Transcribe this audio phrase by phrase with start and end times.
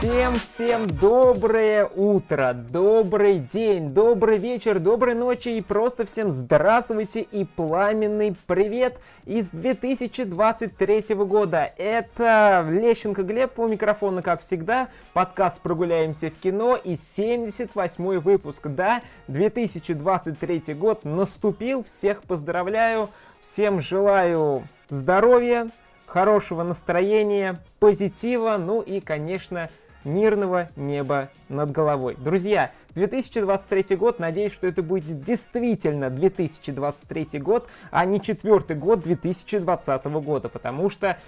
[0.00, 8.34] Всем-всем доброе утро, добрый день, добрый вечер, доброй ночи и просто всем здравствуйте и пламенный
[8.46, 11.70] привет из 2023 года.
[11.76, 18.68] Это Лещенко Глеб у микрофона, как всегда, подкаст «Прогуляемся в кино» и 78 выпуск.
[18.68, 23.10] Да, 2023 год наступил, всех поздравляю,
[23.42, 25.68] всем желаю здоровья,
[26.06, 29.68] хорошего настроения, позитива, ну и, конечно,
[30.04, 32.16] мирного неба над головой.
[32.18, 40.04] Друзья, 2023 год, надеюсь, что это будет действительно 2023 год, а не четвертый год 2020
[40.06, 41.18] года, потому что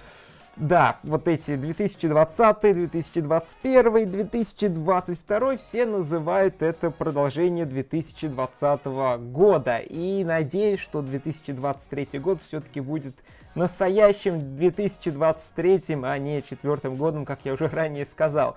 [0.57, 8.84] да, вот эти 2020, 2021, 2022, все называют это продолжение 2020
[9.33, 9.79] года.
[9.79, 13.15] И надеюсь, что 2023 год все-таки будет
[13.55, 18.56] настоящим 2023, а не четвертым годом, как я уже ранее сказал.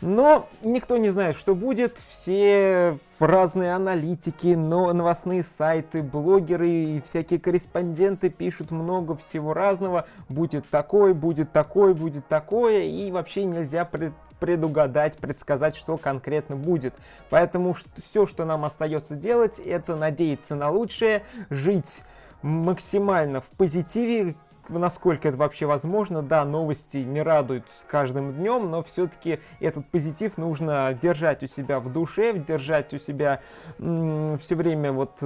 [0.00, 1.98] Но никто не знает, что будет.
[2.10, 10.06] Все разные аналитики, но новостные сайты, блогеры и всякие корреспонденты пишут много всего разного.
[10.28, 12.82] Будет такой, будет такой, будет такое.
[12.82, 14.12] И вообще нельзя пред
[14.42, 16.94] предугадать, предсказать, что конкретно будет.
[17.30, 22.02] Поэтому все, что нам остается делать, это надеяться на лучшее, жить
[22.42, 24.34] максимально в позитиве,
[24.68, 26.22] насколько это вообще возможно.
[26.22, 31.80] Да, новости не радуют с каждым днем, но все-таки этот позитив нужно держать у себя
[31.80, 33.40] в душе, держать у себя
[33.78, 35.18] все время вот,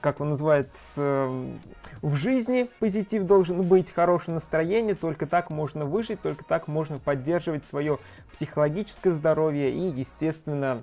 [0.00, 6.44] как он называет, в жизни позитив должен быть, хорошее настроение, только так можно выжить, только
[6.44, 7.98] так можно поддерживать свое
[8.32, 10.82] психологическое здоровье и, естественно,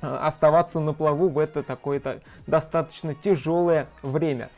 [0.00, 4.50] оставаться на плаву в это такое-то достаточно тяжелое время.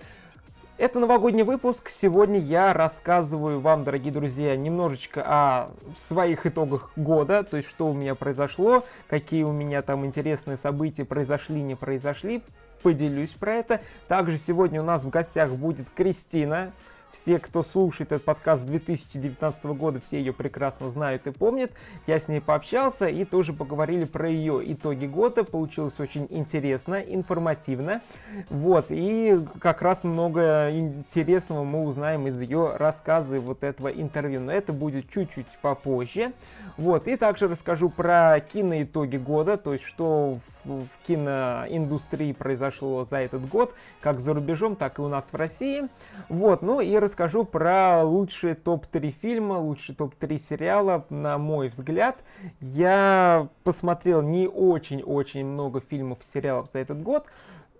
[0.78, 1.88] Это новогодний выпуск.
[1.90, 7.94] Сегодня я рассказываю вам, дорогие друзья, немножечко о своих итогах года, то есть что у
[7.94, 12.42] меня произошло, какие у меня там интересные события произошли, не произошли.
[12.82, 13.80] Поделюсь про это.
[14.08, 16.72] Также сегодня у нас в гостях будет Кристина.
[17.12, 21.70] Все, кто слушает этот подкаст 2019 года, все ее прекрасно знают и помнят.
[22.06, 25.44] Я с ней пообщался и тоже поговорили про ее итоги года.
[25.44, 28.00] Получилось очень интересно, информативно.
[28.48, 34.40] Вот, и как раз много интересного мы узнаем из ее рассказа вот этого интервью.
[34.40, 36.32] Но это будет чуть-чуть попозже.
[36.78, 43.46] Вот, и также расскажу про киноитоги года, то есть что в киноиндустрии произошло за этот
[43.48, 45.88] год, как за рубежом, так и у нас в России.
[46.30, 52.24] Вот, ну и расскажу про лучшие топ-3 фильма, лучшие топ-3 сериала, на мой взгляд.
[52.60, 57.26] Я посмотрел не очень-очень много фильмов сериалов за этот год,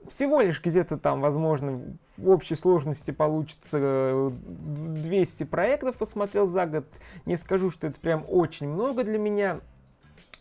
[0.09, 6.85] всего лишь где-то там, возможно, в общей сложности получится 200 проектов посмотрел за год.
[7.25, 9.61] Не скажу, что это прям очень много для меня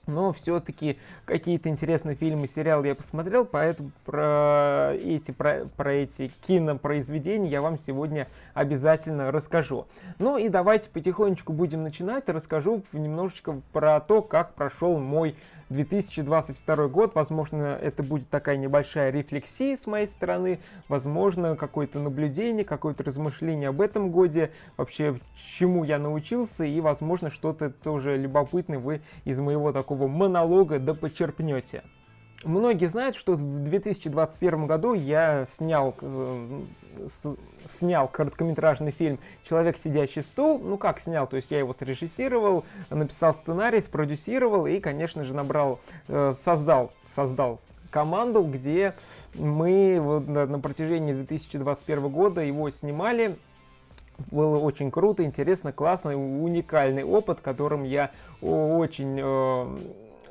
[0.08, 7.50] но все-таки какие-то интересные фильмы, сериалы я посмотрел, поэтому про эти, про, про эти кинопроизведения
[7.50, 9.88] я вам сегодня обязательно расскажу.
[10.20, 15.36] Ну и давайте потихонечку будем начинать, расскажу немножечко про то, как прошел мой
[15.70, 17.16] 2022 год.
[17.16, 20.60] Возможно, это будет такая небольшая рефлексия с моей стороны,
[20.90, 27.70] возможно, какое-то наблюдение, какое-то размышление об этом годе, вообще чему я научился, и, возможно, что-то
[27.70, 31.84] тоже любопытное вы из моего такого такого монолога да почерпнете.
[32.46, 36.62] Многие знают, что в 2021 году я снял, э,
[37.08, 37.36] с,
[37.68, 40.60] снял короткометражный фильм «Человек, сидящий стул».
[40.60, 45.82] Ну как снял, то есть я его срежиссировал, написал сценарий, спродюсировал и, конечно же, набрал,
[46.08, 47.60] э, создал, создал
[47.92, 48.96] команду, где
[49.36, 53.36] мы вот на, на протяжении 2021 года его снимали.
[54.30, 58.12] Было очень круто, интересно, классный, уникальный опыт, которым я
[58.42, 59.80] очень э,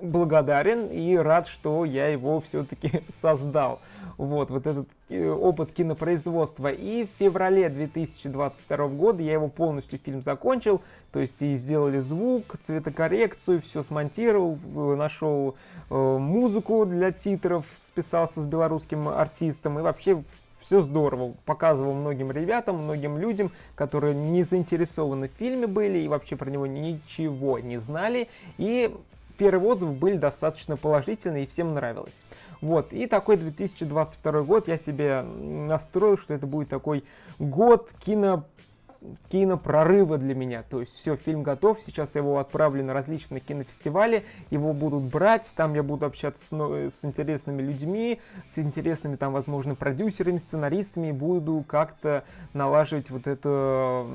[0.02, 3.80] благодарен и рад, что я его все-таки создал.
[4.16, 6.68] Вот, вот этот э, опыт кинопроизводства.
[6.68, 10.82] И в феврале 2022 года я его полностью фильм закончил.
[11.12, 14.58] То есть и сделали звук, цветокоррекцию, все смонтировал,
[14.96, 15.56] нашел
[15.88, 20.22] э, музыку для титров, списался с белорусским артистом и вообще
[20.60, 21.34] все здорово.
[21.44, 26.66] Показывал многим ребятам, многим людям, которые не заинтересованы в фильме были и вообще про него
[26.66, 28.28] ничего не знали.
[28.58, 28.94] И
[29.38, 32.22] первые отзывы были достаточно положительные и всем нравилось.
[32.60, 37.04] Вот, и такой 2022 год я себе настроил, что это будет такой
[37.38, 38.44] год кино
[39.30, 40.62] кинопрорыва для меня.
[40.62, 45.74] То есть все, фильм готов, сейчас его отправлю на различные кинофестивали, его будут брать, там
[45.74, 48.20] я буду общаться с, с интересными людьми,
[48.52, 54.06] с интересными там, возможно, продюсерами, сценаристами, буду как-то налаживать вот это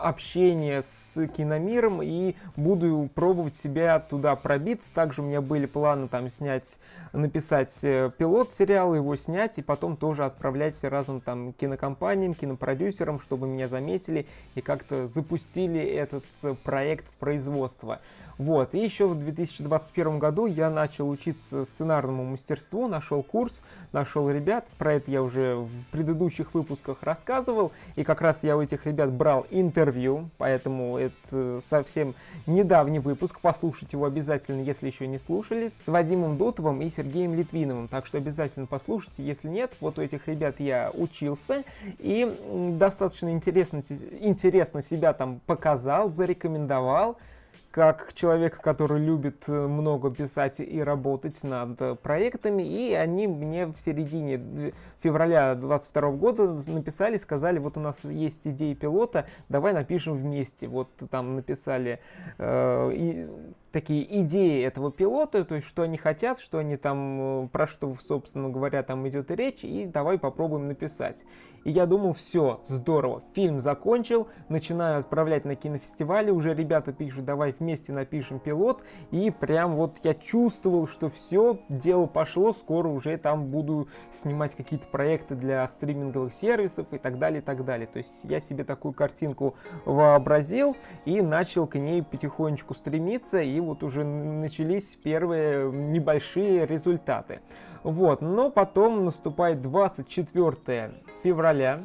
[0.00, 4.92] общение с киномиром и буду пробовать себя туда пробиться.
[4.92, 6.78] Также у меня были планы там снять,
[7.12, 13.46] написать э, пилот сериала, его снять и потом тоже отправлять разным там кинокомпаниям, кинопродюсерам, чтобы
[13.46, 18.00] меня заметили и как-то запустили этот э, проект в производство.
[18.38, 24.66] Вот, и еще в 2021 году я начал учиться сценарному мастерству, нашел курс, нашел ребят,
[24.78, 29.12] про это я уже в предыдущих выпусках рассказывал, и как раз я у этих ребят
[29.12, 32.14] брал интервью, поэтому это совсем
[32.46, 37.88] недавний выпуск, послушайте его обязательно, если еще не слушали, с Вадимом Дутовым и Сергеем Литвиновым,
[37.88, 41.62] так что обязательно послушайте, если нет, вот у этих ребят я учился,
[41.98, 42.36] и
[42.78, 43.80] достаточно интересно,
[44.20, 47.16] интересно себя там показал, зарекомендовал,
[47.74, 53.76] как человека, который любит э, много писать и работать над проектами, и они мне в
[53.76, 54.72] середине
[55.02, 60.68] февраля 22 года написали, сказали, вот у нас есть идея пилота, давай напишем вместе.
[60.68, 61.98] Вот там написали
[62.38, 63.28] э, и
[63.74, 67.92] такие идеи этого пилота, то есть что они хотят, что они там, э, про что,
[67.96, 71.24] собственно говоря, там идет речь, и давай попробуем написать.
[71.64, 77.52] И я думал, все, здорово, фильм закончил, начинаю отправлять на кинофестивали, уже ребята пишут, давай
[77.58, 83.46] вместе напишем пилот, и прям вот я чувствовал, что все, дело пошло, скоро уже там
[83.46, 87.88] буду снимать какие-то проекты для стриминговых сервисов и так далее, и так далее.
[87.88, 90.76] То есть я себе такую картинку вообразил
[91.06, 97.40] и начал к ней потихонечку стремиться, и вот уже начались первые небольшие результаты.
[97.82, 101.84] Вот, но потом наступает 24 февраля.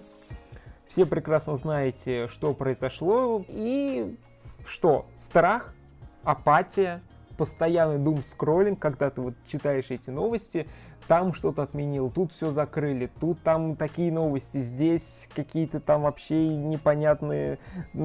[0.86, 3.44] Все прекрасно знаете, что произошло.
[3.48, 4.18] И
[4.66, 5.06] что?
[5.18, 5.76] Страх,
[6.24, 7.02] апатия,
[7.40, 10.68] постоянный дум скроллинг, когда ты вот читаешь эти новости,
[11.08, 17.58] там что-то отменил, тут все закрыли, тут там такие новости, здесь какие-то там вообще непонятные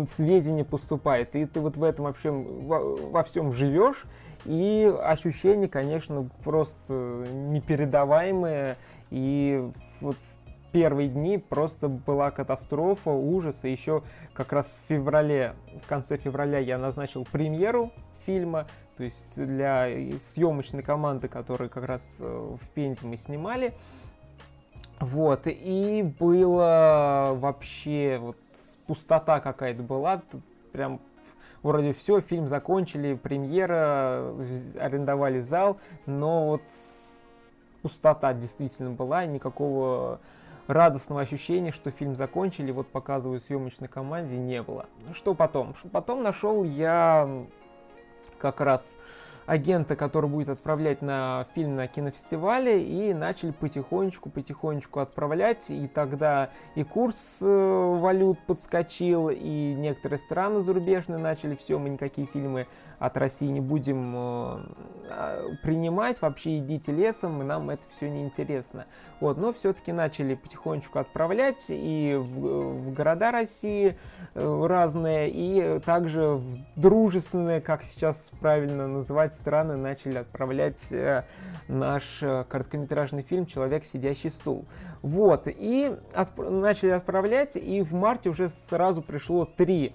[0.09, 4.05] сведения поступают, и ты вот в этом вообще во, во всем живешь,
[4.45, 6.93] и ощущения, конечно, просто
[7.33, 8.77] непередаваемые,
[9.11, 9.69] и
[10.01, 10.17] вот
[10.71, 13.57] первые дни просто была катастрофа, ужас.
[13.63, 14.03] И еще
[14.33, 15.55] как раз в феврале,
[15.85, 17.93] в конце февраля я назначил премьеру
[18.25, 18.67] фильма,
[18.97, 19.89] то есть для
[20.19, 23.75] съемочной команды, которую как раз э, в Пензе мы снимали.
[25.01, 28.37] Вот, и было вообще вот
[28.87, 30.23] пустота какая-то была,
[30.73, 31.01] прям
[31.63, 34.35] вроде все, фильм закончили, премьера,
[34.79, 36.63] арендовали зал, но вот
[37.83, 40.21] пустота действительно была, никакого
[40.67, 44.87] радостного ощущения, что фильм закончили, вот показываю съемочной команде, не было.
[45.13, 45.75] Что потом?
[45.93, 47.29] Потом нашел я
[48.39, 48.97] как раз
[49.47, 56.85] агента, который будет отправлять на фильм на кинофестивале, и начали потихонечку-потихонечку отправлять, и тогда и
[56.85, 62.67] курс э, валют подскочил, и некоторые страны зарубежные начали, все, мы никакие фильмы
[62.99, 64.59] от России не будем э,
[65.11, 68.87] а, принимать, вообще идите лесом, и нам это все неинтересно.
[69.21, 73.99] Вот, но все-таки начали потихонечку отправлять и в, в города России
[74.35, 81.25] э, разные, и также в дружественные, как сейчас правильно называть, страны начали отправлять э,
[81.69, 84.65] наш короткометражный фильм «Человек, сидящий стул».
[85.03, 89.95] Вот, и от, начали отправлять, и в марте уже сразу пришло три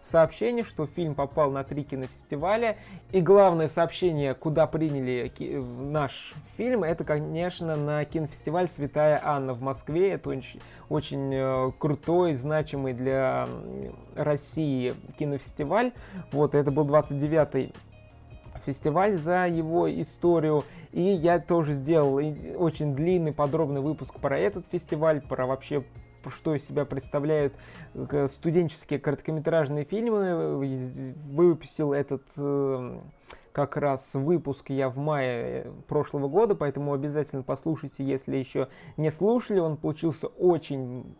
[0.00, 2.78] сообщение, что фильм попал на три кинофестиваля.
[3.12, 5.30] И главное сообщение, куда приняли
[5.62, 10.12] наш фильм, это, конечно, на кинофестиваль «Святая Анна» в Москве.
[10.12, 13.48] Это очень, очень э, крутой, значимый для
[14.16, 15.92] России кинофестиваль.
[16.32, 17.72] Вот, это был 29-й
[18.64, 20.64] фестиваль за его историю.
[20.92, 22.14] И я тоже сделал
[22.58, 25.84] очень длинный, подробный выпуск про этот фестиваль, про вообще
[26.28, 27.54] что из себя представляют
[27.94, 30.58] э, студенческие короткометражные фильмы.
[31.30, 33.00] Выпустил этот э,
[33.52, 39.10] как раз выпуск я в мае э, прошлого года, поэтому обязательно послушайте, если еще не
[39.10, 39.58] слушали.
[39.58, 41.16] Он получился очень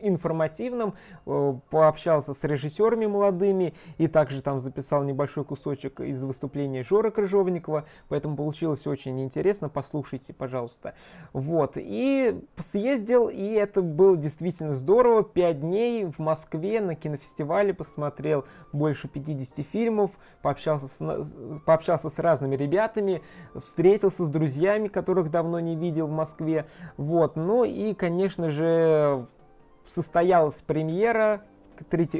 [0.00, 0.94] информативным,
[1.26, 7.84] э, пообщался с режиссерами молодыми и также там записал небольшой кусочек из выступления Жора Крыжовникова,
[8.08, 10.94] поэтому получилось очень интересно, послушайте, пожалуйста.
[11.32, 18.44] Вот, и съездил, и это было действительно здорово, пять дней в Москве на кинофестивале посмотрел
[18.72, 23.22] больше 50 фильмов, пообщался с, пообщался с разными ребятами,
[23.54, 26.66] встретился с друзьями, которых давно не видел в Москве,
[26.96, 29.26] вот, ну и, конечно же,
[29.86, 31.42] состоялась премьера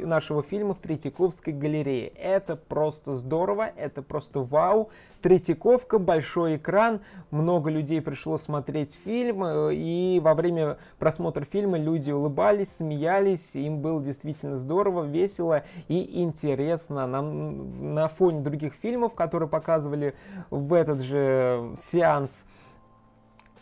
[0.03, 2.09] нашего фильма в Третьяковской галерее.
[2.09, 4.91] Это просто здорово, это просто вау.
[5.21, 7.01] Третьяковка, большой экран,
[7.31, 13.81] много людей пришло смотреть фильм, э, и во время просмотра фильма люди улыбались, смеялись, им
[13.81, 17.07] было действительно здорово, весело и интересно.
[17.07, 20.15] Нам, на фоне других фильмов, которые показывали
[20.51, 22.45] в этот же сеанс,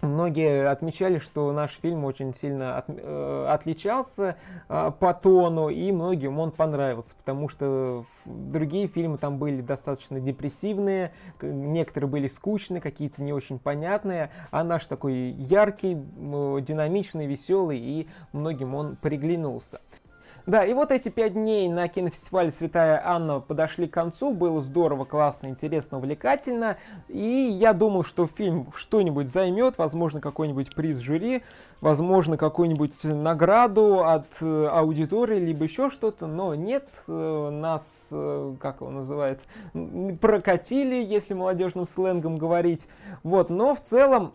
[0.03, 4.37] Многие отмечали, что наш фильм очень сильно от, э, отличался
[4.69, 11.13] э, по тону, и многим он понравился, потому что другие фильмы там были достаточно депрессивные,
[11.43, 18.09] некоторые были скучные, какие-то не очень понятные, а наш такой яркий, э, динамичный, веселый, и
[18.33, 19.81] многим он приглянулся.
[20.51, 24.35] Да, и вот эти пять дней на кинофестивале «Святая Анна» подошли к концу.
[24.35, 26.77] Было здорово, классно, интересно, увлекательно.
[27.07, 31.45] И я думал, что фильм что-нибудь займет, возможно, какой-нибудь приз жюри,
[31.81, 36.27] возможно, какую-нибудь награду от э, аудитории, либо еще что-то.
[36.27, 39.39] Но нет, э, нас, э, как его называют,
[40.21, 42.89] прокатили, если молодежным сленгом говорить.
[43.23, 44.33] Вот, но в целом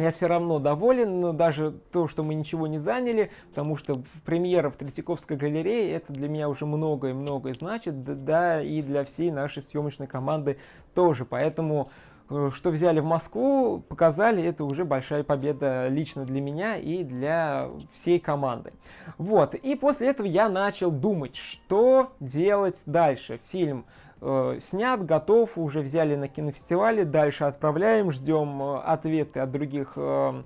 [0.00, 4.76] я все равно доволен, даже то, что мы ничего не заняли, потому что премьера в
[4.76, 10.06] Третьяковской галерее, это для меня уже многое многое значит, да, и для всей нашей съемочной
[10.06, 10.58] команды
[10.94, 11.24] тоже.
[11.24, 11.90] Поэтому,
[12.30, 17.68] э, что взяли в Москву, показали, это уже большая победа лично для меня и для
[17.92, 18.72] всей команды.
[19.18, 23.40] Вот, и после этого я начал думать, что делать дальше.
[23.50, 23.84] Фильм
[24.20, 30.42] э, снят, готов, уже взяли на кинофестивале, дальше отправляем, ждем э, ответы от других э,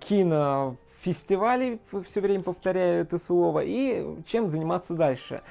[0.00, 5.42] кино фестивалей, все время повторяю это слово, и чем заниматься дальше.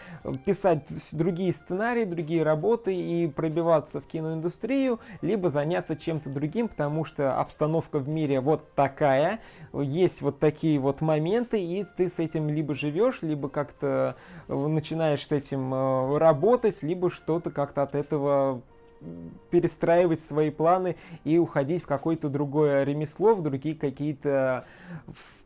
[0.44, 7.40] Писать другие сценарии, другие работы и пробиваться в киноиндустрию, либо заняться чем-то другим, потому что
[7.40, 9.40] обстановка в мире вот такая,
[9.74, 14.18] есть вот такие вот моменты, и ты с этим либо живешь, либо как-то
[14.50, 18.62] начинаешь с этим э, работать, либо что-то как-то от этого
[19.50, 24.66] перестраивать свои планы и уходить в какое-то другое ремесло, в другие какие-то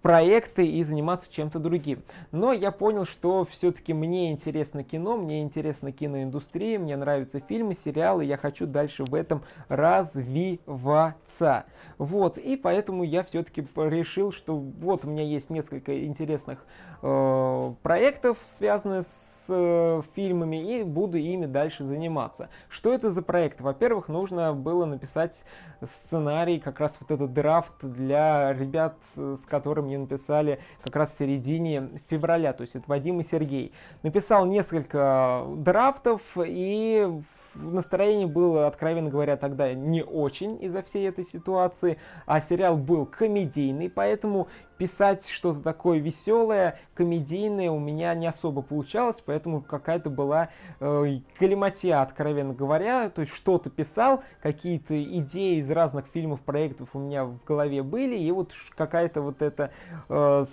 [0.02, 2.04] проекты и заниматься чем-то другим.
[2.32, 8.24] Но я понял, что все-таки мне интересно кино, мне интересна киноиндустрия, мне нравятся фильмы, сериалы,
[8.24, 11.66] я хочу дальше в этом развиваться.
[11.98, 16.66] Вот, и поэтому я все-таки решил, что вот у меня есть несколько интересных
[17.02, 22.50] э, проектов, связанных с э, фильмами, и буду ими дальше заниматься.
[22.70, 23.60] Что это за проект?
[23.62, 25.44] Во-первых, нужно было написать
[25.84, 31.18] сценарий, как раз вот этот драфт для ребят, с которыми мне написали как раз в
[31.18, 33.74] середине февраля, то есть это Вадим и Сергей.
[34.04, 37.08] Написал несколько драфтов и
[37.56, 43.90] настроение было, откровенно говоря, тогда не очень из-за всей этой ситуации, а сериал был комедийный,
[43.90, 51.20] поэтому писать что-то такое веселое, комедийное у меня не особо получалось, поэтому какая-то была э,
[51.40, 57.26] галиматья, откровенно говоря, то есть что-то писал, какие-то идеи из разных фильмов, проектов у меня
[57.26, 59.72] в голове были, и вот какая-то вот эта
[60.08, 60.46] э,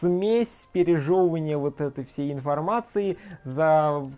[0.00, 4.08] смесь пережевывания вот этой всей информации за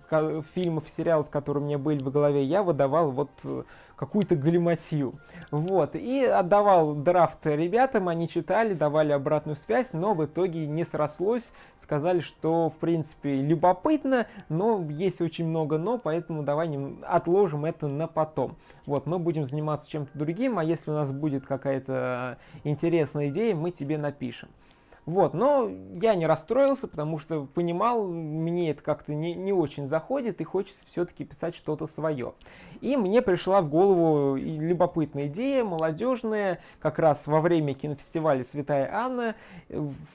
[0.54, 3.62] фильмов, сериалов, которые у меня были в голове, я выдавал вот э,
[3.96, 5.14] какую-то галиматью.
[5.50, 5.94] Вот.
[5.94, 11.52] И отдавал драфт ребятам, они читали, давали обратную связь, но в итоге не срослось.
[11.80, 16.70] Сказали, что, в принципе, любопытно, но есть очень много но, поэтому давай
[17.02, 18.56] отложим это на потом.
[18.86, 23.70] Вот, мы будем заниматься чем-то другим, а если у нас будет какая-то интересная идея, мы
[23.70, 24.48] тебе напишем.
[25.04, 30.40] Вот, но я не расстроился, потому что понимал, мне это как-то не, не очень заходит,
[30.40, 32.35] и хочется все-таки писать что-то свое.
[32.80, 39.35] И мне пришла в голову любопытная идея, молодежная, как раз во время кинофестиваля «Святая Анна»,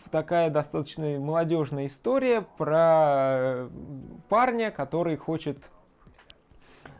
[0.09, 3.67] такая достаточно молодежная история про
[4.29, 5.69] парня, который хочет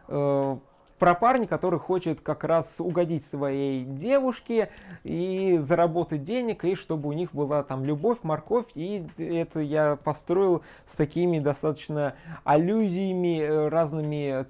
[0.10, 0.58] э,
[1.00, 4.70] про парня, который хочет как раз угодить своей девушке
[5.04, 10.63] и заработать денег, и чтобы у них была там любовь, морковь, и это я построил
[10.86, 14.44] с такими достаточно аллюзиями, э, разными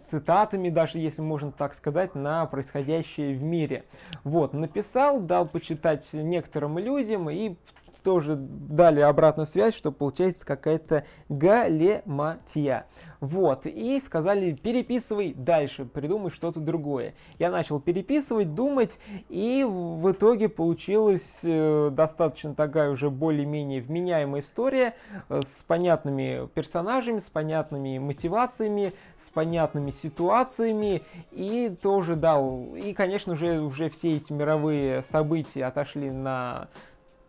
[0.00, 3.84] цитатами, даже если можно так сказать, на происходящее в мире.
[4.24, 7.56] Вот, написал, дал почитать некоторым людям, и
[8.04, 12.86] тоже дали обратную связь, что получается какая-то галематия.
[13.20, 17.14] Вот, и сказали, переписывай дальше, придумай что-то другое.
[17.38, 24.94] Я начал переписывать, думать, и в итоге получилась э, достаточно такая уже более-менее вменяемая история
[25.30, 33.36] э, с понятными персонажами, с понятными мотивациями, с понятными ситуациями, и тоже дал, и, конечно
[33.36, 36.68] же, уже все эти мировые события отошли на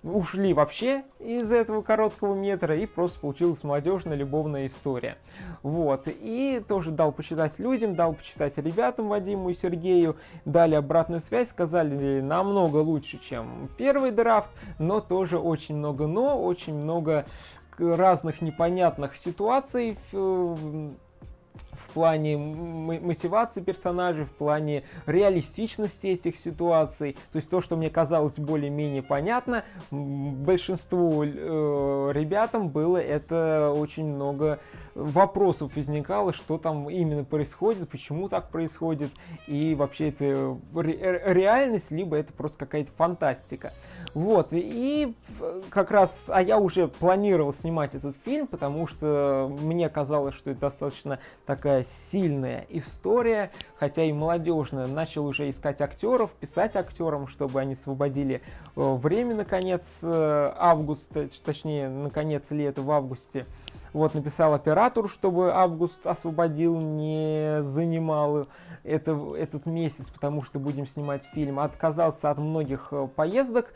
[0.05, 5.17] ушли вообще из этого короткого метра, и просто получилась молодежная любовная история.
[5.63, 11.49] Вот, и тоже дал почитать людям, дал почитать ребятам Вадиму и Сергею, дали обратную связь,
[11.49, 17.25] сказали намного лучше, чем первый драфт, но тоже очень много но, очень много
[17.77, 19.97] разных непонятных ситуаций
[21.71, 27.17] в плане мотивации персонажей, в плане реалистичности этих ситуаций.
[27.31, 34.59] То есть то, что мне казалось более-менее понятно, большинству э, ребятам было это очень много
[34.95, 39.11] вопросов возникало, что там именно происходит, почему так происходит,
[39.47, 43.71] и вообще это реальность, либо это просто какая-то фантастика.
[44.15, 45.13] Вот, и
[45.69, 50.61] как раз, а я уже планировал снимать этот фильм, потому что мне казалось, что это
[50.61, 54.87] достаточно такая сильная история, хотя и молодежная.
[54.87, 58.41] Начал уже искать актеров, писать актерам, чтобы они освободили
[58.77, 63.45] э, время, наконец, э, августа, точнее, наконец лета в августе.
[63.95, 68.49] Вот, написал оператору, чтобы август освободил, не занимал
[68.83, 71.59] это, этот месяц, потому что будем снимать фильм.
[71.59, 73.73] Отказался от многих э, поездок,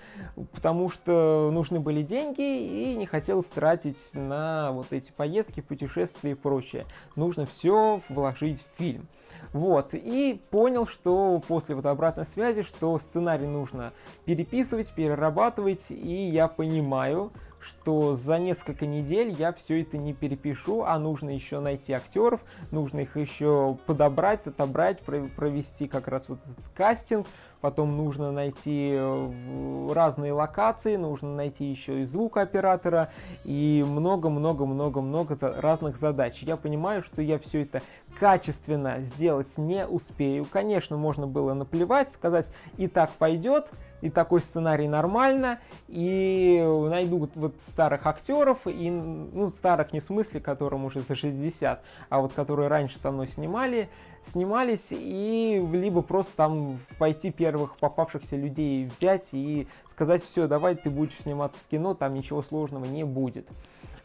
[0.51, 6.35] потому что нужны были деньги и не хотел тратить на вот эти поездки, путешествия и
[6.35, 6.85] прочее.
[7.15, 9.07] Нужно все вложить в фильм.
[9.53, 13.93] Вот, и понял, что после вот обратной связи, что сценарий нужно
[14.25, 20.97] переписывать, перерабатывать, и я понимаю, что за несколько недель я все это не перепишу, а
[20.97, 27.27] нужно еще найти актеров, нужно их еще подобрать, отобрать, провести как раз вот этот кастинг,
[27.61, 33.11] потом нужно найти э, разные локации, нужно найти еще и звукооператора
[33.43, 36.41] и много-много-много-много разных задач.
[36.43, 37.81] Я понимаю, что я все это
[38.19, 40.45] качественно сделать не успею.
[40.49, 42.47] Конечно, можно было наплевать, сказать
[42.77, 43.67] и так пойдет,
[44.01, 50.03] и такой сценарий нормально, и найду вот, вот старых актеров, и, ну, старых не в
[50.03, 53.89] смысле, которым уже за 60, а вот которые раньше со мной снимали,
[54.29, 60.89] снимались, и либо просто там пойти первых попавшихся людей взять и сказать, все, давай ты
[60.89, 63.47] будешь сниматься в кино, там ничего сложного не будет.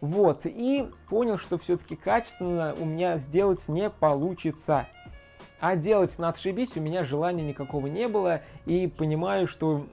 [0.01, 4.87] Вот, и понял, что все-таки качественно у меня сделать не получится.
[5.61, 9.87] А делать на отшибись у меня желания никакого не было, и понимаю, что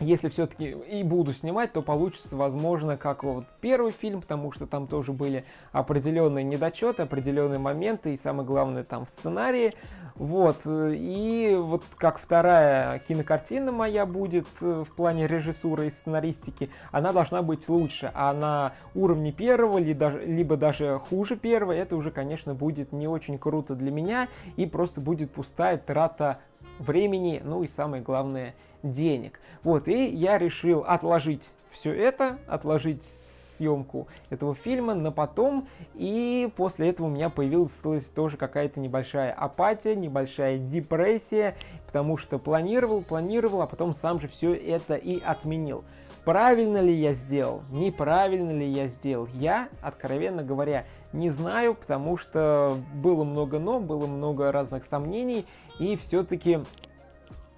[0.00, 4.86] если все-таки и буду снимать, то получится, возможно, как вот первый фильм, потому что там
[4.86, 9.74] тоже были определенные недочеты, определенные моменты, и самое главное там в сценарии.
[10.14, 17.12] Вот, и вот как вторая кинокартина моя будет э, в плане режиссуры и сценаристики, она
[17.12, 22.92] должна быть лучше, а на уровне первого, либо даже хуже первого, это уже, конечно, будет
[22.92, 26.38] не очень круто для меня, и просто будет пустая трата
[26.78, 29.40] времени, ну и самое главное, денег.
[29.62, 36.90] Вот, и я решил отложить все это, отложить съемку этого фильма на потом, и после
[36.90, 37.72] этого у меня появилась
[38.10, 41.54] тоже какая-то небольшая апатия, небольшая депрессия,
[41.86, 45.84] потому что планировал, планировал, а потом сам же все это и отменил.
[46.24, 52.78] Правильно ли я сделал, неправильно ли я сделал, я, откровенно говоря, не знаю, потому что
[52.94, 55.46] было много но, было много разных сомнений,
[55.80, 56.60] и все-таки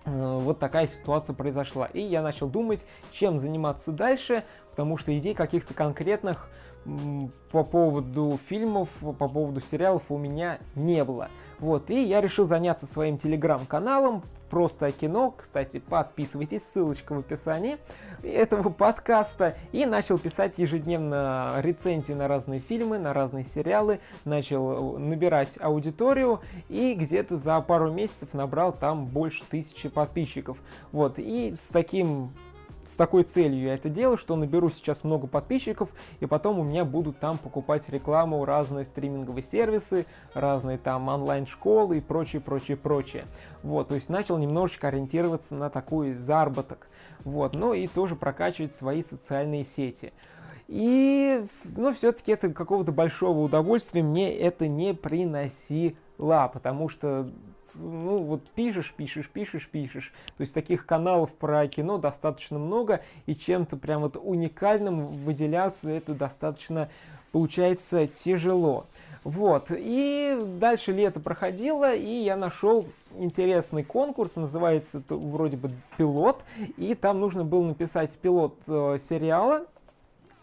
[0.05, 1.87] вот такая ситуация произошла.
[1.87, 6.49] И я начал думать, чем заниматься дальше, потому что идей каких-то конкретных
[7.51, 11.29] по поводу фильмов, по поводу сериалов у меня не было.
[11.59, 14.23] Вот, и я решил заняться своим телеграм-каналом,
[14.55, 15.35] просто кино.
[15.37, 17.77] Кстати, подписывайтесь, ссылочка в описании
[18.23, 19.57] этого подкаста.
[19.73, 23.99] И начал писать ежедневно рецензии на разные фильмы, на разные сериалы.
[24.25, 30.59] Начал набирать аудиторию и где-то за пару месяцев набрал там больше тысячи подписчиков.
[30.93, 32.31] Вот, и с таким
[32.89, 36.85] с такой целью я это делаю, что наберу сейчас много подписчиков, и потом у меня
[36.85, 43.25] будут там покупать рекламу, разные стриминговые сервисы, разные там онлайн-школы и прочее, прочее, прочее.
[43.63, 46.89] Вот, то есть начал немножечко ориентироваться на такой заработок.
[47.25, 50.13] Вот, ну и тоже прокачивать свои социальные сети.
[50.67, 51.45] И,
[51.77, 57.31] ну, все-таки это какого-то большого удовольствия мне это не приносило, потому что
[57.77, 60.13] ну вот пишешь, пишешь, пишешь, пишешь.
[60.37, 66.15] То есть таких каналов про кино достаточно много, и чем-то прям вот уникальным выделяться это
[66.15, 66.89] достаточно
[67.33, 68.87] получается тяжело.
[69.25, 76.43] Вот, и дальше лето проходило, и я нашел интересный конкурс, называется вроде бы пилот,
[76.77, 79.65] и там нужно было написать пилот э, сериала,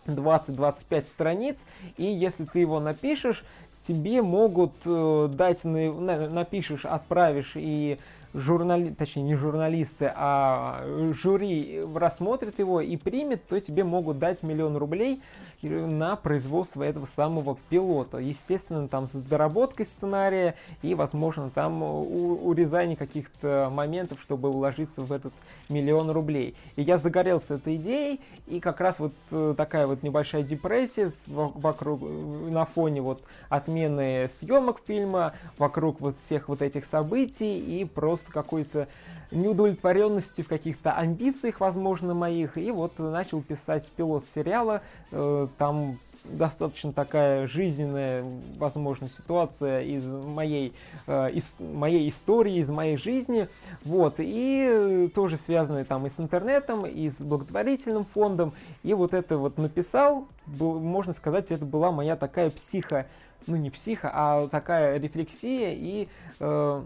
[0.08, 1.64] 20-25 страниц,
[1.98, 3.46] и если ты его напишешь,
[3.82, 7.98] тебе могут э, дать, на, напишешь, отправишь и
[8.34, 14.78] журнали, точнее не журналисты, а жюри рассмотрит его и примет, то тебе могут дать миллион
[14.78, 15.22] рублей
[15.62, 18.18] на производство этого самого пилота.
[18.18, 25.34] Естественно, там с доработкой сценария и, возможно, там урезание каких-то моментов, чтобы уложиться в этот
[25.70, 26.56] миллион рублей.
[26.76, 32.02] И я загорелся этой идеей, и как раз вот э, такая вот небольшая депрессия вокруг,
[32.02, 38.88] на фоне вот отмены съемок фильма, вокруг вот всех вот этих событий и просто какой-то
[39.32, 42.58] неудовлетворенности в каких-то амбициях, возможно, моих.
[42.58, 44.82] И вот начал писать пилот сериала.
[45.12, 48.24] Э, там достаточно такая жизненная,
[48.58, 50.74] возможно, ситуация из моей,
[51.08, 53.48] э, из моей истории, из моей жизни,
[53.84, 58.54] вот, и тоже связанная там и с интернетом, и с благотворительным фондом,
[58.84, 63.08] и вот это вот написал, можно сказать, это была моя такая психо,
[63.48, 65.74] ну не психо, а такая рефлексия.
[65.74, 66.08] И
[66.40, 66.84] э,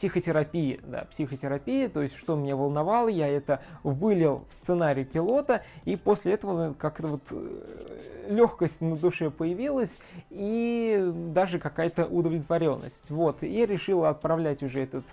[0.00, 5.94] психотерапии, да, психотерапии, то есть что меня волновало, я это вылил в сценарий пилота, и
[5.96, 9.98] после этого как-то вот э, легкость на душе появилась,
[10.30, 15.04] и даже какая-то удовлетворенность, вот, и решил отправлять уже этот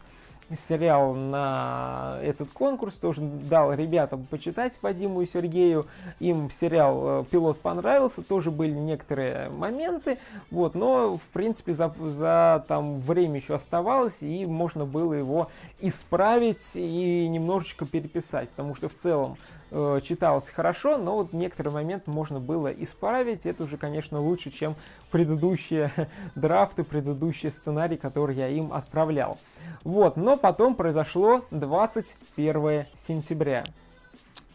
[0.56, 5.88] сериал на этот конкурс, тоже дал ребятам почитать, Вадиму и Сергею,
[6.20, 10.18] им сериал э, «Пилот» понравился, тоже были некоторые моменты,
[10.52, 15.50] вот, но, в принципе, за, за там время еще оставалось, и можно было его
[15.82, 19.38] исправить и немножечко переписать, потому что в целом
[19.72, 24.76] э, читалось хорошо, но вот некоторые моменты можно было исправить, это уже, конечно, лучше, чем
[25.12, 25.92] предыдущие
[26.36, 29.38] драфты, предыдущие сценарии, которые я им отправлял.
[29.84, 33.64] Вот, но потом произошло 21 сентября.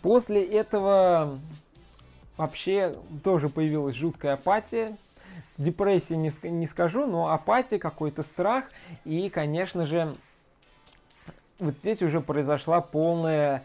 [0.02, 1.38] После этого
[2.36, 4.96] вообще тоже появилась жуткая апатия.
[5.58, 8.64] Депрессия не, не скажу, но апатия, какой-то страх.
[9.04, 10.16] И, конечно же,
[11.58, 13.62] вот здесь уже произошла полная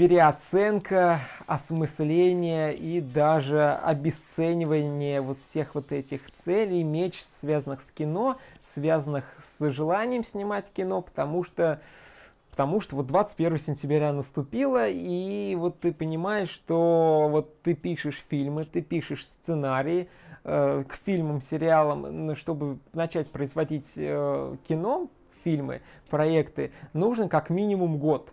[0.00, 9.26] переоценка, осмысление и даже обесценивание вот всех вот этих целей, меч, связанных с кино, связанных
[9.44, 11.82] с желанием снимать кино, потому что
[12.50, 18.64] Потому что вот 21 сентября наступило, и вот ты понимаешь, что вот ты пишешь фильмы,
[18.64, 20.08] ты пишешь сценарии
[20.44, 25.10] э, к фильмам, сериалам, чтобы начать производить э, кино,
[25.44, 28.32] фильмы, проекты, нужно как минимум год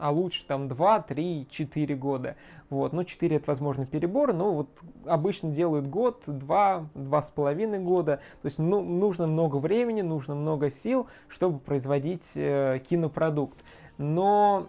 [0.00, 2.36] а лучше там 2, 3, 4 года.
[2.70, 2.92] Вот.
[2.92, 8.20] Ну, 4 это, возможно, перебор, но вот обычно делают год, 2, 2,5 года.
[8.42, 13.58] То есть ну, нужно много времени, нужно много сил, чтобы производить э, кинопродукт.
[13.98, 14.68] Но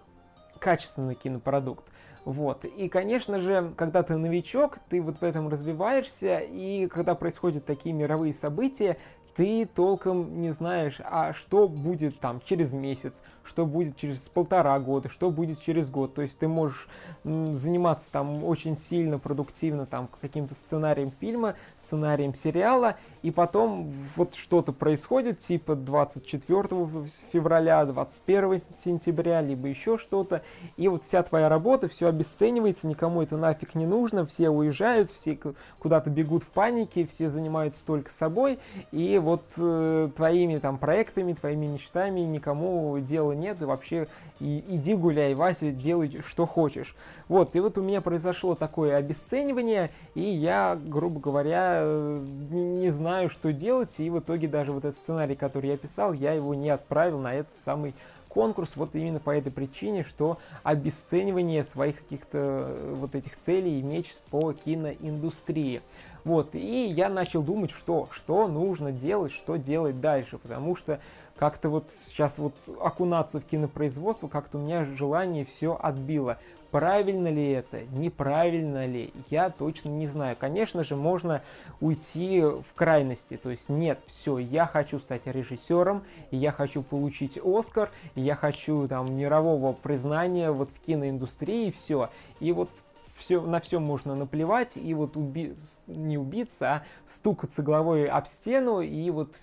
[0.59, 1.85] качественный кинопродукт.
[2.25, 2.65] Вот.
[2.65, 7.93] И, конечно же, когда ты новичок, ты вот в этом развиваешься, и когда происходят такие
[7.93, 8.97] мировые события,
[9.35, 15.09] ты толком не знаешь, а что будет там через месяц, что будет через полтора года,
[15.09, 16.13] что будет через год.
[16.13, 16.87] То есть ты можешь
[17.23, 24.73] заниматься там очень сильно, продуктивно там каким-то сценарием фильма, сценарием сериала, и потом вот что-то
[24.73, 30.41] происходит, типа 24 февраля, 21 сентября, либо еще что-то,
[30.77, 35.37] и вот вся твоя работа, все обесценивается, никому это нафиг не нужно, все уезжают, все
[35.79, 38.59] куда-то бегут в панике, все занимаются только собой,
[38.91, 42.99] и вот э, твоими там проектами, твоими мечтами никому
[43.31, 44.07] дела нет, и вообще
[44.39, 46.95] и, иди гуляй, Вася, делай что хочешь.
[47.27, 52.19] Вот, и вот у меня произошло такое обесценивание, и я, грубо говоря, э,
[52.51, 56.33] не, знаю, что делать, и в итоге даже вот этот сценарий, который я писал, я
[56.33, 57.93] его не отправил на этот самый
[58.29, 63.83] конкурс вот именно по этой причине, что обесценивание своих каких-то э, вот этих целей и
[63.83, 65.81] меч по киноиндустрии.
[66.23, 70.99] Вот, и я начал думать, что, что нужно делать, что делать дальше, потому что
[71.37, 76.37] как-то вот сейчас вот окунаться в кинопроизводство, как-то у меня желание все отбило.
[76.71, 80.37] Правильно ли это, неправильно ли, я точно не знаю.
[80.39, 81.41] Конечно же, можно
[81.81, 87.91] уйти в крайности, то есть нет, все, я хочу стать режиссером, я хочу получить Оскар,
[88.15, 92.09] я хочу там мирового признания вот в киноиндустрии, все.
[92.39, 92.69] И вот
[93.15, 95.55] все, на все можно наплевать и вот уби,
[95.87, 99.35] не убиться, а стукаться головой об стену и вот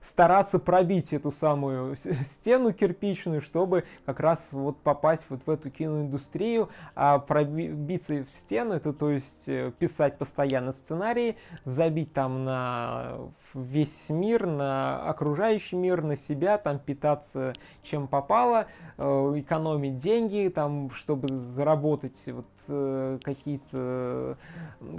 [0.00, 6.68] стараться пробить эту самую стену кирпичную, чтобы как раз вот попасть вот в эту киноиндустрию,
[6.94, 13.18] а пробиться в стену, это то есть э, писать постоянно сценарии, забить там на
[13.54, 20.90] весь мир, на окружающий мир, на себя, там питаться чем попало, э, экономить деньги, там,
[20.90, 24.36] чтобы заработать вот э, какие-то,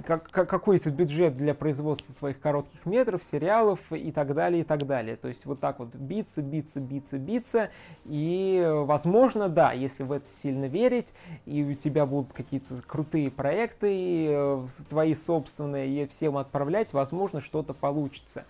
[0.04, 4.89] как, какой-то бюджет для производства своих коротких метров, сериалов и так далее, и так далее
[4.90, 5.16] далее.
[5.16, 7.70] То есть вот так вот биться, биться, биться, биться.
[8.04, 11.14] И, возможно, да, если в это сильно верить,
[11.46, 17.72] и у тебя будут какие-то крутые проекты, э, твои собственные, и всем отправлять, возможно, что-то
[17.72, 18.44] получится.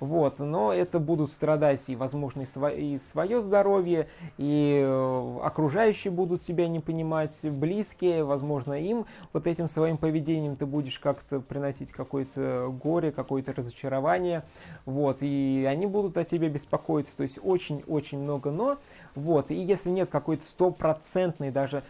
[0.00, 4.08] Вот, но это будут страдать и, возможно, и, сво- и свое здоровье,
[4.38, 10.64] и э, окружающие будут тебя не понимать, близкие, возможно, им вот этим своим поведением ты
[10.64, 14.42] будешь как-то приносить какое-то горе, какое-то разочарование,
[14.86, 18.78] вот, и они будут о тебе беспокоиться, то есть очень-очень много но,
[19.14, 21.82] вот, и если нет какой-то стопроцентной даже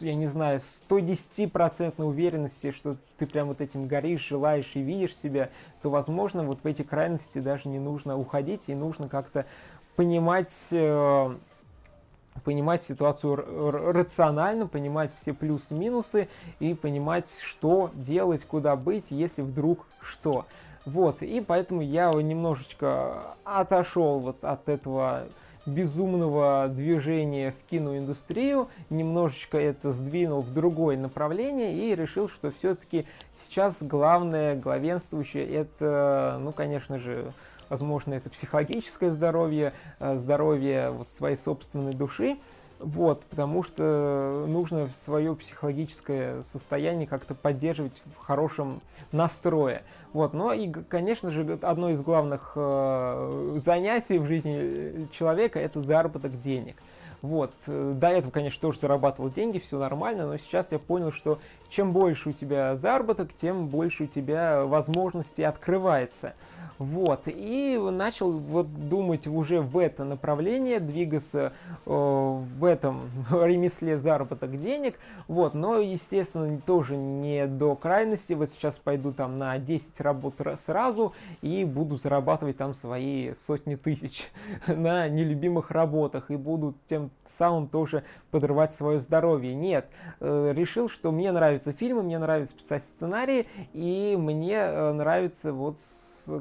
[0.00, 5.50] я не знаю, 110% уверенности, что ты прям вот этим горишь, желаешь и видишь себя,
[5.82, 9.46] то, возможно, вот в эти крайности даже не нужно уходить, и нужно как-то
[9.96, 11.36] понимать, э,
[12.44, 13.36] понимать ситуацию
[13.92, 16.28] рационально, понимать все плюсы-минусы
[16.60, 20.46] и понимать, что делать, куда быть, если вдруг что.
[20.84, 25.26] Вот, и поэтому я немножечко отошел вот от этого
[25.66, 33.82] безумного движения в киноиндустрию, немножечко это сдвинул в другое направление и решил, что все-таки сейчас
[33.82, 37.32] главное, главенствующее, это, ну, конечно же,
[37.68, 42.38] возможно, это психологическое здоровье, э, здоровье вот своей собственной души,
[42.78, 49.82] вот, потому что нужно свое психологическое состояние как-то поддерживать в хорошем настрое.
[50.12, 56.38] Вот, но и, конечно же, одно из главных э, занятий в жизни человека это заработок
[56.38, 56.76] денег.
[57.22, 57.52] Вот.
[57.66, 61.38] Э, до этого, конечно, тоже зарабатывал деньги, все нормально, но сейчас я понял, что
[61.76, 66.32] чем больше у тебя заработок, тем больше у тебя возможностей открывается.
[66.78, 71.54] Вот, и начал вот думать уже в это направление, двигаться
[71.86, 78.78] э, в этом ремесле заработок денег, вот, но, естественно, тоже не до крайности, вот сейчас
[78.78, 84.30] пойду там на 10 работ сразу и буду зарабатывать там свои сотни тысяч
[84.66, 89.54] на нелюбимых работах и буду тем самым тоже подрывать свое здоровье.
[89.54, 89.88] Нет,
[90.20, 91.32] э, решил, что мне
[91.66, 95.78] нравятся фильмы, мне нравится писать сценарии, и мне э, нравится вот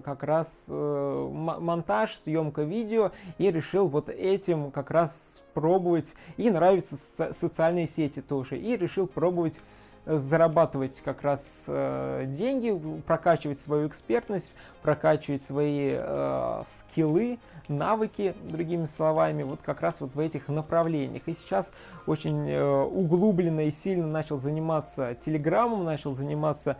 [0.03, 6.15] как раз э, монтаж, съемка видео и решил вот этим как раз пробовать.
[6.37, 8.57] И нравятся со социальные сети тоже.
[8.57, 9.59] И решил пробовать
[10.05, 19.43] зарабатывать как раз э, деньги, прокачивать свою экспертность, прокачивать свои э, скиллы, навыки, другими словами,
[19.43, 21.23] вот как раз вот в этих направлениях.
[21.27, 21.71] И сейчас
[22.05, 26.77] очень э, углубленно и сильно начал заниматься телеграммом, начал заниматься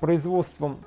[0.00, 0.84] производством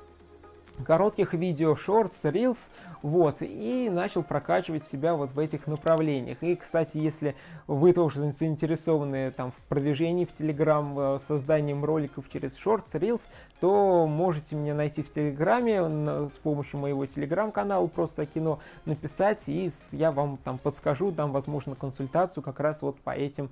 [0.84, 2.70] коротких видео, шортс, reels,
[3.02, 6.42] вот, и начал прокачивать себя вот в этих направлениях.
[6.42, 7.34] И, кстати, если
[7.66, 13.22] вы тоже заинтересованы там в продвижении в Telegram, созданием роликов через шортс, reels,
[13.60, 20.10] то можете меня найти в Телеграме с помощью моего Телеграм-канала просто кино написать, и я
[20.12, 23.50] вам там подскажу, дам, возможно, консультацию как раз вот по этим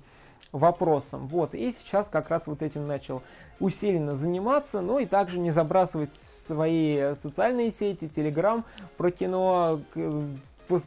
[0.51, 1.27] вопросам.
[1.27, 3.21] Вот, и сейчас как раз вот этим начал
[3.59, 8.65] усиленно заниматься, ну и также не забрасывать свои социальные сети, Телеграм
[8.97, 9.81] про кино,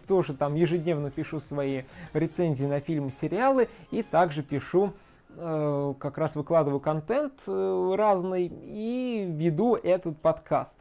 [0.06, 4.92] тоже там ежедневно пишу свои рецензии на фильмы, сериалы, и также пишу
[5.36, 10.78] э, как раз выкладываю контент э, разный и веду этот подкаст.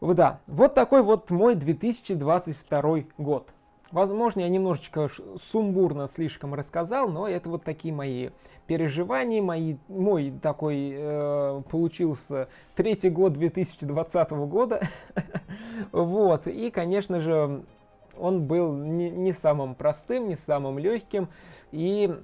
[0.00, 3.48] Да, вот такой вот мой 2022 год.
[3.92, 8.30] Возможно, я немножечко сумбурно слишком рассказал, но это вот такие мои
[8.66, 14.80] переживания, мои, мой такой э, получился третий год 2020 года.
[15.92, 17.64] вот, и, конечно же,
[18.18, 21.28] он был не, не самым простым, не самым легким,
[21.70, 22.14] и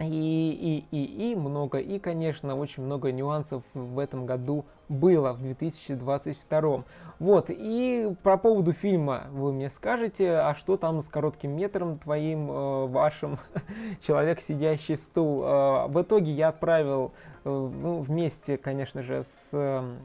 [0.00, 5.40] и, и, и, и много, и, конечно, очень много нюансов в этом году было, в
[5.40, 6.84] 2022.
[7.20, 12.50] Вот, и по поводу фильма вы мне скажете, а что там с коротким метром твоим,
[12.50, 13.38] э, вашим,
[14.02, 15.44] человек, сидящий стул.
[15.44, 17.12] Э, в итоге я отправил
[17.44, 19.50] э, ну, вместе, конечно же, с...
[19.52, 19.96] Э,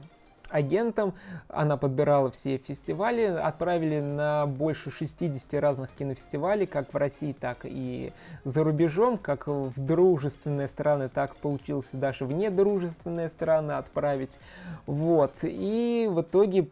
[0.50, 1.14] агентом.
[1.48, 8.12] Она подбирала все фестивали, отправили на больше 60 разных кинофестивалей, как в России, так и
[8.44, 14.38] за рубежом, как в дружественные страны, так получилось даже в недружественные страны отправить.
[14.86, 15.32] Вот.
[15.42, 16.68] И в итоге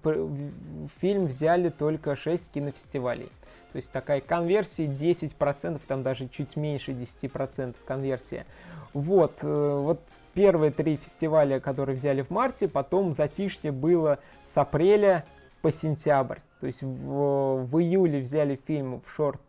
[1.00, 3.30] фильм взяли только 6 кинофестивалей.
[3.72, 8.46] То есть такая конверсия 10%, там даже чуть меньше 10% конверсия.
[8.94, 10.00] Вот, э, вот
[10.34, 15.24] первые три фестиваля, которые взяли в марте, потом затишье было с апреля
[15.60, 16.38] по сентябрь.
[16.60, 19.40] То есть в, в июле взяли фильм в шорт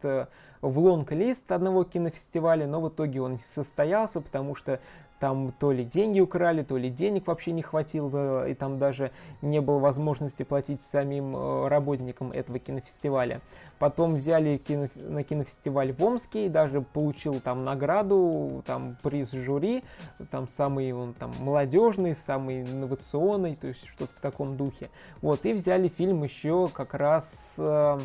[0.62, 4.80] в лонг-лист одного кинофестиваля, но в итоге он не состоялся, потому что
[5.20, 9.60] там то ли деньги украли, то ли денег вообще не хватило, и там даже не
[9.60, 13.42] было возможности платить самим э, работникам этого кинофестиваля.
[13.80, 19.84] Потом взяли кино, на кинофестиваль в Омске и даже получил там награду, там приз жюри,
[20.32, 24.90] там самый он там молодежный, самый инновационный, то есть что-то в таком духе.
[25.22, 28.00] Вот, и взяли фильм еще как раз э,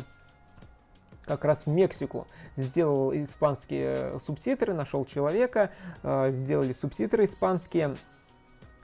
[1.25, 2.27] как раз в Мексику.
[2.55, 5.71] Сделал испанские субтитры, нашел человека,
[6.03, 7.95] э, сделали субтитры испанские.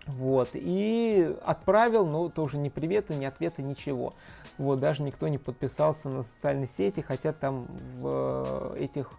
[0.07, 4.13] Вот, и отправил, но тоже ни привета, ни ответа, ничего.
[4.57, 7.67] Вот, даже никто не подписался на социальной сети, хотя там
[7.99, 9.11] в этих,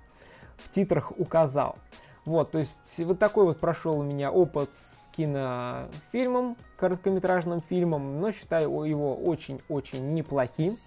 [0.56, 1.76] в титрах указал.
[2.24, 8.30] Вот, то есть вот такой вот прошел у меня опыт с кинофильмом, короткометражным фильмом, но
[8.30, 10.78] считаю его очень-очень неплохим.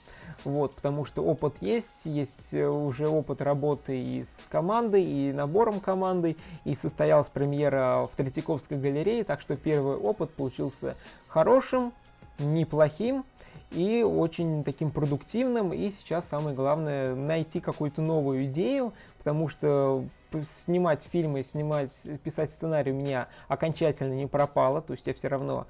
[0.43, 5.79] Вот, потому что опыт есть, есть э, уже опыт работы и с командой, и набором
[5.79, 10.95] команды, и состоялась премьера в Третьяковской галерее, так что первый опыт получился
[11.27, 11.93] хорошим,
[12.37, 13.25] неплохим
[13.71, 15.73] и очень таким продуктивным.
[15.73, 20.03] И сейчас самое главное найти какую-то новую идею, потому что
[20.43, 21.91] снимать фильмы, снимать,
[22.23, 25.65] писать сценарий у меня окончательно не пропало, то есть я все равно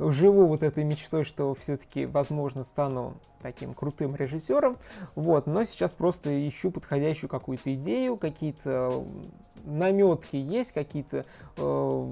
[0.00, 4.78] живу вот этой мечтой, что все-таки, возможно, стану таким крутым режиссером,
[5.14, 9.04] вот, но сейчас просто ищу подходящую какую-то идею, какие-то
[9.64, 11.62] наметки есть, какие-то э,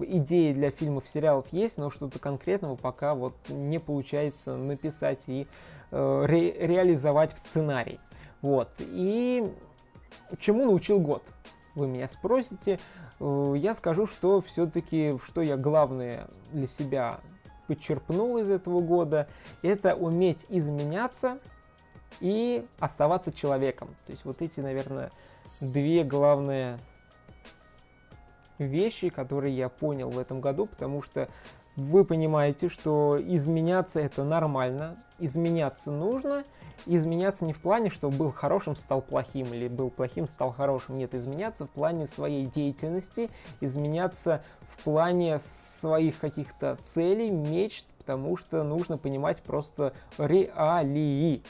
[0.06, 5.46] идеи для фильмов, сериалов есть, но что-то конкретного пока вот не получается написать и
[5.90, 8.00] э, ре реализовать в сценарий.
[8.42, 8.68] Вот.
[8.80, 9.50] И
[10.38, 11.22] чему научил год?
[11.74, 12.78] Вы меня спросите.
[13.20, 17.20] Э, я скажу, что все-таки, что я главное для себя
[17.68, 19.28] подчерпнул из этого года,
[19.62, 21.38] это уметь изменяться
[22.20, 23.94] и оставаться человеком.
[24.06, 25.12] То есть вот эти, наверное,
[25.60, 26.78] две главные
[28.58, 31.28] вещи, которые я понял в этом году, потому что
[31.78, 36.42] вы понимаете, что изменяться это нормально, изменяться нужно,
[36.86, 40.98] изменяться не в плане, что был хорошим, стал плохим, или был плохим, стал хорошим.
[40.98, 48.64] Нет, изменяться в плане своей деятельности, изменяться в плане своих каких-то целей, мечт, потому что
[48.64, 51.44] нужно понимать просто реалии.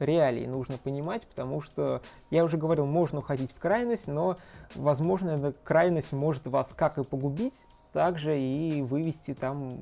[0.00, 4.36] Реалии нужно понимать, потому что, я уже говорил, можно уходить в крайность, но,
[4.74, 9.78] возможно, эта крайность может вас как и погубить, также и вывести там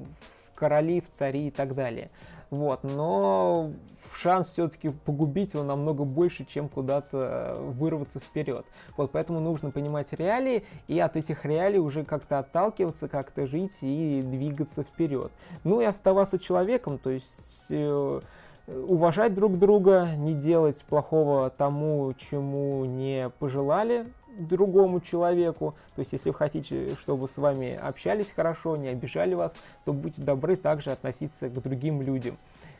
[0.46, 2.10] в короли, в цари и так далее.
[2.50, 3.72] Вот, но
[4.16, 8.64] шанс все-таки погубить его намного больше, чем куда-то вырваться вперед.
[8.96, 14.22] Вот, поэтому нужно понимать реалии и от этих реалий уже как-то отталкиваться, как-то жить и
[14.22, 15.30] двигаться вперед.
[15.62, 18.20] Ну и оставаться человеком, то есть э,
[18.66, 24.06] уважать друг друга, не делать плохого тому, чему не пожелали,
[24.38, 25.74] другому человеку.
[25.94, 30.22] То есть, если вы хотите, чтобы с вами общались хорошо, не обижали вас, то будьте
[30.22, 32.38] добры также относиться к другим людям.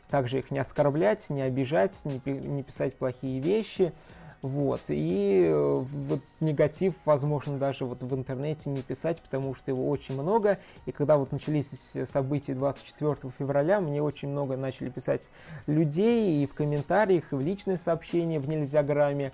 [0.09, 3.93] Также их не оскорблять, не обижать, не, не писать плохие вещи.
[4.41, 4.81] Вот.
[4.87, 10.15] И э, вот негатив, возможно, даже вот в интернете не писать, потому что его очень
[10.15, 10.59] много.
[10.85, 11.69] И когда вот начались
[12.05, 15.29] события 24 февраля, мне очень много начали писать
[15.67, 19.33] людей и в комментариях, и в личные сообщения в Нельзяграме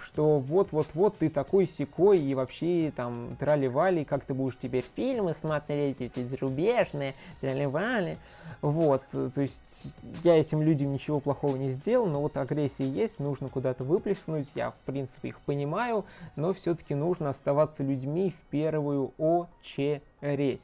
[0.00, 6.00] что вот-вот-вот ты такой секой и вообще там трали-вали, как ты будешь теперь фильмы смотреть,
[6.00, 8.18] эти зарубежные, трали-вали.
[8.60, 13.48] Вот, то есть я этим людям ничего плохого не сделал, но вот агрессия есть, нужно
[13.48, 16.04] куда-то выплеснуть, я в принципе их понимаю,
[16.36, 20.62] но все-таки нужно оставаться людьми в первую очередь.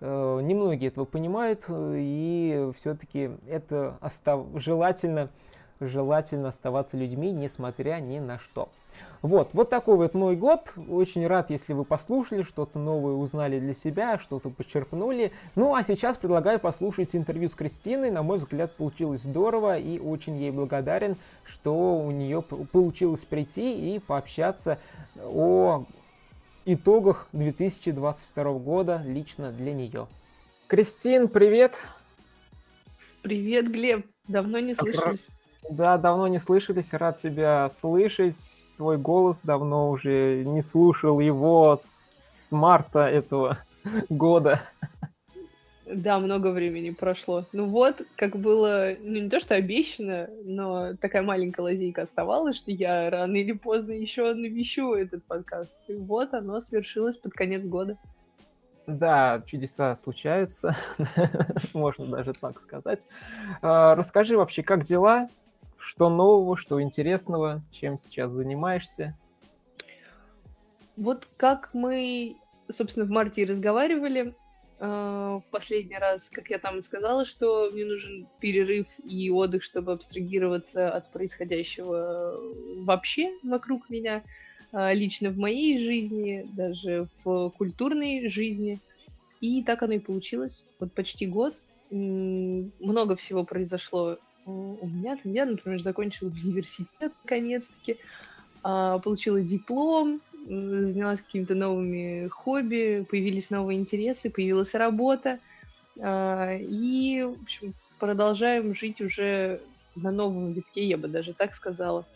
[0.00, 4.46] Э, немногие этого понимают, и все-таки это остав...
[4.54, 5.30] желательно
[5.80, 8.68] желательно оставаться людьми, несмотря ни на что.
[9.22, 10.72] Вот, вот такой вот мой год.
[10.88, 15.32] Очень рад, если вы послушали, что-то новое узнали для себя, что-то почерпнули.
[15.54, 18.10] Ну, а сейчас предлагаю послушать интервью с Кристиной.
[18.10, 23.98] На мой взгляд, получилось здорово и очень ей благодарен, что у нее получилось прийти и
[23.98, 24.78] пообщаться
[25.22, 25.84] о
[26.64, 30.06] итогах 2022 года лично для нее.
[30.66, 31.72] Кристин, привет!
[33.22, 34.06] Привет, Глеб!
[34.28, 35.26] Давно не слышались.
[35.68, 38.36] Да, давно не слышались, рад тебя слышать.
[38.76, 41.80] Твой голос давно уже не слушал его
[42.18, 43.58] с марта этого
[44.08, 44.62] года.
[45.90, 47.46] Да, много времени прошло.
[47.52, 52.70] Ну вот, как было, ну не то что обещано, но такая маленькая лазейка оставалась, что
[52.70, 55.74] я рано или поздно еще навещу этот подкаст.
[55.88, 57.96] И вот оно свершилось под конец года.
[58.86, 60.76] Да, чудеса случаются,
[61.74, 63.00] можно даже так сказать.
[63.60, 65.28] А, расскажи вообще, как дела?
[65.88, 69.16] Что нового, что интересного, чем сейчас занимаешься?
[70.98, 72.36] вот как мы,
[72.68, 74.34] собственно, в марте и разговаривали,
[74.80, 79.92] э, в последний раз, как я там сказала, что мне нужен перерыв и отдых, чтобы
[79.92, 82.38] абстрагироваться от происходящего
[82.84, 84.24] вообще вокруг меня,
[84.72, 88.80] э, лично в моей жизни, даже в культурной жизни.
[89.40, 90.64] И так оно и получилось.
[90.80, 91.54] Вот почти год.
[91.90, 94.18] Много всего произошло
[94.50, 95.18] у меня.
[95.24, 97.98] Я, например, закончила университет наконец-таки,
[98.62, 105.38] а, получила диплом, занялась какими-то новыми хобби, появились новые интересы, появилась работа.
[106.00, 109.60] А, и, в общем, продолжаем жить уже
[109.94, 112.06] на новом витке, я бы даже так сказала.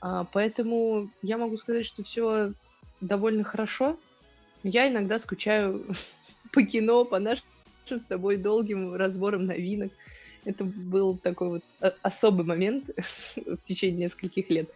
[0.00, 2.52] А, поэтому я могу сказать, что все
[3.00, 3.96] довольно хорошо.
[4.62, 5.84] Я иногда скучаю
[6.52, 7.44] по кино, по нашим
[7.90, 9.92] с тобой долгим разбором новинок.
[10.48, 12.88] Это был такой вот а, особый момент
[13.36, 14.70] в течение нескольких лет.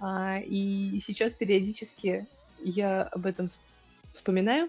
[0.00, 2.26] А, и сейчас периодически
[2.58, 3.46] я об этом
[4.12, 4.68] вспоминаю,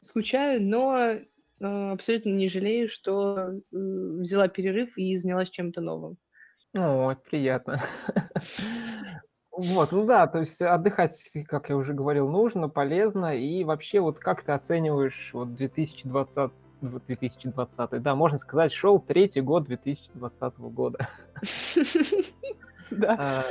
[0.00, 1.18] скучаю, но
[1.60, 6.16] а, абсолютно не жалею, что взяла перерыв и занялась чем-то новым.
[6.74, 7.82] О, приятно.
[9.54, 13.36] Вот, ну да, то есть отдыхать, как я уже говорил, нужно, полезно.
[13.36, 16.52] И вообще, вот как ты оцениваешь вот 2020,
[16.88, 21.08] 2020, да, можно сказать, шел третий год 2020 года.
[22.90, 23.16] Да.
[23.18, 23.44] А,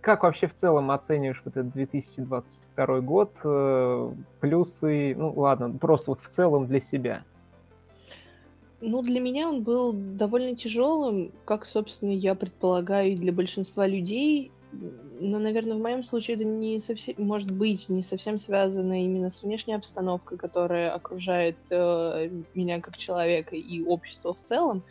[0.00, 3.32] как вообще в целом оцениваешь вот этот 2022 год?
[3.42, 7.24] Э, плюсы, ну ладно, просто вот в целом для себя.
[8.86, 14.52] Ну, для меня он был довольно тяжелым, как, собственно, я предполагаю, и для большинства людей.
[15.20, 19.42] Но, наверное, в моем случае это не совсем, может быть, не совсем связано именно с
[19.42, 24.82] внешней обстановкой, которая окружает э, меня как человека и общество в целом.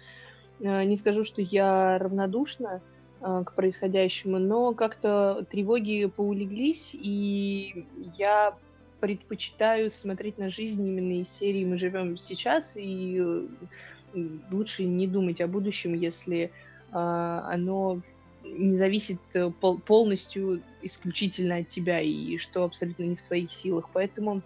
[0.59, 2.81] Э, не скажу, что я равнодушна,
[3.25, 7.85] а, к происходящему, но как-то тревоги поулеглись, и
[8.17, 8.53] я
[8.99, 13.47] предпочитаю смотреть на жизнь именно из серии «Мы живем сейчас», и
[14.51, 16.51] лучше не думать о будущем, если
[16.91, 18.01] а, оно
[18.43, 23.89] не зависит э, полностью исключительно от тебя, и что абсолютно не в твоих силах.
[23.93, 24.41] Поэтому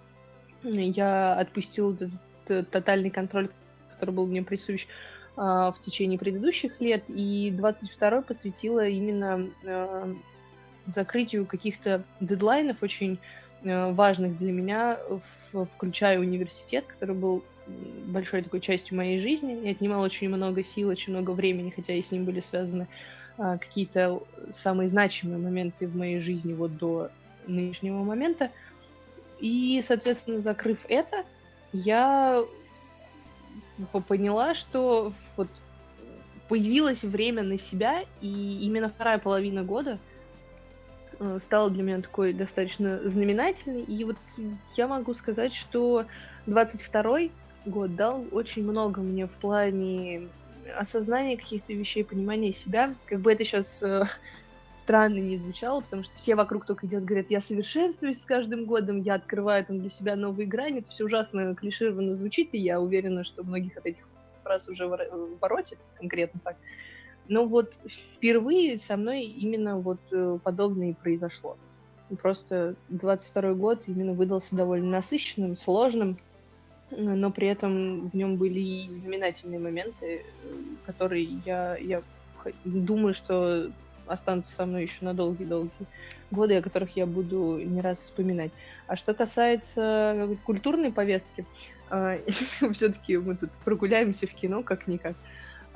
[0.63, 2.11] я отпустил этот
[2.47, 3.49] э, тотальный контроль,
[3.91, 4.87] который был мне присущ,
[5.35, 10.15] а, в течение предыдущих лет, и 22-й посвятила именно а,
[10.87, 13.19] закрытию каких-то дедлайнов очень
[13.63, 14.99] важных для меня,
[15.51, 17.43] включая университет, который был
[18.05, 22.03] большой такой частью моей жизни и отнимал очень много сил, очень много времени, хотя и
[22.03, 22.87] с ним были связаны
[23.37, 24.21] какие-то
[24.51, 27.09] самые значимые моменты в моей жизни вот до
[27.45, 28.51] нынешнего момента.
[29.39, 31.23] И, соответственно, закрыв это,
[31.71, 32.43] я
[34.07, 35.47] поняла, что вот
[36.49, 39.99] появилось время на себя, и именно вторая половина года
[41.19, 43.83] э, стала для меня такой достаточно знаменательной.
[43.83, 44.17] И вот
[44.75, 46.05] я могу сказать, что
[46.47, 47.29] 22
[47.65, 50.29] год дал очень много мне в плане
[50.75, 52.95] осознания каких-то вещей, понимания себя.
[53.05, 54.03] Как бы это сейчас э,
[54.75, 58.99] странно не звучало, потому что все вокруг только идет, говорят, я совершенствуюсь с каждым годом,
[58.99, 60.79] я открываю там для себя новые грани.
[60.79, 64.07] Это все ужасно клишированно звучит, и я уверена, что многих от этих
[64.43, 66.55] фраз уже воротит, конкретно так.
[67.27, 71.57] Но вот впервые со мной именно вот э, подобное и произошло.
[72.21, 76.15] Просто 22 год именно выдался довольно насыщенным, сложным,
[76.91, 80.53] но при этом в нем были и знаменательные моменты, э,
[80.85, 82.01] которые я, я
[82.63, 83.71] думаю, что
[84.05, 85.85] останутся со мной еще на долгие-долгие
[86.31, 88.51] годы, о которых я буду не раз вспоминать.
[88.87, 91.45] А что касается культурной повестки,
[91.89, 92.17] а,
[92.73, 95.15] все-таки мы тут прогуляемся в кино как-никак,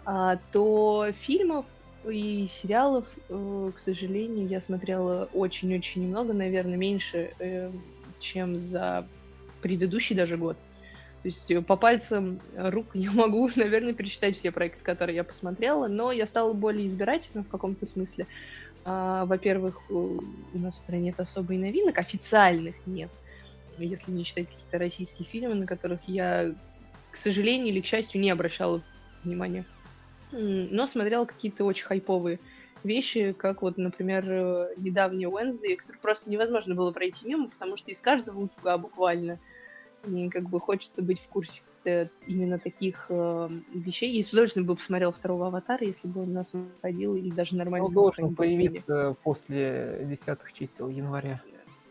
[0.05, 1.65] а, то фильмов
[2.05, 7.71] и сериалов, э, к сожалению, я смотрела очень-очень немного, наверное, меньше, э,
[8.19, 9.05] чем за
[9.61, 10.57] предыдущий даже год.
[11.21, 15.87] То есть э, по пальцам рук я могу, наверное, перечитать все проекты, которые я посмотрела,
[15.87, 18.27] но я стала более избирательна в каком-то смысле.
[18.83, 20.21] А, во-первых, у
[20.53, 23.11] нас в стране нет особо и новинок, официальных нет.
[23.77, 26.53] Если не считать какие-то российские фильмы, на которых я,
[27.11, 28.81] к сожалению или к счастью, не обращала
[29.23, 29.65] внимания.
[30.31, 32.39] Но смотрела какие-то очень хайповые
[32.83, 37.91] вещи, как вот, например, э, недавний Wednesday, который просто невозможно было пройти мимо, потому что
[37.91, 39.37] из каждого утюга буквально–
[40.07, 41.61] и как бы хочется быть в курсе
[42.27, 44.17] именно таких э, вещей.
[44.17, 47.55] И с удовольствием бы посмотрел второго аватара, если бы он у нас выходил, или даже
[47.55, 47.87] нормально.
[47.87, 51.41] Он должен появиться после десятых чисел января.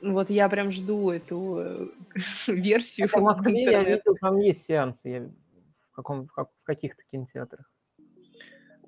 [0.02, 1.86] Вот я прям жду эту э,
[2.46, 3.08] версию.
[3.08, 5.30] в Москве я видел, там есть сеансы я,
[5.90, 7.70] в, каком, в каких-то кинотеатрах.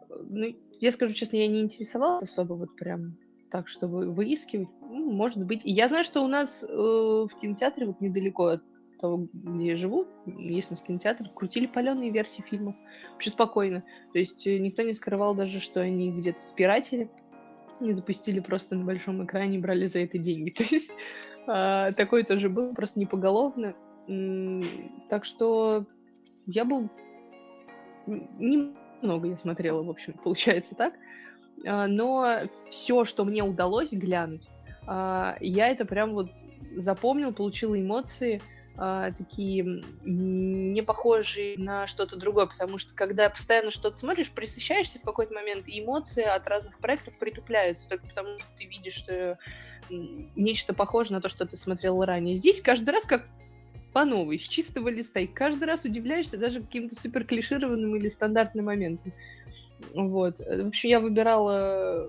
[0.09, 3.17] Ну, я скажу честно, я не интересовалась особо вот прям
[3.51, 5.61] так, чтобы выискивать, ну, может быть.
[5.65, 8.63] Я знаю, что у нас э, в кинотеатре, вот недалеко от
[9.03, 12.77] того, где я живу, есть у нас кинотеатр, крутили паленые версии фильмов.
[13.13, 13.83] Вообще спокойно.
[14.13, 17.11] То есть э, никто не скрывал даже, что они где-то спиратели,
[17.81, 20.51] не запустили просто на большом экране, брали за это деньги.
[20.57, 20.93] То есть
[21.49, 23.75] э, такое тоже было, просто не поголовно.
[25.11, 25.85] Так что
[26.47, 26.89] я был...
[28.07, 30.95] Немного я смотрела, в общем, получается так.
[31.67, 32.39] А, но
[32.71, 34.49] все, что мне удалось глянуть,
[34.87, 36.31] а, я это прям вот
[36.77, 38.41] запомнил, получила эмоции
[38.77, 45.03] а, такие не похожие на что-то другое, потому что когда постоянно что-то смотришь, присыщаешься в
[45.03, 49.39] какой-то момент, и эмоции от разных проектов притупляются, только потому что ты видишь что
[49.91, 52.37] нечто похожее на то, что ты смотрел ранее.
[52.37, 53.27] Здесь каждый раз как
[53.93, 58.67] по новой, с чистого листа, и каждый раз удивляешься даже каким-то супер клишированным или стандартным
[58.67, 59.13] моментом.
[59.95, 60.39] Вот.
[60.39, 62.09] В общем, я выбирала,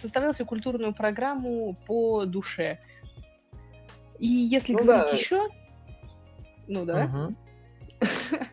[0.00, 2.80] составляла себе культурную программу по душе.
[4.18, 5.16] И если ну, говорить да.
[5.16, 5.48] еще...
[6.66, 7.30] Ну да.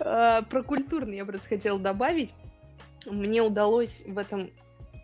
[0.00, 2.30] А, про культурный я просто хотела добавить.
[3.04, 4.50] Мне удалось в этом,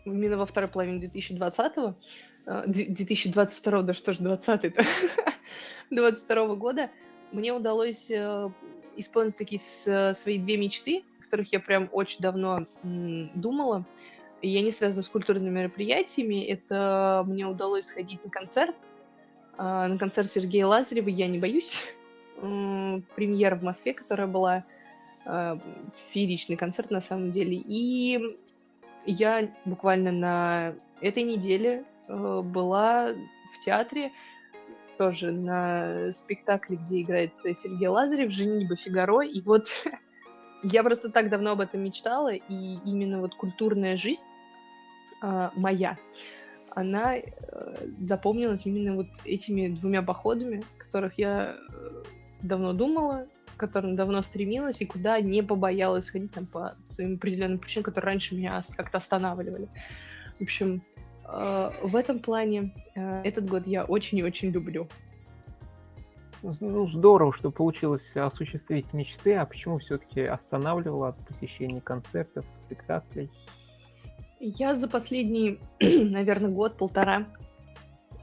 [0.04, 1.96] именно во второй половине 2020
[2.66, 4.74] 2022 да что ж 20
[5.90, 6.90] 22 года,
[7.32, 8.50] мне удалось э,
[8.96, 9.60] исполнить такие
[10.14, 13.84] свои две мечты, о которых я прям очень давно думала.
[14.42, 16.44] И они связаны с культурными мероприятиями.
[16.44, 18.76] Это мне удалось сходить на концерт
[19.58, 21.70] на концерт Сергея Лазарева «Я не боюсь».
[23.14, 24.64] Премьера в Москве, которая была
[25.24, 25.58] а,
[26.10, 27.56] фееричный концерт на самом деле.
[27.56, 28.38] И
[29.06, 34.12] я буквально на этой неделе а, была в театре,
[34.98, 39.22] тоже на спектакле, где играет Сергей Лазарев, «Женитьба Фигаро».
[39.22, 39.66] И вот
[40.62, 44.22] я просто так давно об этом мечтала, и именно вот культурная жизнь
[45.56, 45.96] моя,
[46.74, 47.22] она э,
[48.00, 52.02] запомнилась именно вот этими двумя походами, которых я э,
[52.42, 57.58] давно думала, к которым давно стремилась и куда не побоялась ходить там по своим определенным
[57.58, 59.68] причинам, которые раньше меня как-то останавливали.
[60.38, 60.82] В общем,
[61.26, 64.88] э, в этом плане этот год я очень и очень люблю.
[66.60, 73.30] Ну, здорово, что получилось осуществить мечты, а почему все-таки останавливала от посещения концертов, спектаклей?
[74.46, 77.26] Я за последний, наверное, год-полтора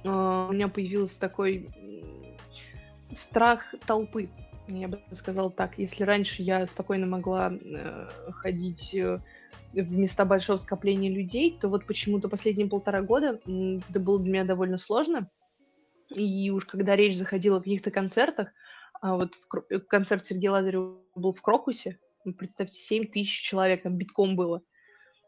[0.03, 1.67] а, у меня появился такой
[3.15, 4.29] страх толпы.
[4.67, 5.79] Я бы сказала так.
[5.79, 9.19] Если раньше я спокойно могла э, ходить э,
[9.73, 14.45] в места большого скопления людей, то вот почему-то последние полтора года это было для меня
[14.45, 15.27] довольно сложно.
[16.09, 18.49] И уж когда речь заходила о каких-то концертах,
[19.01, 21.97] а вот в, концерт Сергея Лазарева был в Крокусе,
[22.37, 24.61] представьте, 7 тысяч человек, там битком было.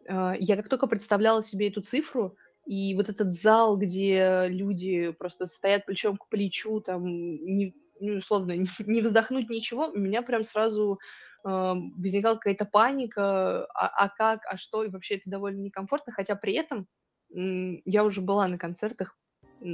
[0.08, 2.36] А, я как только представляла себе эту цифру,
[2.66, 8.54] и вот этот зал, где люди просто стоят плечом к плечу, там, не, ну, условно,
[8.80, 11.00] не вздохнуть ничего, у меня прям сразу
[11.44, 16.36] э, возникала какая-то паника, а, а как, а что, и вообще это довольно некомфортно, хотя
[16.36, 16.88] при этом
[17.36, 19.18] э, я уже была на концертах
[19.62, 19.66] э,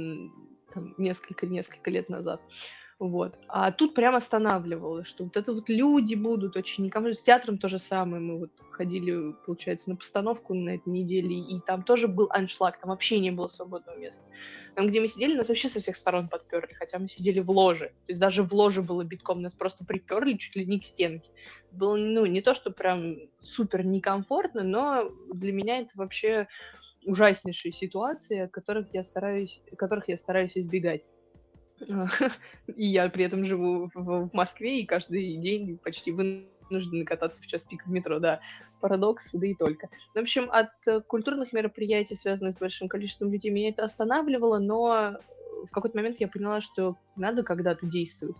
[0.98, 2.40] несколько-несколько лет назад.
[3.00, 3.38] Вот.
[3.48, 7.14] А тут прям останавливало, что вот это вот люди будут очень никому.
[7.14, 8.22] С театром то же самое.
[8.22, 12.90] Мы вот ходили, получается, на постановку на этой неделе, и там тоже был аншлаг, там
[12.90, 14.20] вообще не было свободного места.
[14.76, 17.86] Там, где мы сидели, нас вообще со всех сторон подперли, хотя мы сидели в ложе.
[17.86, 21.30] То есть даже в ложе было битком, нас просто приперли чуть ли не к стенке.
[21.72, 26.48] Было, ну, не то, что прям супер некомфортно, но для меня это вообще
[27.06, 31.02] ужаснейшие ситуации, от которых я стараюсь, которых я стараюсь избегать.
[32.76, 37.64] И я при этом живу в Москве и каждый день почти вынуждены кататься в час
[37.64, 38.40] пик в метро, да.
[38.80, 39.88] Парадокс, да и только.
[40.14, 45.18] В общем, от э, культурных мероприятий, связанных с большим количеством людей, меня это останавливало, но
[45.66, 48.36] в какой-то момент я поняла, что надо когда-то действовать.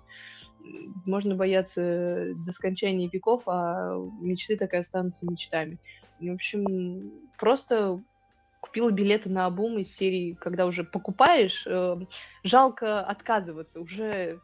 [1.05, 5.79] Можно бояться до скончания веков, а мечты так и останутся мечтами.
[6.21, 8.03] в общем, просто
[8.61, 11.97] купила билеты на обум из серии, когда уже покупаешь, э,
[12.45, 14.41] жалко отказываться, уже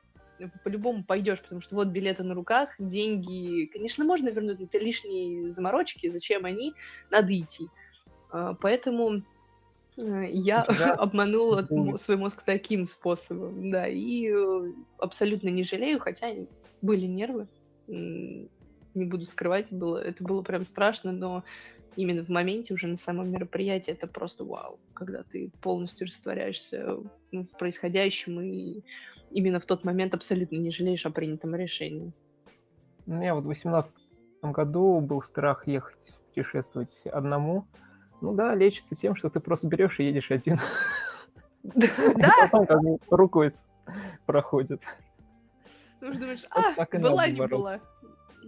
[0.64, 5.51] по-любому пойдешь, потому что вот билеты на руках, деньги, конечно, можно вернуть, но это лишние
[5.51, 6.75] заморочки, зачем они,
[7.11, 7.69] надо идти.
[8.33, 9.23] Э, поэтому
[9.97, 10.95] э, я да.
[10.99, 11.97] обманула да.
[11.99, 16.33] свой мозг таким способом, да, и э, абсолютно не жалею, хотя
[16.83, 17.49] были нервы,
[17.87, 21.45] не буду скрывать, было, это было прям страшно, но
[21.97, 26.99] именно в моменте, уже на самом мероприятии, это просто вау, когда ты полностью растворяешься
[27.32, 28.82] в происходящем и
[29.30, 32.12] именно в тот момент абсолютно не жалеешь о принятом решении.
[33.07, 33.94] У меня вот в 2018
[34.42, 37.66] году был страх ехать путешествовать одному,
[38.20, 40.61] Ну да, лечится тем, что ты просто берешь и едешь один.
[41.62, 42.49] Да?
[42.51, 42.80] Потом как
[43.11, 43.51] рукой
[44.26, 44.82] проходит.
[46.01, 47.80] Ну, думаешь, а, была не была.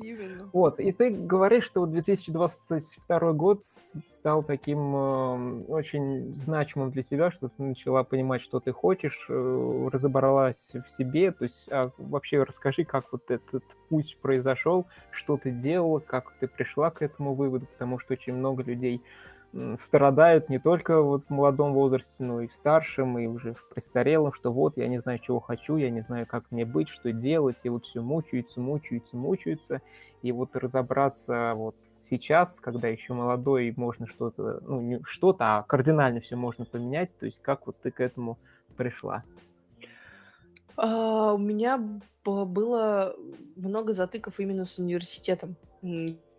[0.00, 0.50] Именно.
[0.52, 3.62] Вот, и ты говоришь, что 2022 год
[4.08, 9.88] стал таким э, очень значимым для тебя, что ты начала понимать, что ты хочешь, э,
[9.92, 15.50] разобралась в себе, то есть а вообще расскажи, как вот этот путь произошел, что ты
[15.50, 19.02] делала, как ты пришла к этому выводу, потому что очень много людей
[19.82, 24.32] страдают не только вот в молодом возрасте, но и в старшем, и уже в престарелом,
[24.32, 27.56] что вот я не знаю, чего хочу, я не знаю, как мне быть, что делать,
[27.62, 29.80] и вот все мучаются, мучаются, мучаются,
[30.22, 31.74] и вот разобраться вот
[32.10, 37.26] сейчас, когда еще молодой, можно что-то, ну не что-то, а кардинально все можно поменять, то
[37.26, 38.38] есть как вот ты к этому
[38.76, 39.24] пришла?
[40.76, 41.82] А, у меня
[42.24, 43.16] было
[43.56, 45.56] много затыков именно с университетом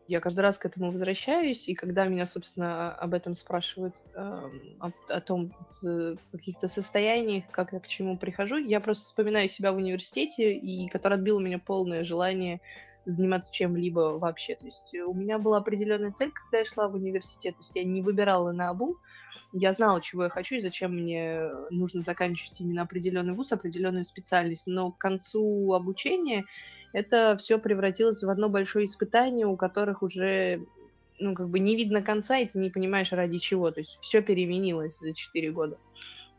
[0.09, 4.19] я каждый раз к этому возвращаюсь, и когда меня, собственно, об этом спрашивают, э,
[4.79, 5.53] о, о том,
[5.83, 10.89] в каких-то состояниях, как я к чему прихожу, я просто вспоминаю себя в университете, и
[10.89, 12.59] который отбил у меня полное желание
[13.05, 14.55] заниматься чем-либо вообще.
[14.55, 17.55] То есть у меня была определенная цель, когда я шла в университет.
[17.55, 18.97] То есть я не выбирала на обу,
[19.51, 24.63] я знала, чего я хочу и зачем мне нужно заканчивать именно определенный вуз, определенную специальность.
[24.65, 26.45] Но к концу обучения
[26.93, 30.65] это все превратилось в одно большое испытание, у которых уже
[31.19, 33.71] ну, как бы не видно конца, и ты не понимаешь, ради чего.
[33.71, 35.77] То есть все переменилось за 4 года.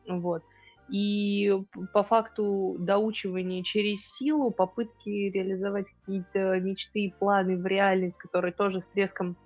[0.08, 0.42] Вот.
[0.88, 1.56] И
[1.92, 8.80] по факту доучивания через силу, попытки реализовать какие-то мечты и планы в реальность, которые тоже
[8.80, 9.36] с треском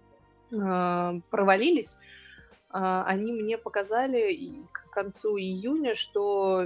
[0.51, 1.97] э, провалились,
[2.73, 6.65] э, они мне показали к концу июня, что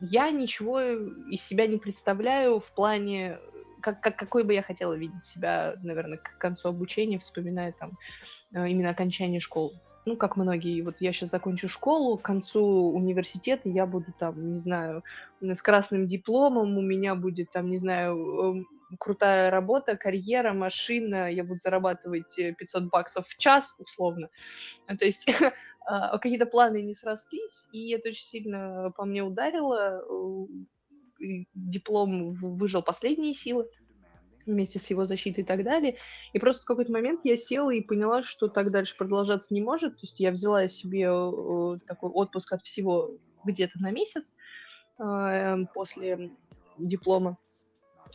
[0.00, 3.38] я ничего из себя не представляю в плане,
[3.80, 7.92] как, как, какой бы я хотела видеть себя, наверное, к концу обучения, вспоминая там
[8.54, 9.78] э, именно окончание школы.
[10.08, 14.60] Ну, как многие, вот я сейчас закончу школу, к концу университета я буду там, не
[14.60, 15.02] знаю,
[15.40, 18.66] с красным дипломом, у меня будет там, не знаю, эм,
[19.00, 24.28] крутая работа, карьера, машина, я буду зарабатывать 500 э, баксов в час, условно.
[24.86, 25.26] То есть
[25.88, 30.04] а, какие-то планы не срослись, и это очень сильно по мне ударило.
[31.52, 33.66] Диплом выжил последние силы
[34.46, 35.96] вместе с его защитой и так далее.
[36.32, 39.94] И просто в какой-то момент я села и поняла, что так дальше продолжаться не может.
[39.94, 44.24] То есть я взяла себе э, такой отпуск от всего где-то на месяц
[44.98, 46.30] а, после
[46.78, 47.38] диплома.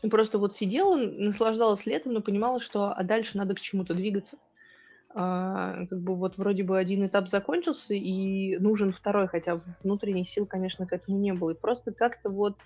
[0.10, 4.38] Просто вот сидела, наслаждалась летом, но понимала, что а дальше надо к чему-то двигаться.
[5.14, 10.46] А, как бы вот вроде бы один этап закончился, и нужен второй, хотя внутренних сил,
[10.46, 11.52] конечно, к этому не было.
[11.52, 12.58] И просто как-то вот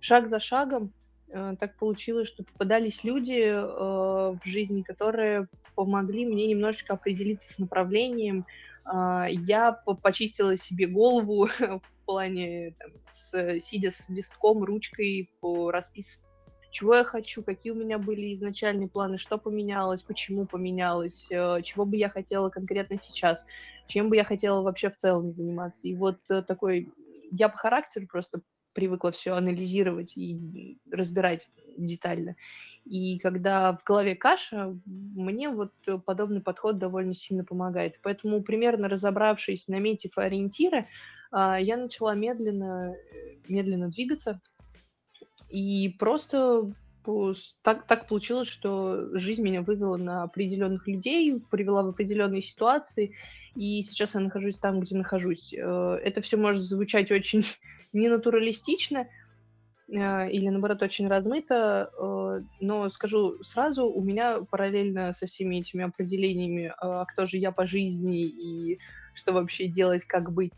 [0.00, 0.97] шаг за шагом э,
[1.30, 8.46] так получилось, что попадались люди э, в жизни, которые помогли мне немножечко определиться с направлением.
[8.84, 16.28] Э, я почистила себе голову в плане, там, с, сидя с листком, ручкой по расписыванию
[16.70, 21.84] чего я хочу, какие у меня были изначальные планы, что поменялось, почему поменялось, э, чего
[21.84, 23.46] бы я хотела конкретно сейчас,
[23.86, 25.88] чем бы я хотела вообще в целом заниматься.
[25.88, 26.92] И вот э, такой,
[27.30, 28.42] я по характеру просто
[28.78, 32.36] привыкла все анализировать и разбирать детально.
[32.84, 35.72] И когда в голове каша, мне вот
[36.06, 37.98] подобный подход довольно сильно помогает.
[38.04, 40.86] Поэтому примерно разобравшись, наметив ориентиры,
[41.32, 42.94] а, я начала медленно,
[43.48, 44.40] медленно двигаться,
[45.48, 46.72] и просто
[47.62, 53.16] так, так получилось, что жизнь меня вывела на определенных людей, привела в определенные ситуации,
[53.58, 55.52] и сейчас я нахожусь там, где нахожусь.
[55.52, 57.44] Э, это все может звучать очень
[57.92, 59.08] ненатуралистично,
[59.88, 65.84] э, или наоборот очень размыто, э, но скажу сразу, у меня параллельно со всеми этими
[65.84, 68.78] определениями, а кто же я по жизни и
[69.14, 70.52] что вообще делать, как быть,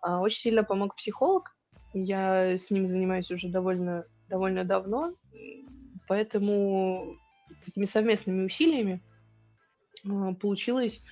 [0.00, 1.56] а, очень сильно помог психолог.
[1.92, 5.12] Я с ним занимаюсь уже довольно довольно давно,
[6.06, 7.16] поэтому
[7.64, 9.02] такими совместными усилиями
[10.40, 11.02] получилось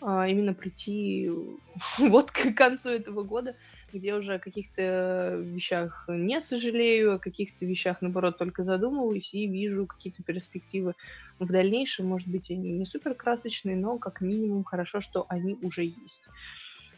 [0.00, 1.30] именно прийти
[1.98, 3.56] вот к концу этого года,
[3.92, 9.86] где уже о каких-то вещах не сожалею, о каких-то вещах, наоборот, только задумываюсь и вижу
[9.86, 10.94] какие-то перспективы
[11.38, 12.06] в дальнейшем.
[12.06, 16.28] Может быть, они не супер красочные, но как минимум хорошо, что они уже есть.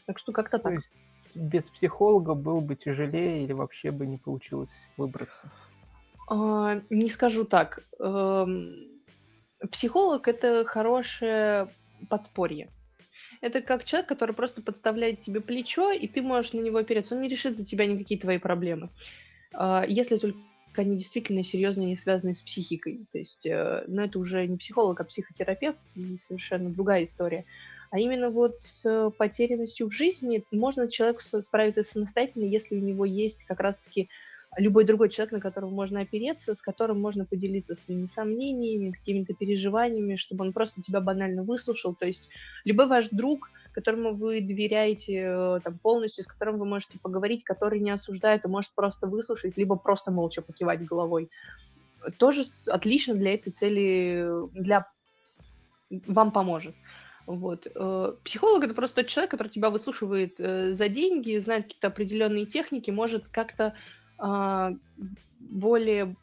[0.06, 0.74] Так что как-то так.
[0.74, 0.94] Есть
[1.34, 5.50] без психолога было бы тяжелее или вообще бы не получилось выбраться?
[6.28, 7.80] А, не скажу так.
[7.98, 8.74] Эм,
[9.70, 11.68] психолог это хорошее
[12.08, 12.70] подспорье.
[13.40, 17.14] Это как человек, который просто подставляет тебе плечо, и ты можешь на него опереться.
[17.14, 18.90] Он не решит за тебя никакие твои проблемы.
[19.52, 20.38] А, если только
[20.76, 23.06] они действительно серьезные, не связаны с психикой.
[23.12, 27.44] То есть, ну, это уже не психолог, а психотерапевт, и совершенно другая история.
[27.90, 33.42] А именно вот с потерянностью в жизни можно человеку справиться самостоятельно, если у него есть
[33.46, 34.08] как раз-таки
[34.56, 40.16] любой другой человек, на которого можно опереться, с которым можно поделиться своими сомнениями, какими-то переживаниями,
[40.16, 41.94] чтобы он просто тебя банально выслушал.
[41.94, 42.28] То есть
[42.64, 47.78] любой ваш друг, которому вы доверяете э, там, полностью, с которым вы можете поговорить, который
[47.78, 51.30] не осуждает и может просто выслушать, либо просто молча покивать головой,
[52.18, 54.86] тоже отлично для этой цели, для
[55.90, 56.74] вам поможет.
[57.26, 57.68] Вот.
[57.72, 62.46] Э, психолог это просто тот человек, который тебя выслушивает э, за деньги, знает какие-то определенные
[62.46, 63.74] техники, может как-то а,
[65.38, 66.16] более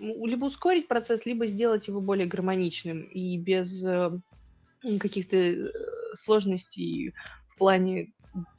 [0.00, 4.10] либо ускорить процесс, либо сделать его более гармоничным и без э,
[5.00, 5.72] каких-то э,
[6.14, 7.14] сложностей
[7.48, 8.12] в плане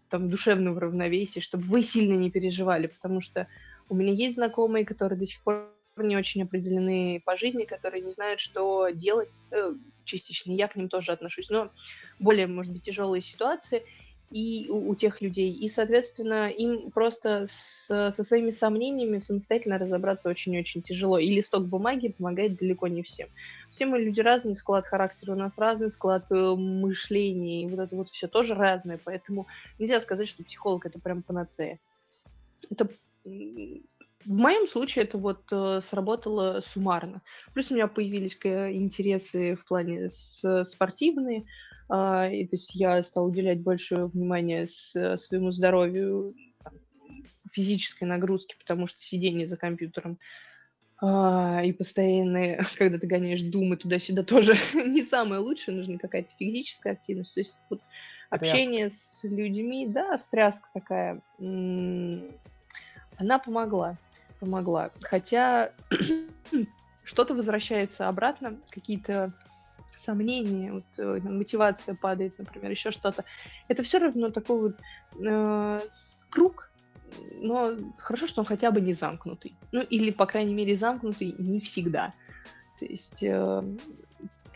[0.10, 3.48] там душевного равновесия, чтобы вы сильно не переживали, потому что
[3.90, 8.12] у меня есть знакомые, которые до сих пор не очень определены по жизни, которые не
[8.12, 9.30] знают, что делать.
[9.52, 9.74] Э,
[10.06, 11.72] частично я к ним тоже отношусь, но
[12.20, 13.84] более, может быть, тяжелые ситуации
[14.32, 15.52] и у, у тех людей.
[15.52, 21.18] И, соответственно, им просто с, со своими сомнениями самостоятельно разобраться очень-очень тяжело.
[21.18, 23.30] И листок бумаги помогает далеко не всем.
[23.70, 27.96] Все мы люди разные, склад характера у нас разный, склад э, мышления, и вот это
[27.96, 29.00] вот все тоже разное.
[29.04, 29.48] Поэтому
[29.80, 31.80] нельзя сказать, что психолог это прям панацея.
[32.70, 32.88] Это
[34.26, 37.22] в моем случае это вот э, сработало суммарно.
[37.54, 41.46] Плюс у меня появились интересы в плане спортивные,
[41.90, 46.36] а, и то есть я стала уделять больше внимания с, э, своему здоровью,
[47.52, 50.20] физической нагрузке, потому что сидение за компьютером
[51.02, 56.94] а, и постоянные, когда ты гоняешь думы туда-сюда, тоже не самое лучшее, нужна какая-то физическая
[56.94, 57.34] активность.
[57.34, 57.82] То есть вот
[58.30, 63.98] общение с людьми, да, встряска такая, она помогла,
[64.40, 64.92] помогла.
[65.02, 65.74] Хотя
[67.04, 69.34] что-то возвращается обратно, какие-то
[70.00, 73.26] сомнения, вот, э, мотивация падает, например, еще что-то.
[73.68, 74.76] Это все равно такой вот
[75.22, 75.82] э,
[76.30, 76.72] круг,
[77.34, 79.56] но хорошо, что он хотя бы не замкнутый.
[79.72, 82.14] Ну, или, по крайней мере, замкнутый не всегда.
[82.80, 83.64] То есть э,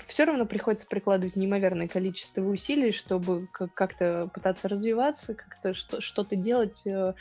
[0.08, 7.14] все равно приходится прикладывать неимоверное количество усилий, чтобы как-то пытаться развиваться, как-то что-то делать, э,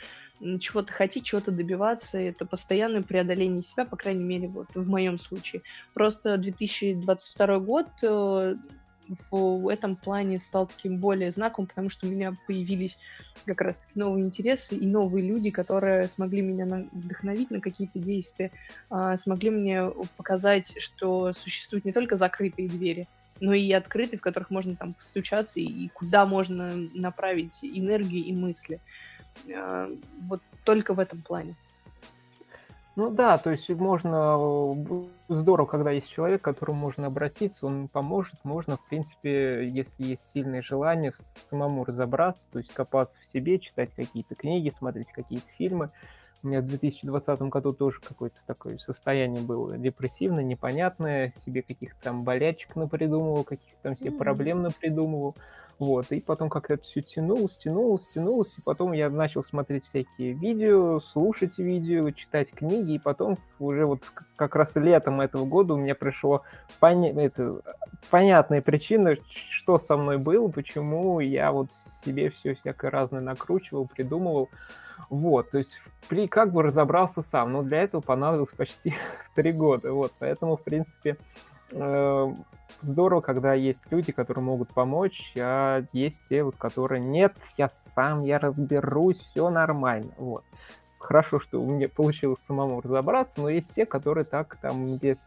[0.59, 2.17] чего-то хотеть, чего-то добиваться.
[2.17, 5.61] Это постоянное преодоление себя, по крайней мере, вот в моем случае.
[5.93, 8.55] Просто 2022 год э,
[9.31, 12.97] в этом плане стал таким более знаковым, потому что у меня появились
[13.45, 18.51] как раз-таки новые интересы и новые люди, которые смогли меня вдохновить на какие-то действия,
[18.89, 19.83] а, смогли мне
[20.17, 23.07] показать, что существуют не только закрытые двери,
[23.39, 28.79] но и открытые, в которых можно там постучаться и куда можно направить энергию и мысли.
[29.53, 29.89] А,
[30.21, 31.55] вот только в этом плане.
[32.95, 34.37] Ну да, то есть можно
[35.27, 40.21] здорово, когда есть человек, к которому можно обратиться, он поможет, можно, в принципе, если есть
[40.31, 41.11] сильное желание,
[41.49, 45.89] самому разобраться, то есть копаться в себе, читать какие-то книги, смотреть какие-то фильмы.
[46.43, 52.23] У меня в 2020 году тоже какое-то такое состояние было депрессивное, непонятное, себе каких-то там
[52.23, 54.17] болячек напридумывал, каких-то там себе mm-hmm.
[54.17, 55.35] проблем напридумывал.
[55.83, 60.31] Вот, и потом как это все тянулось, тянулось, тянулось, и потом я начал смотреть всякие
[60.31, 63.99] видео, слушать видео, читать книги, и потом уже вот
[64.37, 66.43] как раз летом этого года у меня пришло
[66.79, 67.11] поня...
[67.21, 67.59] это,
[68.09, 71.67] понятная причина, что со мной было, почему я вот
[72.05, 74.47] себе все всякое разное накручивал, придумывал.
[75.09, 78.93] Вот, то есть при, как бы разобрался сам, но для этого понадобилось почти
[79.35, 79.91] три года.
[79.91, 81.17] Вот, поэтому, в принципе,
[82.81, 88.23] здорово, когда есть люди, которые могут помочь, а есть те, вот, которые нет, я сам,
[88.23, 90.13] я разберусь, все нормально.
[90.17, 90.43] Вот.
[90.99, 95.17] Хорошо, что у меня получилось самому разобраться, но есть те, которые так там где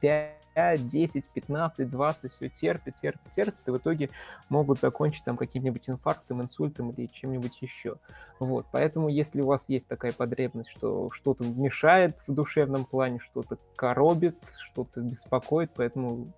[0.56, 4.08] 5, 10, 15, 20 все терпят, терпят, терпят, и в итоге
[4.48, 7.96] могут закончить там каким-нибудь инфарктом, инсультом или чем-нибудь еще.
[8.40, 13.58] Вот, поэтому если у вас есть такая потребность, что что-то мешает в душевном плане, что-то
[13.76, 14.38] коробит,
[14.70, 16.32] что-то беспокоит, поэтому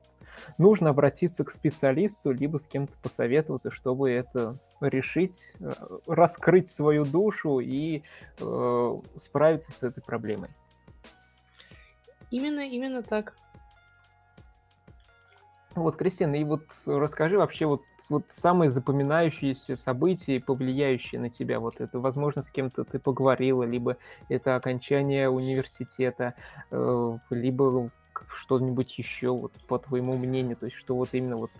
[0.58, 5.72] нужно обратиться к специалисту, либо с кем-то посоветоваться, чтобы это решить, э,
[6.08, 8.02] раскрыть свою душу и
[8.40, 10.50] э, справиться с этой проблемой.
[12.32, 13.34] Именно, именно так.
[15.80, 21.80] Вот, Кристина, и вот расскажи вообще вот вот самые запоминающиеся события, повлияющие на тебя, вот
[21.80, 23.98] это, возможно, с кем-то ты поговорила, либо
[24.30, 26.34] это окончание университета,
[26.70, 27.90] э, либо
[28.40, 31.50] что-нибудь еще, вот, по твоему мнению, то есть что вот именно вот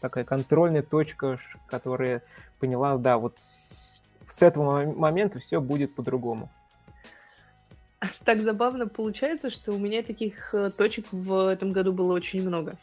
[0.00, 2.22] такая контрольная точка, которая
[2.58, 6.50] поняла, да, вот с этого момента все будет по-другому.
[8.24, 12.76] Так забавно получается, что у меня таких э, точек в этом году было очень много.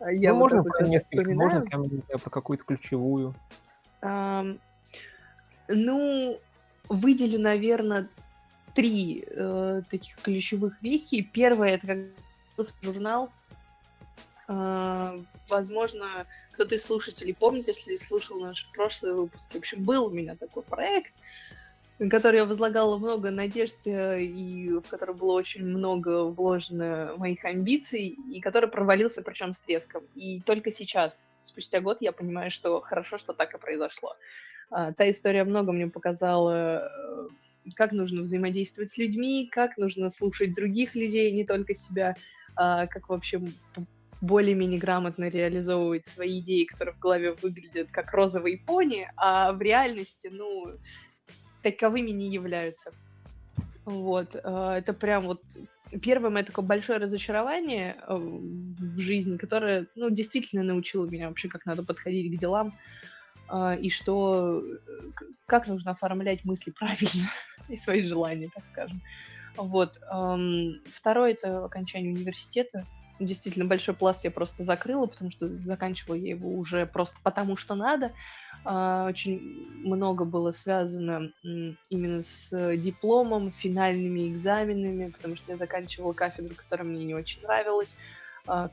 [0.00, 3.34] А я ну, можно про несколько, можно прямо про какую-то ключевую.
[5.68, 6.40] Ну,
[6.88, 8.08] выделю, наверное,
[8.74, 11.20] три э, таких ключевых вехи.
[11.20, 11.86] Первое это
[12.56, 13.30] как журнал.
[14.48, 15.18] Э,
[15.48, 19.54] возможно, кто-то из слушателей помнит, если слушал наши прошлые выпуски.
[19.54, 21.12] В общем, был у меня такой проект,
[21.98, 27.44] на который я возлагала много надежд э, и в который было очень много вложено моих
[27.44, 30.04] амбиций, и который провалился, причем с треском.
[30.14, 34.14] И только сейчас, спустя год, я понимаю, что хорошо, что так и произошло.
[34.70, 37.28] А, та история много мне показала, э,
[37.74, 42.14] как нужно взаимодействовать с людьми, как нужно слушать других людей, не только себя,
[42.54, 43.40] а, как вообще
[44.20, 50.28] более-менее грамотно реализовывать свои идеи, которые в голове выглядят как розовые пони, а в реальности,
[50.30, 50.72] ну,
[51.62, 52.92] таковыми не являются.
[53.84, 55.42] Вот, а, это прям вот
[56.02, 61.64] первое мое такое большое разочарование э, в жизни, которое, ну, действительно научило меня вообще, как
[61.64, 62.76] надо подходить к делам,
[63.48, 64.62] а, и что,
[65.46, 67.32] как нужно оформлять мысли правильно
[67.68, 69.00] и свои желания, так скажем.
[69.56, 69.98] Вот.
[70.94, 72.86] Второе— это окончание университета.
[73.18, 77.74] Действительно, большой пласт я просто закрыла, потому что заканчивала я его уже просто потому, что
[77.74, 78.12] надо.
[78.64, 79.40] А, очень
[79.82, 81.32] много было связано
[81.90, 87.96] именно с дипломом, финальными экзаменами, потому что я заканчивала кафедру, которая мне не очень нравилась.
[88.46, 88.70] А,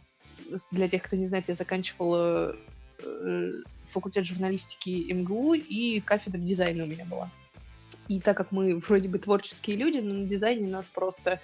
[0.72, 2.56] для тех, кто не знает, я заканчивала
[3.00, 3.52] э,
[3.92, 7.32] факультет журналистики МГУ, и кафедра дизайна у меня была.
[8.08, 11.40] И так как мы вроде бы творческие люди, но на дизайне нас просто...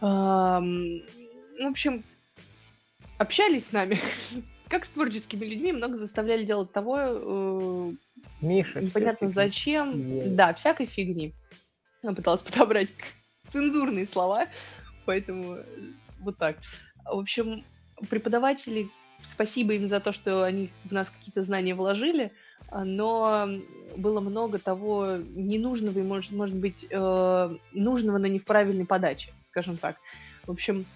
[0.00, 1.02] Эм,
[1.64, 2.02] в общем,
[3.18, 4.00] общались с нами,
[4.68, 7.92] как с творческими людьми, много заставляли делать того, э,
[8.40, 9.92] Миша, непонятно зачем.
[9.92, 10.34] Yeah.
[10.34, 11.34] Да, всякой фигни.
[12.02, 12.88] Я пыталась подобрать
[13.52, 14.46] цензурные слова,
[15.04, 15.58] поэтому
[16.20, 16.56] вот так.
[17.04, 17.64] В общем,
[18.08, 18.90] преподаватели
[19.28, 22.32] спасибо им за то, что они в нас какие-то знания вложили,
[22.72, 23.48] но
[23.96, 29.32] было много того ненужного и, может, может быть, э, нужного, но не в правильной подаче,
[29.42, 29.96] скажем так.
[30.46, 30.86] В общем,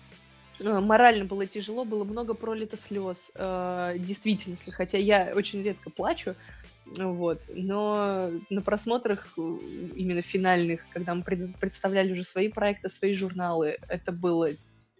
[0.60, 6.36] морально было тяжело, было много пролито слез, э, действительно, хотя я очень редко плачу,
[6.84, 11.24] вот, но на просмотрах именно финальных, когда мы
[11.58, 14.50] представляли уже свои проекты, свои журналы, это было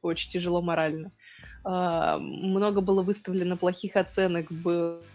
[0.03, 1.13] очень тяжело морально.
[1.65, 4.51] Много было выставлено плохих оценок,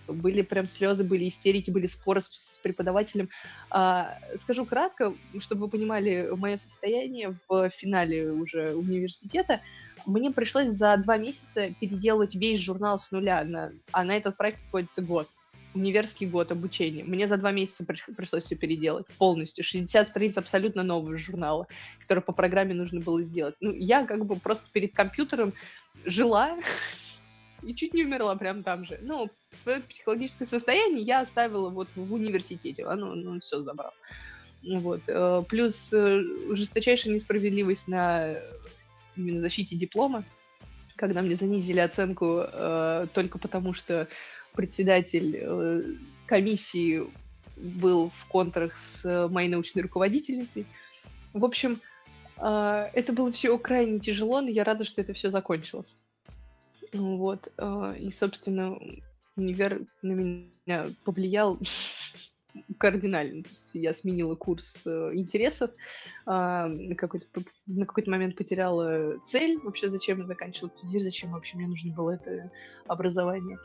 [0.07, 3.29] были прям слезы, были истерики, были споры с преподавателем.
[3.69, 9.61] А, скажу кратко, чтобы вы понимали мое состояние в финале уже университета.
[10.05, 13.45] Мне пришлось за два месяца переделать весь журнал с нуля,
[13.91, 15.27] а на этот проект отводится год
[15.73, 17.03] универский год обучения.
[17.03, 19.63] Мне за два месяца пришлось все переделать полностью.
[19.63, 21.67] 60 страниц абсолютно нового журнала,
[22.01, 23.55] который по программе нужно было сделать.
[23.59, 25.53] Ну, я как бы просто перед компьютером
[26.05, 26.57] жила
[27.63, 28.99] и чуть не умерла прям там же.
[29.01, 29.29] Ну,
[29.63, 32.85] свое психологическое состояние я оставила вот в университете.
[32.85, 33.93] Оно, ну, все забрал.
[34.63, 35.01] Вот.
[35.07, 38.35] Э, плюс э, жесточайшая несправедливость на
[39.15, 40.23] именно защите диплома,
[40.95, 44.07] когда мне занизили оценку э, только потому, что
[44.53, 45.83] председатель э,
[46.25, 47.03] комиссии
[47.55, 50.65] был в контрах с моей научной руководительницей.
[51.33, 51.79] В общем,
[52.37, 55.95] э, это было все крайне тяжело, но я рада, что это все закончилось.
[56.93, 57.51] Вот.
[57.57, 58.77] Э, и, собственно,
[59.35, 61.59] универ на меня повлиял
[62.77, 63.43] кардинально.
[63.43, 65.71] То есть я сменила курс интересов,
[66.25, 67.25] на какой-то,
[67.67, 72.51] на какой-то момент потеряла цель, вообще зачем я заканчивала зачем вообще мне нужно было это
[72.87, 73.57] образование.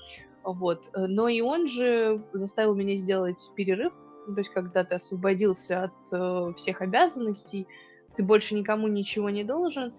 [0.44, 0.84] Вот.
[0.94, 3.92] Э, но и он же заставил меня сделать перерыв,
[4.26, 7.66] то есть когда ты освободился от э, всех обязанностей,
[8.16, 9.92] ты больше никому ничего не должен,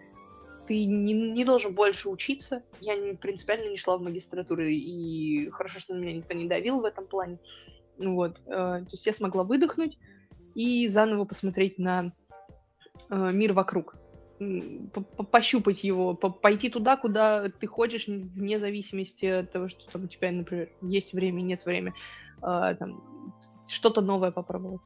[0.67, 2.63] ты не, не должен больше учиться.
[2.79, 6.85] Я принципиально не шла в магистратуру, и хорошо, что на меня никто не давил в
[6.85, 7.39] этом плане.
[7.97, 8.39] Вот.
[8.47, 9.97] Э, то есть я смогла выдохнуть
[10.53, 12.13] и заново посмотреть на
[13.09, 13.95] э, мир вокруг
[15.31, 20.31] пощупать его, пойти туда, куда ты хочешь, вне зависимости от того, что там у тебя,
[20.31, 21.93] например, есть время, нет времени,
[22.41, 22.75] а,
[23.67, 24.81] что-то новое попробовать.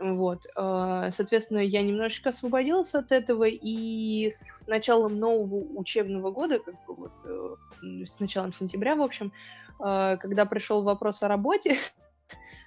[0.00, 0.46] Вот.
[0.56, 6.94] А, соответственно, я немножечко освободилась от этого, и с началом нового учебного года, как бы
[6.94, 7.56] вот, э,
[8.06, 9.32] с началом сентября, в общем,
[9.78, 11.78] а, когда пришел вопрос о работе,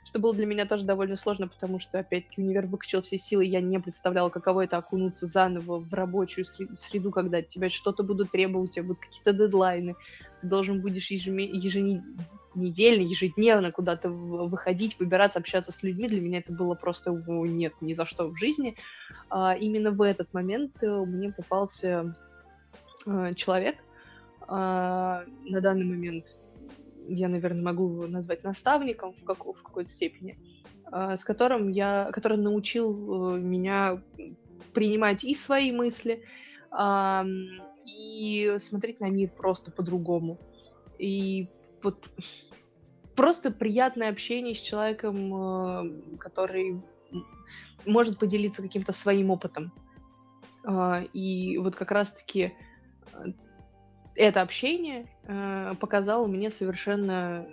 [0.06, 3.62] что было для меня тоже довольно сложно, потому что, опять-таки, универ выкачал все силы, я
[3.62, 6.46] не представляла, каково это окунуться заново в рабочую
[6.76, 9.96] среду, когда тебя что-то будут требовать, у тебя будут какие-то дедлайны,
[10.42, 16.08] ты должен будешь еженедельно, ежедневно куда-то выходить, выбираться, общаться с людьми.
[16.08, 18.76] Для меня это было просто нет, ни за что в жизни.
[19.30, 22.14] А именно в этот момент э, мне попался
[23.06, 23.78] э, человек,
[24.48, 26.36] А, на данный момент
[27.08, 30.38] я, наверное, могу его назвать наставником в, как, в какой-то степени,
[30.86, 34.02] а, с которым я, который научил э, меня
[34.74, 36.24] принимать и свои мысли,
[37.86, 40.40] и смотреть на мир просто по-другому.
[40.98, 41.48] И
[41.84, 42.10] вот
[43.16, 46.82] просто приятное общение с человеком, э, который
[47.86, 49.72] может поделиться каким-то своим опытом.
[51.14, 52.54] И вот как раз-таки
[53.14, 53.26] э,
[54.16, 57.48] это общение э, показало мне совершенно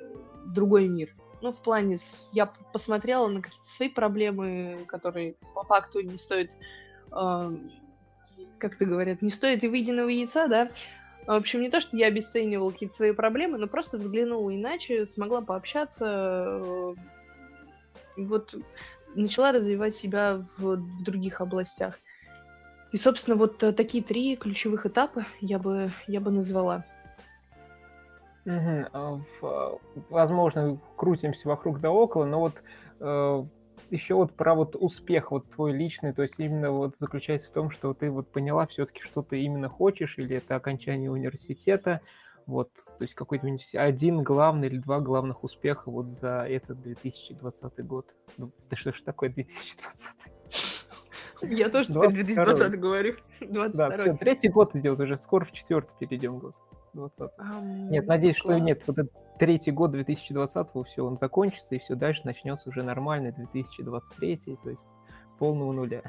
[0.47, 1.15] другой мир.
[1.43, 1.99] Ну, в плане,
[2.33, 6.51] я посмотрела на какие-то свои проблемы, которые по факту не стоят,
[7.13, 7.57] э,
[8.59, 10.71] как то говорят, не стоит и выеденного яйца, да.
[11.27, 15.41] В общем, не то, что я обесценивала какие-то свои проблемы, но просто взглянула иначе, смогла
[15.41, 16.95] пообщаться, э,
[18.17, 18.55] вот
[19.15, 21.99] начала развивать себя в, в других областях.
[22.93, 26.85] И, собственно, вот э, такие три ключевых этапа я бы, я бы назвала.
[28.47, 29.25] Угу.
[30.09, 33.47] Возможно, крутимся вокруг да около, но вот
[33.91, 37.71] еще вот про вот успех вот твой личный, то есть именно вот заключается в том,
[37.71, 42.01] что ты вот поняла все-таки, что ты именно хочешь, или это окончание университета,
[42.47, 48.07] вот, то есть какой-то один главный или два главных успеха вот за этот 2020 год.
[48.37, 50.40] Ну, да что ж такое 2020?
[51.43, 53.17] Я тоже теперь 2020 говорю.
[53.41, 56.55] 22 Да, все, третий год идет уже, скоро в четвертый перейдем год.
[56.93, 57.31] 20
[57.91, 62.23] Нет, надеюсь, что нет, вот этот третий год 2020 все, он закончится, и все дальше
[62.25, 64.91] начнется уже нормальный 2023, то есть
[65.39, 66.03] полного нуля.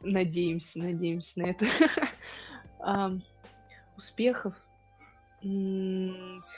[0.00, 1.66] Надеемся, надеемся на это.
[3.96, 4.54] Успехов.
[5.42, 6.52] Не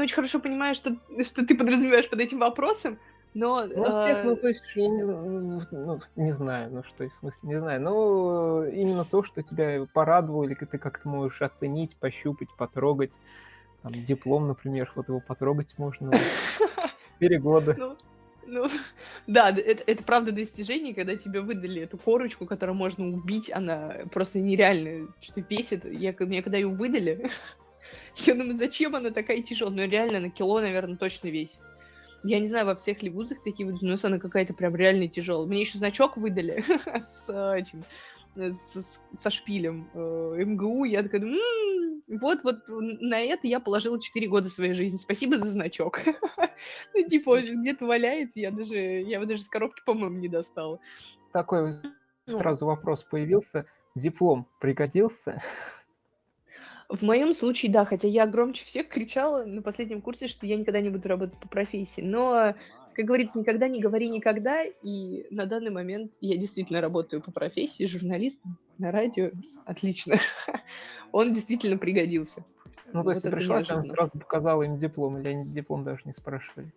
[0.00, 2.98] очень хорошо понимаю, что, что ты подразумеваешь под этим вопросом,
[3.34, 3.66] но...
[3.66, 7.58] Ну, успех, ну, то есть, я не, ну, не знаю, ну, что в смысле, не
[7.58, 13.10] знаю, но именно то, что тебя порадовало, или ты как-то можешь оценить, пощупать, потрогать,
[13.82, 16.12] там, диплом, например, вот его потрогать можно,
[17.14, 17.74] четыре года.
[17.78, 17.96] Ну,
[18.46, 18.66] ну,
[19.26, 24.38] да, это, это правда достижение, когда тебе выдали эту корочку, которую можно убить, она просто
[24.40, 25.84] нереально что-то бесит.
[25.84, 27.30] Я, мне когда ее выдали,
[28.16, 29.74] я думаю, зачем она такая тяжелая?
[29.76, 31.58] Ну, реально, на кило, наверное, точно весит.
[32.24, 35.46] Я не знаю, во всех ли вузах такие выдают, но она какая-то прям реально тяжелая.
[35.46, 36.64] Мне еще значок выдали
[37.26, 37.82] с этим,
[39.18, 40.84] со шпилем э, МГУ.
[40.84, 41.22] Я такая,
[42.08, 44.98] вот, вот на это я положила 4 года своей жизни.
[44.98, 46.00] Спасибо за значок.
[46.94, 50.78] ну, типа, где-то валяется, я даже, я его даже с коробки, по-моему, не достала.
[51.32, 51.76] Такой
[52.26, 52.38] ну.
[52.38, 53.66] сразу вопрос появился.
[53.94, 55.42] Диплом пригодился?
[56.92, 60.78] В моем случае, да, хотя я громче всех кричала на последнем курсе, что я никогда
[60.82, 62.02] не буду работать по профессии.
[62.02, 62.54] Но,
[62.92, 64.62] как говорится, никогда не говори никогда.
[64.82, 68.42] И на данный момент я действительно работаю по профессии, журналист
[68.76, 69.30] на радио.
[69.64, 70.18] Отлично.
[71.12, 72.44] Он действительно пригодился.
[72.92, 76.02] Ну, то есть вот ты пришла, там сразу показала им диплом, или они диплом даже
[76.04, 76.70] не спрашивали?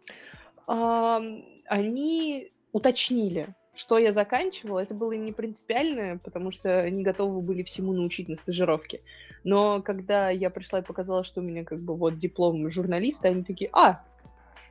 [0.66, 1.22] А,
[1.66, 7.92] они уточнили, что я заканчивала, это было не принципиально, потому что они готовы были всему
[7.92, 9.02] научить на стажировке.
[9.46, 13.44] Но когда я пришла и показала, что у меня как бы вот диплом журналиста, они
[13.44, 14.04] такие, а,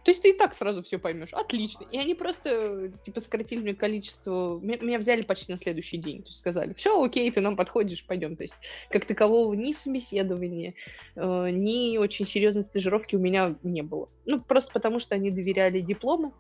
[0.05, 1.33] то есть ты и так сразу все поймешь.
[1.33, 1.87] Отлично.
[1.91, 4.59] И они просто, типа, сократили мне количество...
[4.61, 6.23] Меня взяли почти на следующий день.
[6.23, 8.37] То есть сказали, все, окей, ты нам подходишь, пойдем.
[8.37, 8.55] То есть
[8.91, 10.75] как такового ни собеседования,
[11.15, 14.11] э, ни очень серьезной стажировки у меня не было.
[14.27, 16.35] Ну, просто потому что они доверяли диплому.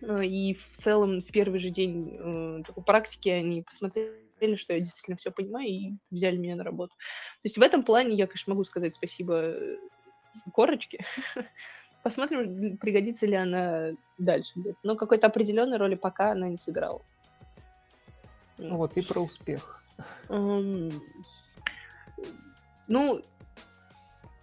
[0.00, 4.12] Э, и в целом в первый же день э, такой практики они посмотрели,
[4.56, 6.94] что я действительно все понимаю, и взяли меня на работу.
[6.94, 9.76] То есть в этом плане я, конечно, могу сказать спасибо э,
[10.52, 11.04] корочке.
[12.02, 14.52] Посмотрим, пригодится ли она дальше.
[14.82, 17.00] Но какой-то определенной роли пока она не сыграла.
[18.58, 19.82] Ну вот, и про успех.
[22.86, 23.22] Ну,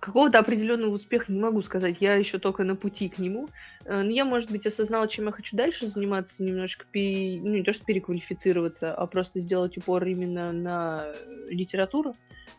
[0.02, 3.47] какого-то определенного успеха не могу сказать, я еще только на пути к нему.
[3.86, 7.39] Э, но я, может быть, осознала, чем я хочу дальше заниматься, немножко, пере...
[7.39, 11.14] ну, не то что переквалифицироваться, а просто сделать упор именно на
[11.49, 12.16] литературу.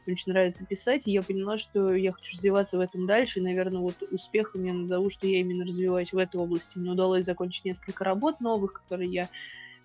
[0.06, 3.42] Мне очень нравится писать, и я поняла, что я хочу развиваться в этом дальше, и,
[3.42, 6.78] наверное, вот успехом я назову, что я именно развиваюсь в этой области.
[6.78, 9.28] Мне удалось закончить несколько работ новых, которые я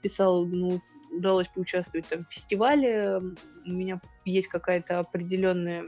[0.04, 0.80] писала, ну,
[1.12, 3.22] удалось поучаствовать там в фестивале,
[3.66, 5.86] у меня есть какая-то определенная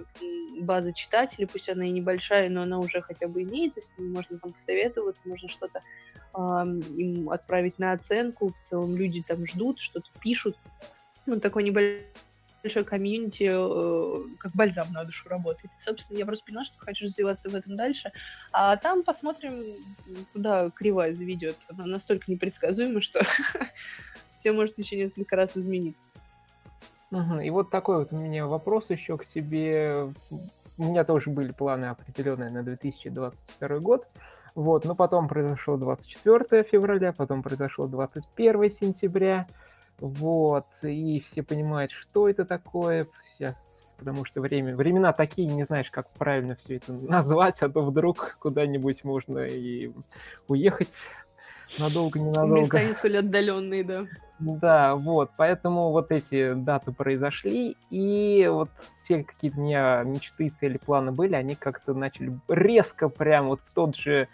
[0.62, 4.38] база читателей, пусть она и небольшая, но она уже хотя бы имеется, с ними можно
[4.40, 6.40] там посоветоваться, можно что-то э,
[6.98, 10.58] им отправить на оценку, в целом люди там ждут, что-то пишут.
[11.26, 15.72] Ну, такой небольшой комьюнити, э, как бальзам на душу работает.
[15.84, 18.12] собственно, я просто поняла, что хочу развиваться в этом дальше.
[18.52, 19.64] А там посмотрим,
[20.34, 21.58] куда кривая заведет.
[21.70, 23.22] Она настолько непредсказуема, что
[24.30, 26.06] все может еще несколько раз измениться.
[27.12, 27.40] Угу.
[27.40, 30.14] И вот такой вот у меня вопрос еще к тебе.
[30.78, 34.08] У меня тоже были планы определенные на 2022 год.
[34.56, 39.48] Вот, но потом произошло 24 февраля, потом произошло 21 сентября.
[40.00, 43.08] Вот, и все понимают, что это такое.
[43.38, 43.56] Сейчас
[44.00, 48.38] потому что время, времена такие, не знаешь, как правильно все это назвать, а то вдруг
[48.40, 49.92] куда-нибудь можно и
[50.48, 50.94] уехать
[51.78, 52.62] надолго, ненадолго.
[52.62, 54.06] Места не столь отдаленные, да.
[54.40, 58.70] Да, вот, поэтому вот эти даты произошли, и вот
[59.06, 63.74] те какие-то у меня мечты, цели, планы были, они как-то начали резко прям вот в
[63.74, 64.30] тот же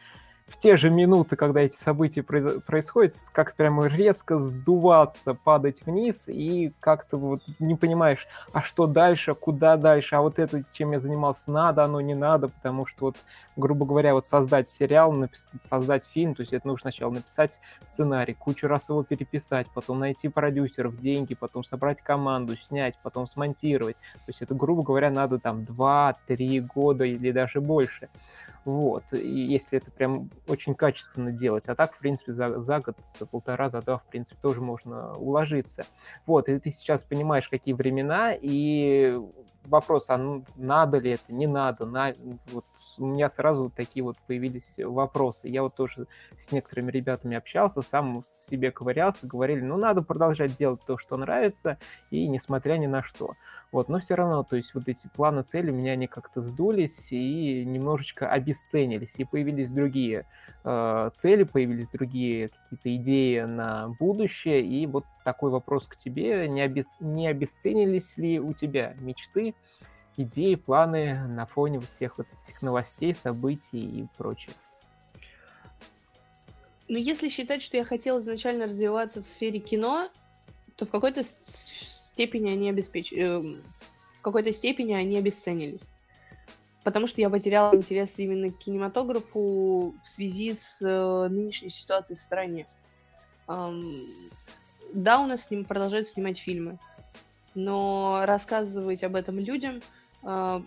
[0.47, 6.71] в те же минуты, когда эти события происходят, как прямо резко сдуваться, падать вниз, и
[6.79, 11.49] как-то вот не понимаешь, а что дальше, куда дальше, а вот это, чем я занимался,
[11.49, 13.15] надо оно, не надо, потому что вот,
[13.55, 17.59] грубо говоря, вот создать сериал, написать, создать фильм, то есть это нужно сначала написать
[17.93, 23.95] сценарий, кучу раз его переписать, потом найти продюсеров, деньги, потом собрать команду, снять, потом смонтировать.
[24.13, 28.09] То есть это, грубо говоря, надо там 2-3 года или даже больше.
[28.65, 31.65] Вот, и если это прям очень качественно делать.
[31.67, 35.13] А так, в принципе, за, за год, за полтора, за два, в принципе, тоже можно
[35.15, 35.85] уложиться.
[36.25, 39.15] Вот, и ты сейчас понимаешь, какие времена, и
[39.65, 42.13] вопрос, а ну, надо ли это, не надо, на,
[42.51, 42.65] вот
[42.97, 45.47] у меня сразу такие вот появились вопросы.
[45.47, 46.07] Я вот тоже
[46.39, 51.77] с некоторыми ребятами общался, сам себе ковырялся, говорили, ну, надо продолжать делать то, что нравится,
[52.11, 53.33] и несмотря ни на что.
[53.71, 57.11] Вот, но все равно, то есть вот эти планы, цели у меня они как-то сдулись
[57.11, 60.25] и немножечко обесценились, и появились другие
[60.63, 66.61] э, цели, появились другие какие-то идеи на будущее, и вот такой вопрос к тебе, не,
[66.61, 66.85] обес...
[66.99, 69.54] не обесценились ли у тебя мечты,
[70.17, 74.53] идеи, планы на фоне всех вот этих новостей, событий и прочее?
[76.87, 80.09] Ну, если считать, что я хотела изначально развиваться в сфере кино,
[80.75, 83.11] то в какой-то степени они обеспеч...
[83.13, 85.81] Э, в какой-то степени они обесценились.
[86.83, 92.21] Потому что я потеряла интерес именно к кинематографу в связи с э, нынешней ситуацией в
[92.21, 92.67] стране.
[93.47, 94.05] Эм,
[94.93, 96.77] да, у нас с ним продолжают снимать фильмы,
[97.55, 99.81] но рассказывать об этом людям,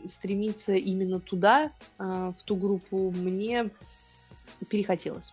[0.09, 2.03] стремиться именно туда, э,
[2.39, 3.71] в ту группу, мне
[4.69, 5.33] перехотелось.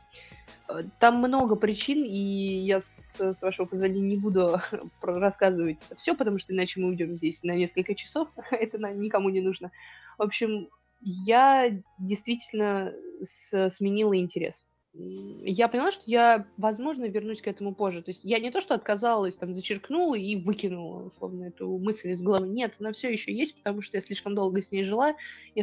[0.67, 4.59] Э, там много причин, и я, с, с вашего позволения, не буду
[5.01, 8.30] рассказывать все, потому что иначе мы уйдем здесь на несколько часов.
[8.51, 9.71] это никому не нужно.
[10.17, 10.69] В общем,
[11.01, 14.65] я действительно сменила интерес.
[14.97, 18.01] Я поняла, что я, возможно, вернусь к этому позже.
[18.01, 22.21] То есть я не то, что отказалась, там, зачеркнула и выкинула, условно, эту мысль из
[22.21, 22.47] головы.
[22.47, 25.15] Нет, она все еще есть, потому что я слишком долго с ней жила,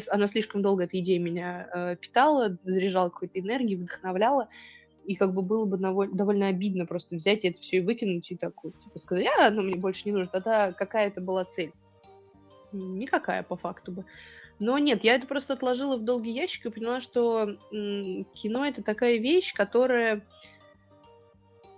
[0.08, 4.48] она слишком долго, эта идея меня э, питала, заряжала какой-то энергией, вдохновляла
[5.04, 8.36] и как бы было бы довольно обидно просто взять и это все и выкинуть, и
[8.36, 10.30] так вот, типа сказать, а, оно мне больше не нужно.
[10.30, 11.72] Тогда какая это была цель?
[12.72, 14.04] Никакая, по факту бы.
[14.62, 19.16] Но нет, я это просто отложила в долгий ящик и поняла, что кино это такая
[19.16, 20.24] вещь, которая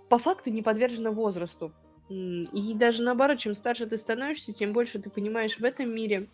[0.07, 1.71] по факту не подвержена возрасту.
[2.09, 6.29] И даже наоборот, чем старше ты становишься, тем больше ты понимаешь в этом мире,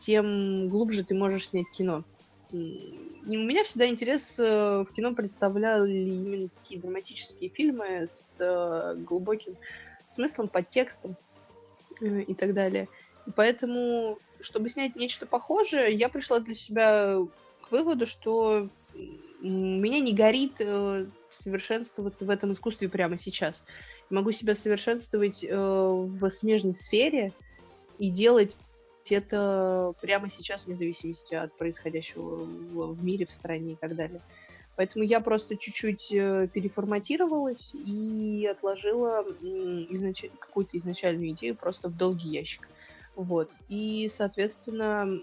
[0.00, 2.04] тем глубже ты можешь снять кино.
[2.52, 8.94] И у меня всегда интерес э, в кино представляли именно такие драматические фильмы с э,
[8.96, 9.56] глубоким
[10.06, 11.16] смыслом, подтекстом
[12.00, 12.88] э, и так далее.
[13.36, 17.18] Поэтому, чтобы снять нечто похожее, я пришла для себя
[17.62, 18.68] к выводу, что
[19.40, 20.56] меня не горит
[21.32, 23.64] совершенствоваться в этом искусстве прямо сейчас.
[24.10, 27.32] могу себя совершенствовать в смежной сфере
[27.98, 28.56] и делать
[29.10, 34.20] это прямо сейчас, вне зависимости от происходящего в, в мире, в стране и так далее.
[34.76, 40.26] Поэтому я просто чуть-чуть э, переформатировалась и отложила изнач...
[40.38, 42.68] какую-то изначальную идею просто в долгий ящик.
[43.18, 43.50] Вот.
[43.68, 45.20] И, соответственно,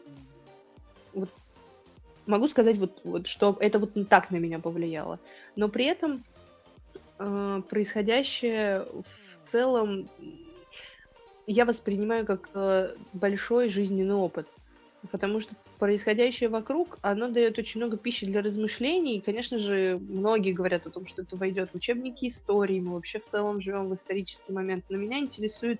[1.13, 1.30] вот
[2.26, 5.17] могу сказать, вот, вот, что это вот так на меня повлияло.
[5.55, 6.22] Но при этом
[7.19, 10.09] э, происходящее в целом
[11.47, 14.45] я воспринимаю как э, большой жизненный опыт.
[15.09, 19.19] Потому что происходящее вокруг, оно дает очень много пищи для размышлений.
[19.19, 22.81] И, конечно же, многие говорят о том, что это войдет в учебники истории.
[22.81, 24.84] Мы вообще в целом живем в исторический момент.
[24.89, 25.80] Но меня интересует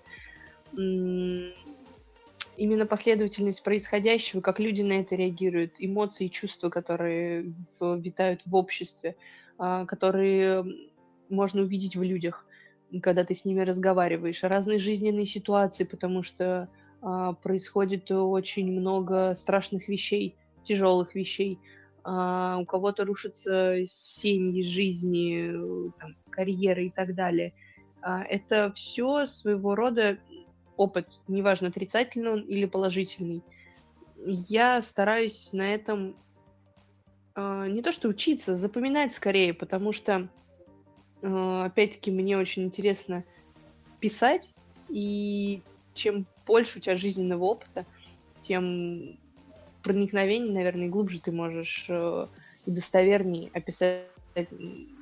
[2.57, 9.15] именно последовательность происходящего, как люди на это реагируют, эмоции и чувства, которые витают в обществе,
[9.57, 10.65] а, которые
[11.30, 12.45] можно увидеть в людях
[13.02, 16.69] когда ты с ними разговариваешь, разные жизненные ситуации, потому что
[17.02, 21.60] а, происходит очень много страшных вещей, тяжелых вещей.
[22.03, 27.53] А, у кого-то рушатся семьи, жизни, там, карьеры и так далее.
[28.30, 30.19] Это все своего рода
[30.77, 33.43] опыт, неважно, отрицательный он или положительный,
[34.26, 36.15] я стараюсь на этом
[37.35, 40.30] э, не то что учиться, запоминать скорее, потому что,
[41.22, 43.23] э, опять-таки, мне очень интересно
[43.99, 44.52] писать,
[44.89, 45.61] и
[45.93, 47.85] чем больше у тебя жизненного опыта,
[48.43, 49.18] тем
[49.81, 52.27] проникновение, наверное, глубже ты можешь э,
[52.65, 54.07] достовернее описать,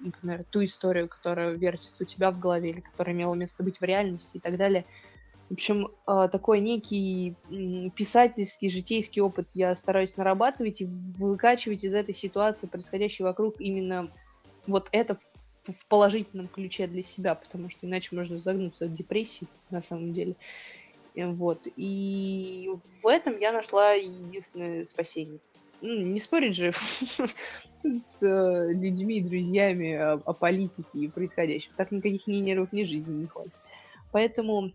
[0.01, 3.83] например, ту историю, которая вертится у тебя в голове или которая имела место быть в
[3.83, 4.85] реальности и так далее.
[5.53, 7.35] В общем, э, такой некий
[7.95, 14.09] писательский, житейский опыт я стараюсь нарабатывать и выкачивать из этой ситуации, происходящей вокруг, именно
[14.65, 15.19] вот это
[15.67, 20.35] в положительном ключе для себя, потому что иначе можно загнуться в депрессии на самом деле.
[21.13, 21.67] Э, вот.
[21.75, 22.71] И
[23.03, 25.37] в этом я нашла единственное спасение.
[25.81, 26.73] Ну, не спорить же
[27.83, 31.73] с э, людьми, друзьями о, о политике и происходящем.
[31.77, 33.53] Так никаких ни нервов, ни жизни не хватит.
[34.11, 34.71] Поэтому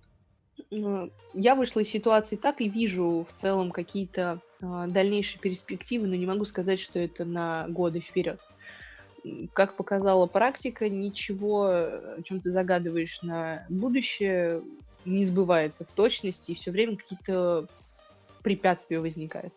[1.35, 6.45] я вышла из ситуации так и вижу в целом какие-то дальнейшие перспективы, но не могу
[6.45, 8.41] сказать, что это на годы вперед.
[9.53, 14.63] Как показала практика, ничего, о чем ты загадываешь на будущее,
[15.05, 17.67] не сбывается в точности, и все время какие-то
[18.43, 19.53] препятствия возникают.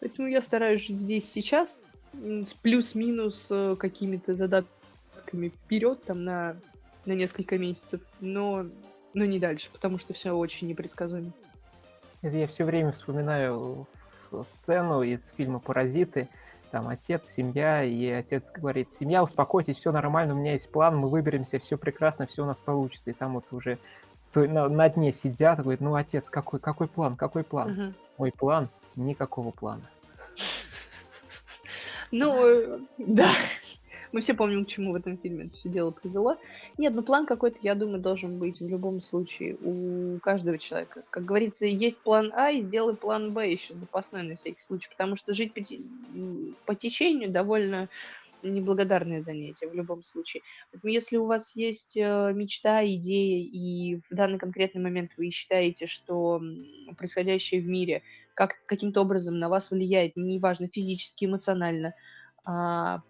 [0.00, 1.68] Поэтому я стараюсь жить здесь сейчас,
[2.12, 6.56] с плюс-минус э, какими-то задатками вперед, там, на,
[7.06, 8.66] на несколько месяцев, но,
[9.14, 11.32] но не дальше, потому что все очень непредсказуемо.
[12.22, 13.86] Я все время вспоминаю
[14.60, 16.28] сцену из фильма «Паразиты»,
[16.70, 21.08] там отец, семья, и отец говорит, семья, успокойтесь, все нормально, у меня есть план, мы
[21.08, 23.10] выберемся, все прекрасно, все у нас получится.
[23.10, 23.78] И там вот уже
[24.34, 27.70] на, на дне сидят и говорят, ну, отец, какой, какой план, какой план?
[27.70, 27.94] Угу.
[28.18, 29.82] Мой план, никакого плана.
[32.10, 33.32] Ну, да.
[34.12, 36.36] Мы все помним, к чему в этом фильме это все дело привело.
[36.78, 41.02] Нет, ну план какой-то, я думаю, должен быть в любом случае у каждого человека.
[41.10, 45.16] Как говорится, есть план А, и сделай план Б еще запасной на всякий случай, потому
[45.16, 45.60] что жить по,
[46.66, 47.88] по течению довольно
[48.42, 50.42] неблагодарное занятие в любом случае.
[50.72, 55.86] Поэтому если у вас есть э, мечта, идея, и в данный конкретный момент вы считаете,
[55.86, 56.42] что
[56.96, 58.02] происходящее в мире
[58.34, 61.94] как, каким-то образом на вас влияет, неважно, физически, эмоционально,
[62.44, 63.02] а,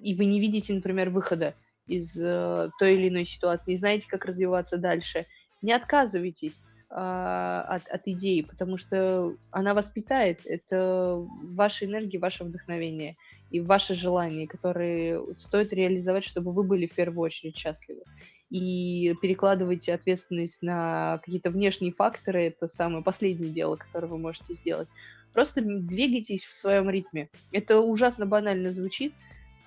[0.00, 1.54] и вы не видите, например, выхода
[1.88, 5.24] из э, той или иной ситуации, не знаете, как развиваться дальше,
[5.62, 12.44] не отказывайтесь а, от, от идеи, потому что она вас питает, это ваша энергия, ваше
[12.44, 13.16] вдохновение–
[13.50, 18.02] и ваши желания, которые стоит реализовать, чтобы вы были в первую очередь счастливы.
[18.50, 24.88] И перекладывайте ответственность на какие-то внешние факторы, это самое последнее дело, которое вы можете сделать.
[25.32, 27.30] Просто двигайтесь в своем ритме.
[27.52, 29.14] Это ужасно банально звучит,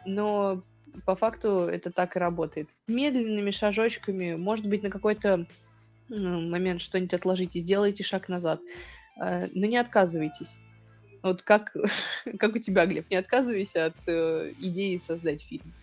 [0.06, 0.64] но
[1.06, 2.70] по факту это так и работает.
[2.88, 5.46] Медленными шажочками, может быть, на какой-то
[6.10, 8.60] ну, момент что-нибудь отложите, сделайте шаг назад.
[9.22, 10.54] Э, но не отказывайтесь.
[11.24, 11.76] Вот как,
[12.40, 15.74] как у тебя, Глеб, не отказывайся от э, идеи создать фильм.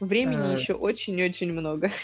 [0.00, 0.58] Времени э...
[0.58, 1.90] еще очень-очень много.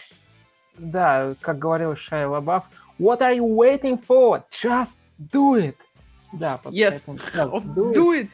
[0.81, 2.63] Да, как говорил Шай Лабаф,
[3.01, 4.45] What are you waiting for?
[4.63, 5.75] Just do it!
[6.33, 7.03] Да, yes.
[7.05, 8.29] поэтому, do, do it!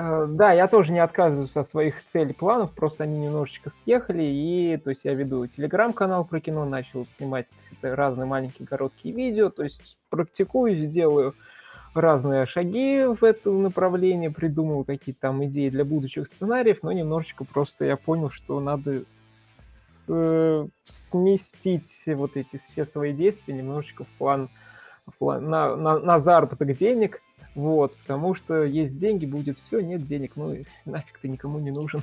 [0.00, 4.78] Uh, да, я тоже не отказываюсь от своих целей, планов, просто они немножечко съехали, и,
[4.78, 7.46] то есть, я веду телеграм-канал про кино, начал снимать
[7.82, 11.34] разные маленькие короткие видео, то есть, практикуюсь, делаю
[11.92, 17.84] разные шаги в этом направлении, придумал какие-то там идеи для будущих сценариев, но немножечко просто
[17.84, 20.66] я понял, что надо с,
[21.10, 24.48] сместить вот эти все свои действия немножечко в план,
[25.06, 27.20] в план на, на, на заработок денег,
[27.54, 32.02] вот, потому что есть деньги, будет все, нет денег, ну нафиг ты никому не нужен.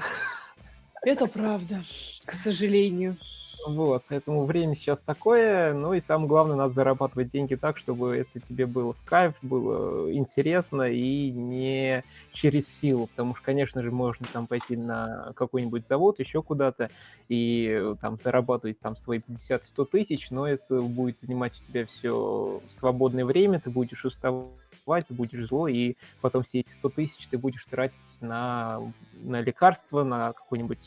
[1.01, 1.84] Это правда,
[2.26, 3.18] к сожалению.
[3.66, 8.40] Вот, поэтому время сейчас такое, ну и самое главное, надо зарабатывать деньги так, чтобы это
[8.40, 14.26] тебе было в кайф, было интересно и не через силу, потому что, конечно же, можно
[14.32, 16.90] там пойти на какой-нибудь завод, еще куда-то,
[17.28, 23.26] и там зарабатывать там свои 50-100 тысяч, но это будет занимать у тебя все свободное
[23.26, 27.66] время, ты будешь уставать, ты будешь злой, и потом все эти 100 тысяч ты будешь
[27.66, 28.82] тратить на,
[29.14, 30.80] на лекарства, на какой-нибудь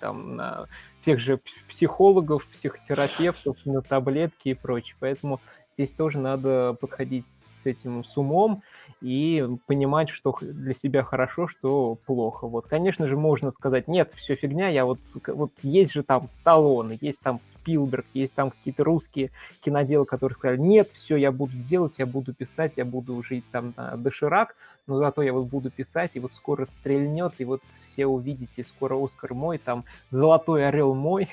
[0.00, 0.66] там на
[1.06, 1.38] тех же
[1.68, 4.96] психологов, психотерапевтов, на таблетки и прочее.
[4.98, 5.40] Поэтому
[5.74, 8.64] здесь тоже надо подходить с этим с умом
[9.00, 12.46] и понимать, что для себя хорошо, что плохо.
[12.46, 16.98] Вот, конечно же, можно сказать, нет, все фигня, я вот, вот есть же там Сталлоне,
[17.00, 19.30] есть там Спилберг, есть там какие-то русские
[19.64, 23.74] киноделы, которые сказали, нет, все, я буду делать, я буду писать, я буду жить там
[23.76, 24.56] на доширак,
[24.86, 27.60] но зато я вот буду писать, и вот скоро стрельнет, и вот
[27.92, 31.28] все увидите, скоро Оскар мой, там Золотой Орел мой,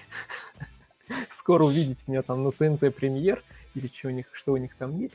[1.37, 3.43] скоро увидите меня там на ТНТ премьер,
[3.75, 5.13] или что у них, что у них там есть.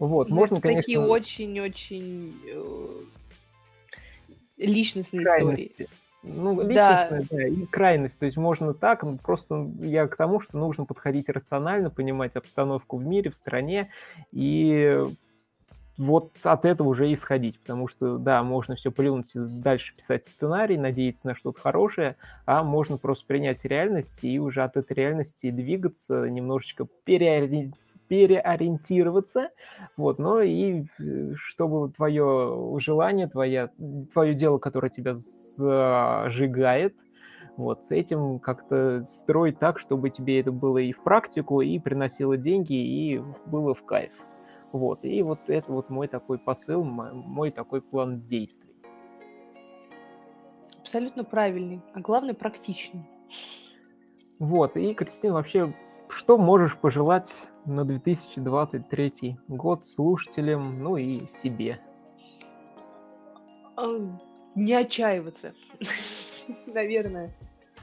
[0.00, 0.82] Вот, ну, можно, конечно...
[0.82, 3.02] такие очень-очень э,
[4.56, 5.66] личностные крайности.
[5.68, 5.88] истории.
[6.22, 7.36] Ну, личностная, да.
[7.36, 8.18] да, и крайность.
[8.18, 13.04] То есть можно так, просто я к тому, что нужно подходить рационально, понимать обстановку в
[13.06, 13.88] мире, в стране,
[14.32, 15.04] и
[15.98, 20.78] вот от этого уже исходить, потому что, да, можно все плюнуть и дальше писать сценарий,
[20.78, 22.16] надеяться на что-то хорошее,
[22.46, 27.74] а можно просто принять реальность и уже от этой реальности двигаться, немножечко переори...
[28.10, 29.50] переориентироваться,
[29.96, 30.84] вот, но и
[31.36, 33.70] чтобы твое желание, твое,
[34.12, 35.18] твое дело, которое тебя
[35.56, 36.96] зажигает,
[37.56, 42.36] вот, с этим как-то строить так, чтобы тебе это было и в практику, и приносило
[42.36, 44.12] деньги, и было в кайф.
[44.72, 48.74] Вот, и вот это вот мой такой посыл, мой такой план действий.
[50.80, 53.08] Абсолютно правильный, а главное практичный.
[54.40, 55.72] Вот, и, Кристина, вообще,
[56.08, 57.30] что можешь пожелать
[57.66, 61.80] на 2023 год слушателям, ну и себе?
[64.54, 65.54] Не отчаиваться.
[66.66, 67.34] Наверное,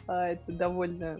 [0.07, 1.19] а, это довольно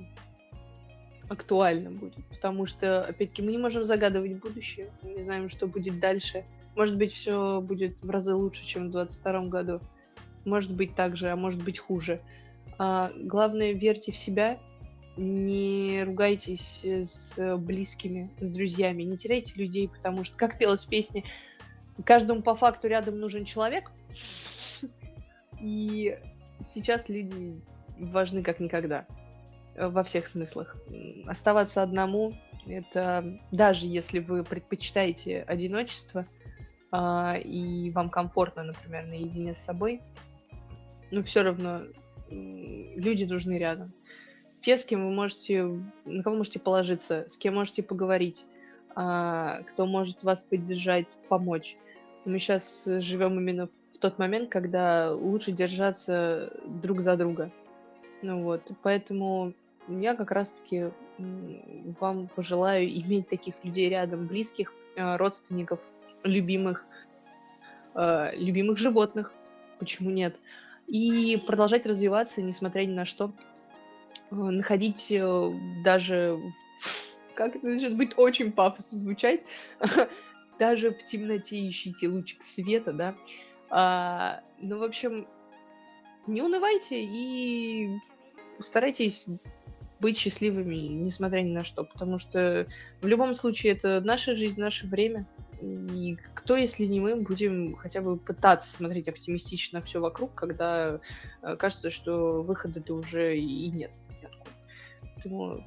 [1.30, 2.26] актуально будет.
[2.28, 4.92] Потому что, опять-таки, мы не можем загадывать будущее.
[5.02, 6.46] Мы не знаем, что будет дальше.
[6.76, 9.82] Может быть, все будет в разы лучше, чем в 2022 году.
[10.46, 12.22] Может быть так же, а может быть хуже.
[12.78, 14.60] А, главное, верьте в себя,
[15.18, 21.24] не ругайтесь с близкими, с друзьями, не теряйте людей, потому что, как пелось в песне,
[22.06, 23.92] каждому по факту рядом нужен человек.
[25.60, 26.18] И
[26.74, 27.60] сейчас люди
[28.00, 29.06] важны как никогда
[29.76, 30.76] во всех смыслах.
[31.26, 32.34] Оставаться одному,
[32.68, 36.26] это даже если вы предпочитаете одиночество,
[36.92, 40.02] а, и вам комфортно, например, наедине с собой,
[41.12, 41.82] но все равно
[42.30, 43.94] люди нужны рядом.
[44.62, 45.64] Те, с кем вы можете,
[46.06, 48.44] на кого можете положиться, с кем можете поговорить,
[48.96, 51.78] а, кто может вас поддержать, помочь.
[52.26, 57.52] Мы сейчас живем именно в тот момент, когда лучше держаться друг за друга.
[58.22, 59.54] Ну вот, поэтому
[59.88, 65.80] я как раз-таки вам пожелаю иметь таких людей рядом, близких, э, родственников,
[66.24, 66.86] любимых,
[67.96, 69.32] э, любимых животных,
[69.80, 70.36] почему нет,
[70.88, 73.32] и продолжать развиваться, несмотря ни на что,
[74.32, 75.14] находить
[75.84, 76.40] даже,
[77.36, 79.42] как это сейчас будет очень пафосно звучать,
[80.60, 83.16] даже в темноте ищите лучик света, да.
[83.70, 85.28] А, ну, в общем,
[86.26, 88.00] не унывайте и
[88.62, 89.26] старайтесь
[90.00, 92.68] быть счастливыми, несмотря ни на что, потому что
[93.02, 95.26] в любом случае это наша жизнь, наше время,
[95.62, 101.00] и кто, если не мы, будем хотя бы пытаться смотреть оптимистично все вокруг, когда
[101.42, 103.92] э, кажется, что выхода-то уже и нет.
[105.18, 105.64] Поэтому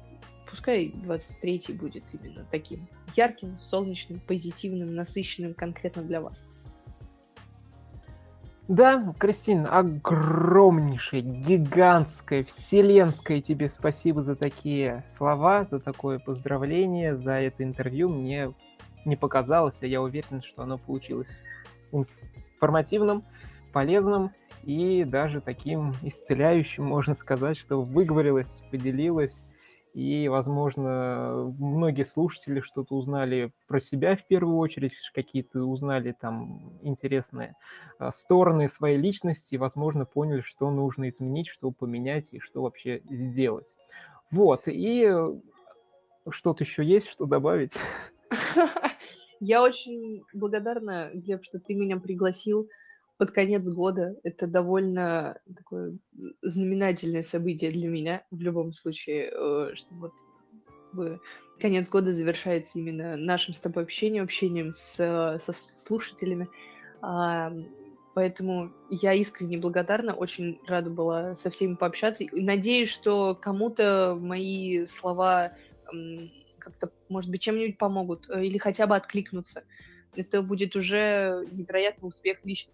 [0.49, 6.45] пускай 23-й будет именно таким ярким, солнечным, позитивным, насыщенным конкретно для вас.
[8.67, 17.63] Да, Кристин, огромнейшее, гигантское, вселенское тебе спасибо за такие слова, за такое поздравление, за это
[17.63, 18.07] интервью.
[18.07, 18.53] Мне
[19.03, 21.43] не показалось, а я уверен, что оно получилось
[21.91, 23.25] информативным,
[23.73, 24.31] полезным
[24.63, 29.35] и даже таким исцеляющим, можно сказать, что выговорилась, поделилась
[29.93, 37.55] и, возможно, многие слушатели что-то узнали про себя в первую очередь, какие-то узнали там интересные
[37.99, 43.01] а, стороны своей личности, и, возможно, поняли, что нужно изменить, что поменять и что вообще
[43.09, 43.67] сделать.
[44.31, 45.13] Вот, и
[46.29, 47.73] что-то еще есть, что добавить?
[49.41, 52.69] Я очень благодарна, Глеб, что ты меня пригласил
[53.21, 54.15] под конец года.
[54.23, 55.95] Это довольно такое
[56.41, 60.13] знаменательное событие для меня в любом случае, э, что вот
[61.59, 65.53] конец года завершается именно нашим с тобой общением, общением с, со
[65.85, 66.49] слушателями.
[67.03, 67.53] А,
[68.15, 72.23] поэтому я искренне благодарна, очень рада была со всеми пообщаться.
[72.23, 75.53] И надеюсь, что кому-то мои слова
[76.57, 79.63] как-то, может быть, чем-нибудь помогут э, или хотя бы откликнутся.
[80.15, 82.73] Это будет уже невероятный успех лично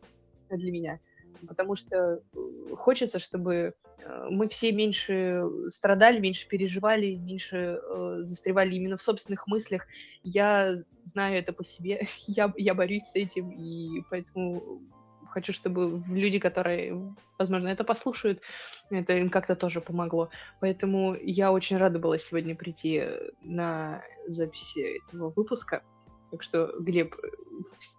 [0.56, 0.99] для меня.
[1.48, 8.76] Потому что э, хочется, чтобы э, мы все меньше страдали, меньше переживали, меньше э, застревали
[8.76, 9.86] именно в собственных мыслях.
[10.24, 14.82] Я знаю это по себе, я, я борюсь с этим, и поэтому
[15.30, 18.41] хочу, чтобы люди, которые, возможно, это послушают,
[18.90, 20.30] это им как-то тоже помогло.
[20.60, 23.03] Поэтому я очень рада была сегодня прийти
[23.41, 25.84] на запись этого выпуска.
[26.32, 27.16] Так что, Глеб,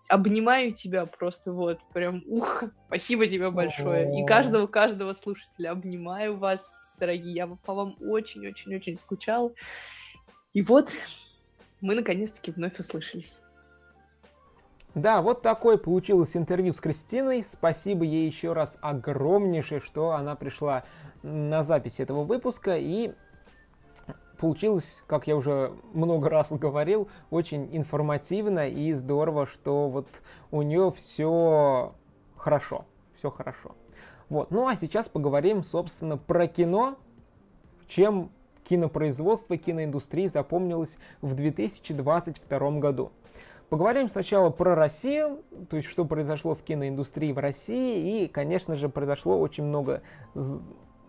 [0.09, 4.21] обнимаю тебя просто вот, прям, ух, спасибо тебе большое.
[4.21, 6.61] И каждого, каждого слушателя обнимаю вас,
[6.99, 7.35] дорогие.
[7.35, 9.55] Я по вам очень-очень-очень скучал.
[10.53, 10.91] И вот
[11.81, 13.39] мы наконец-таки вновь услышались.
[14.95, 17.43] Да, вот такое получилось интервью с Кристиной.
[17.43, 20.85] Спасибо ей еще раз огромнейшее, что она пришла
[21.23, 22.77] на запись этого выпуска.
[22.77, 23.13] И
[24.39, 30.09] получилось, как я уже много раз говорил, очень информативно и здорово, что вот
[30.51, 31.93] у нее все
[32.37, 32.87] хорошо.
[33.17, 33.75] Все хорошо.
[34.29, 34.51] Вот.
[34.51, 36.97] Ну а сейчас поговорим, собственно, про кино,
[37.87, 38.31] чем
[38.69, 43.13] кинопроизводство, киноиндустрии запомнилось в 2022 году.
[43.69, 48.89] Поговорим сначала про Россию, то есть что произошло в киноиндустрии в России, и, конечно же,
[48.89, 50.03] произошло очень много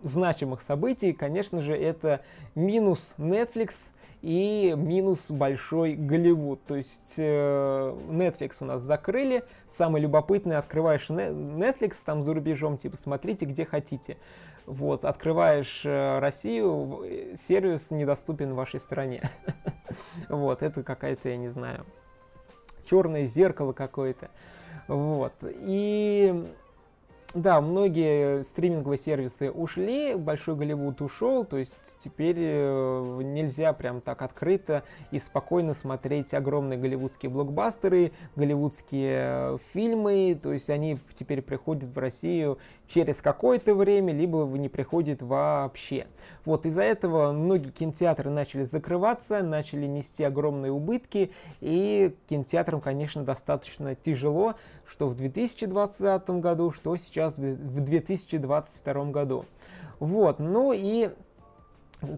[0.03, 1.13] значимых событий.
[1.13, 2.21] Конечно же, это
[2.55, 6.63] минус Netflix и минус большой Голливуд.
[6.65, 9.43] То есть э, Netflix у нас закрыли.
[9.67, 14.17] Самое любопытное, открываешь Netflix там за рубежом, типа смотрите где хотите.
[14.65, 19.21] Вот, открываешь э, Россию, сервис недоступен в вашей стране.
[20.30, 21.84] Вот, это какая-то, я не знаю,
[22.85, 24.30] черное зеркало какое-то.
[24.88, 25.34] Вот.
[25.41, 26.53] И
[27.35, 34.23] да, многие стриминговые сервисы ушли, Большой Голливуд ушел, то есть теперь э, нельзя прям так
[34.23, 41.95] открыто и спокойно смотреть огромные голливудские блокбастеры, голливудские э, фильмы, то есть они теперь приходят
[41.95, 42.57] в Россию
[42.88, 46.07] через какое-то время, либо не приходят вообще.
[46.45, 51.31] Вот из-за этого многие кинотеатры начали закрываться, начали нести огромные убытки,
[51.61, 54.56] и кинотеатрам, конечно, достаточно тяжело,
[54.90, 59.45] что в 2020 году, что сейчас в 2022 году.
[59.99, 61.10] Вот, ну и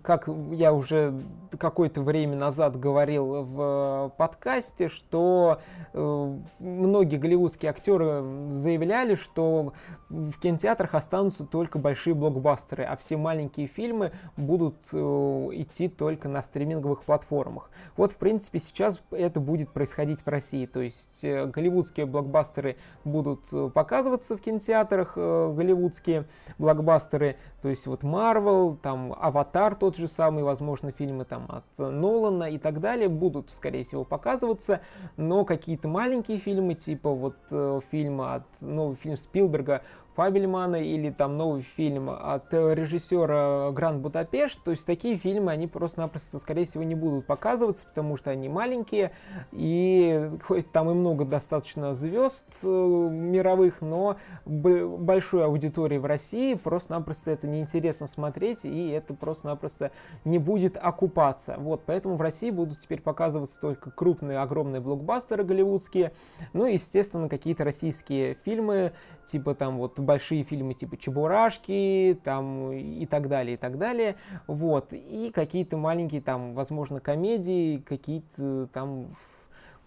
[0.04, 1.14] как я уже
[1.58, 5.60] какое-то время назад говорил в подкасте, что
[5.94, 9.74] э, многие голливудские актеры заявляли, что
[10.10, 16.42] в кинотеатрах останутся только большие блокбастеры, а все маленькие фильмы будут э, идти только на
[16.42, 17.70] стриминговых платформах.
[17.98, 20.66] Вот, в принципе, сейчас это будет происходить в России.
[20.66, 26.26] То есть э, голливудские блокбастеры будут э, показываться в кинотеатрах, э, голливудские
[26.58, 31.64] блокбастеры, то есть вот Marvel, там Аватар, Аватар тот же самый, возможно, фильмы там от
[31.78, 34.82] Нолана и так далее будут, скорее всего, показываться,
[35.18, 39.82] но какие-то маленькие фильмы, типа вот э, фильма от, новый фильм Спилберга
[40.22, 46.38] Фабельмана или там новый фильм от режиссера Гранд Будапешт, то есть такие фильмы, они просто-напросто,
[46.38, 49.14] скорее всего, не будут показываться, потому что они маленькие,
[49.52, 57.32] и хоть там и много достаточно звезд э, мировых, но большой аудитории в России просто-напросто
[57.32, 59.90] это неинтересно смотреть, и это просто-напросто
[60.24, 61.56] не будет окупаться.
[61.58, 66.12] Вот, поэтому в России будут теперь показываться только крупные, огромные блокбастеры голливудские,
[66.54, 68.92] ну и, естественно, какие-то российские фильмы,
[69.26, 74.92] типа там вот большие фильмы типа Чебурашки, там и так далее, и так далее, вот,
[74.92, 79.08] и какие-то маленькие там, возможно, комедии, какие-то там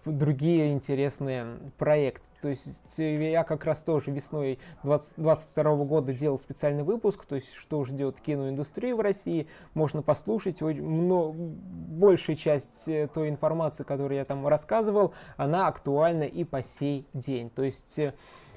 [0.07, 2.25] другие интересные проекты.
[2.41, 7.85] То есть я как раз тоже весной 2022 года делал специальный выпуск, то есть что
[7.85, 9.47] ждет киноиндустрию в России.
[9.75, 10.61] Можно послушать.
[10.61, 17.07] Но большая часть э, той информации, которую я там рассказывал, она актуальна и по сей
[17.15, 17.49] день.
[17.49, 18.13] То есть э,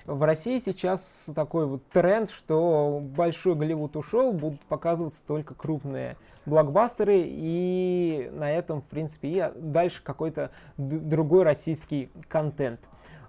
[0.07, 6.15] в России сейчас такой вот тренд, что большой Голливуд ушел, будут показываться только крупные
[6.45, 12.79] блокбастеры, и на этом, в принципе, и дальше какой-то другой российский контент.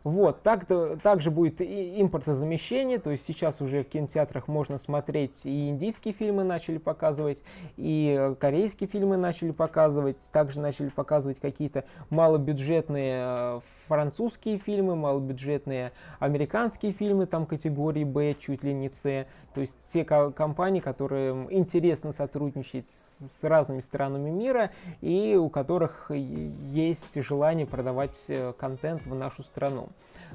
[0.04, 0.66] Вот, так,
[1.02, 6.44] также будет и импортозамещение, то есть сейчас уже в кинотеатрах можно смотреть и индийские фильмы
[6.44, 7.42] начали показывать,
[7.76, 16.92] и корейские фильмы начали показывать, также начали показывать какие-то малобюджетные э, французские фильмы, малобюджетные американские
[16.92, 22.86] фильмы, там категории Б, чуть ли не С, то есть те компании, которые интересно сотрудничать
[22.86, 24.70] с разными странами мира
[25.00, 29.88] и у которых есть желание продавать э, контент в нашу страну.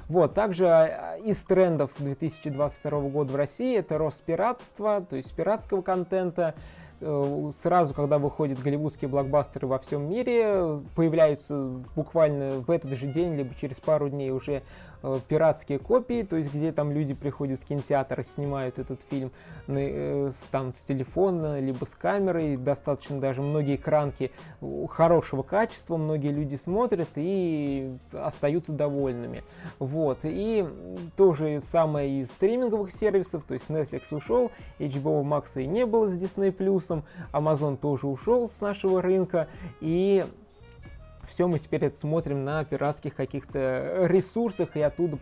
[0.08, 5.82] Вот, также а, из трендов 2022 года в России это рост пиратства, то есть пиратского
[5.82, 6.54] контента,
[7.00, 13.54] сразу, когда выходят голливудские блокбастеры во всем мире, появляются буквально в этот же день, либо
[13.54, 14.62] через пару дней уже
[15.04, 19.30] э, пиратские копии, то есть где там люди приходят в кинотеатр и снимают этот фильм
[19.68, 24.32] э, там с телефона, либо с камерой, достаточно даже многие экранки
[24.88, 29.44] хорошего качества, многие люди смотрят и остаются довольными.
[29.78, 30.66] Вот, и
[31.16, 36.08] то же самое из стриминговых сервисов, то есть Netflix ушел, HBO Max и не было
[36.08, 36.54] с Disney+,
[37.32, 39.48] Amazon тоже ушел с нашего рынка,
[39.80, 40.24] и
[41.28, 45.18] все мы теперь это смотрим на пиратских каких-то ресурсах и оттуда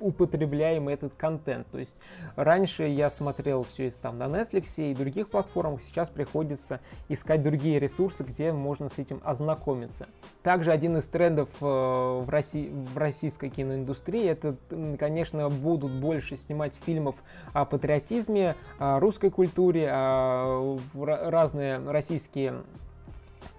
[0.00, 1.66] употребляем этот контент.
[1.68, 1.96] То есть
[2.36, 7.78] раньше я смотрел все это там на Netflix и других платформах, сейчас приходится искать другие
[7.78, 10.06] ресурсы, где можно с этим ознакомиться.
[10.42, 14.56] Также один из трендов э, в, России, в российской киноиндустрии, это,
[14.98, 17.16] конечно, будут больше снимать фильмов
[17.52, 22.62] о патриотизме, о русской культуре, о разные российские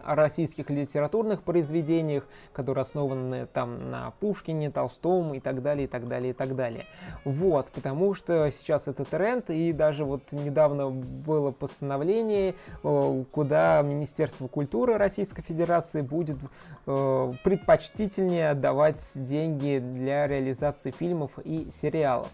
[0.05, 6.31] российских литературных произведениях, которые основаны там на Пушкине, Толстом и так далее, и так далее,
[6.31, 6.85] и так далее.
[7.23, 14.47] Вот, потому что сейчас это тренд, и даже вот недавно было постановление, э, куда Министерство
[14.47, 16.37] культуры Российской Федерации будет
[16.85, 22.29] э, предпочтительнее отдавать деньги для реализации фильмов и сериалов.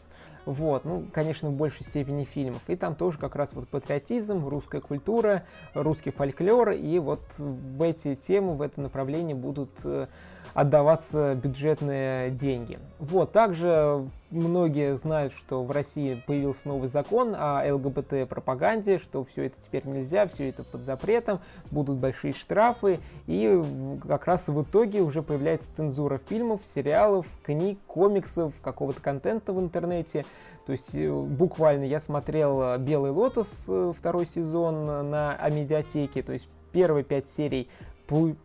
[0.46, 2.62] Вот, ну, конечно, в большей степени фильмов.
[2.68, 5.44] И там тоже как раз вот патриотизм, русская культура,
[5.74, 10.08] русский фольклор, и вот в эти темы, в это направление будут э,
[10.54, 12.80] отдаваться бюджетные деньги.
[13.00, 19.58] Вот, также многие знают, что в России появился новый закон о ЛГБТ-пропаганде, что все это
[19.60, 23.62] теперь нельзя, все это под запретом, будут большие штрафы, и
[24.08, 30.26] как раз в итоге уже появляется цензура фильмов, сериалов, книг, комиксов, какого-то контента в интернете.
[30.66, 36.48] То есть э, буквально я смотрел «Белый лотос» э, второй сезон на Амедиатеке, то есть
[36.72, 37.68] первые пять серий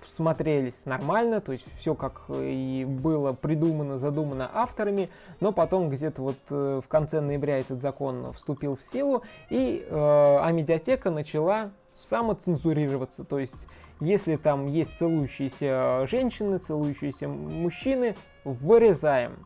[0.06, 5.10] смотрелись нормально, то есть все как и было придумано, задумано авторами,
[5.40, 10.38] но потом где-то вот э, в конце ноября этот закон вступил в силу, и э,
[10.42, 11.70] Амедиатека начала
[12.00, 13.66] самоцензурироваться, то есть
[14.00, 18.14] если там есть целующиеся женщины, целующиеся мужчины,
[18.44, 19.44] вырезаем.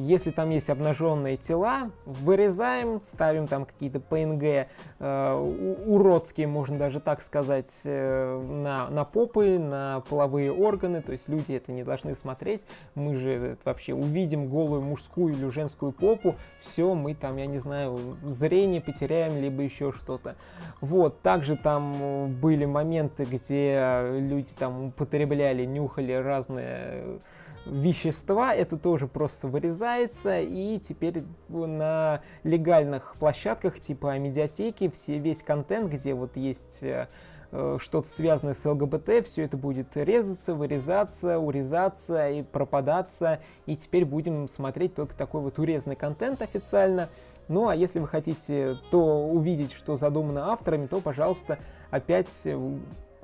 [0.00, 4.66] Если там есть обнаженные тела, вырезаем, ставим там какие-то PNG
[4.98, 11.02] э, уродские, можно даже так сказать, э, на, на попы, на половые органы.
[11.02, 12.64] То есть люди это не должны смотреть.
[12.94, 17.98] Мы же вообще увидим голую мужскую или женскую попу, все, мы там, я не знаю,
[18.24, 20.36] зрение потеряем, либо еще что-то.
[20.80, 27.20] Вот, также там были моменты, где люди там употребляли, нюхали разные
[27.66, 35.90] вещества, это тоже просто вырезается, и теперь на легальных площадках типа медиатеки все, весь контент,
[35.90, 37.08] где вот есть э,
[37.52, 43.40] э, что-то связанное с ЛГБТ, все это будет резаться, вырезаться, урезаться и пропадаться.
[43.66, 47.08] И теперь будем смотреть только такой вот урезанный контент официально.
[47.48, 51.58] Ну а если вы хотите то увидеть, что задумано авторами, то, пожалуйста,
[51.90, 52.58] опять э,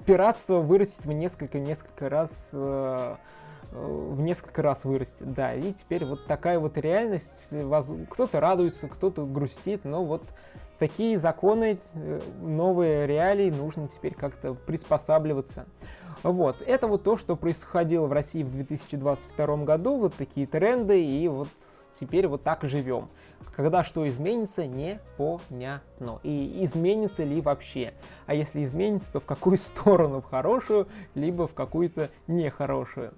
[0.05, 2.51] пиратство вырастет в несколько-несколько раз
[3.73, 7.55] в несколько раз вырастет, да, и теперь вот такая вот реальность,
[8.11, 10.25] кто-то радуется, кто-то грустит, но вот
[10.79, 15.67] такие законы, э, новые реалии, нужно теперь как-то приспосабливаться.
[16.23, 21.29] Вот, это вот то, что происходило в России в 2022 году, вот такие тренды, и
[21.29, 21.49] вот
[21.99, 23.11] теперь вот так живем.
[23.55, 26.21] Когда что изменится, непонятно.
[26.23, 27.95] И изменится ли вообще.
[28.27, 33.15] А если изменится, то в какую сторону, в хорошую, либо в какую-то нехорошую.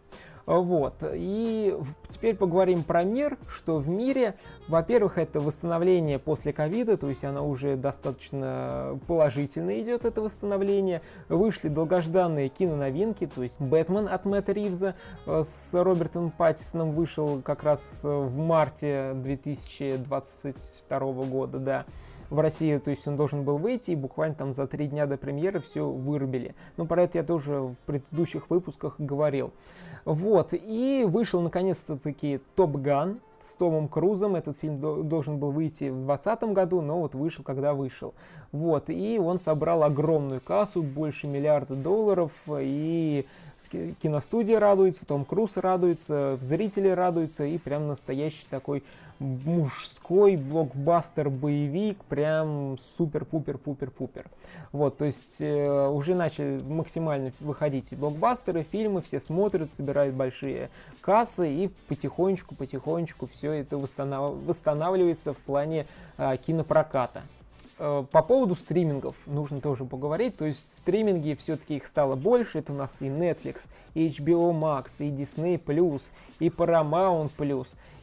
[0.49, 0.95] Вот.
[1.13, 1.77] И
[2.09, 4.35] теперь поговорим про мир, что в мире,
[4.67, 11.03] во-первых, это восстановление после ковида, то есть оно уже достаточно положительно идет, это восстановление.
[11.29, 14.95] Вышли долгожданные киноновинки, то есть Бэтмен от Мэтта Ривза
[15.27, 21.85] э, с Робертом Паттисоном вышел как раз в марте 2022 года, да
[22.31, 25.17] в России, то есть он должен был выйти, и буквально там за три дня до
[25.17, 26.55] премьеры все вырубили.
[26.77, 29.53] Но про это я тоже в предыдущих выпусках говорил.
[30.05, 34.37] Вот, и вышел наконец-то таки Топ Ган с Томом Крузом.
[34.37, 38.15] Этот фильм должен был выйти в 2020 году, но вот вышел, когда вышел.
[38.53, 43.27] Вот, и он собрал огромную кассу, больше миллиарда долларов, и
[43.71, 48.83] киностудия радуется, Том Круз радуется, зрители радуются, и прям настоящий такой
[49.19, 54.27] мужской блокбастер-боевик, прям супер-пупер-пупер-пупер.
[54.73, 60.71] Вот, то есть э, уже начали максимально выходить блокбастеры, фильмы, все смотрят, собирают большие
[61.01, 65.87] кассы, и потихонечку-потихонечку все это восстанавливается в плане
[66.17, 67.23] э, кинопроката.
[67.79, 70.37] Э, по поводу стримингов нужно тоже поговорить.
[70.37, 72.59] То есть стриминги все-таки их стало больше.
[72.59, 76.03] Это у нас и Netflix, и HBO Max, и Disney+,
[76.41, 77.31] и Paramount+,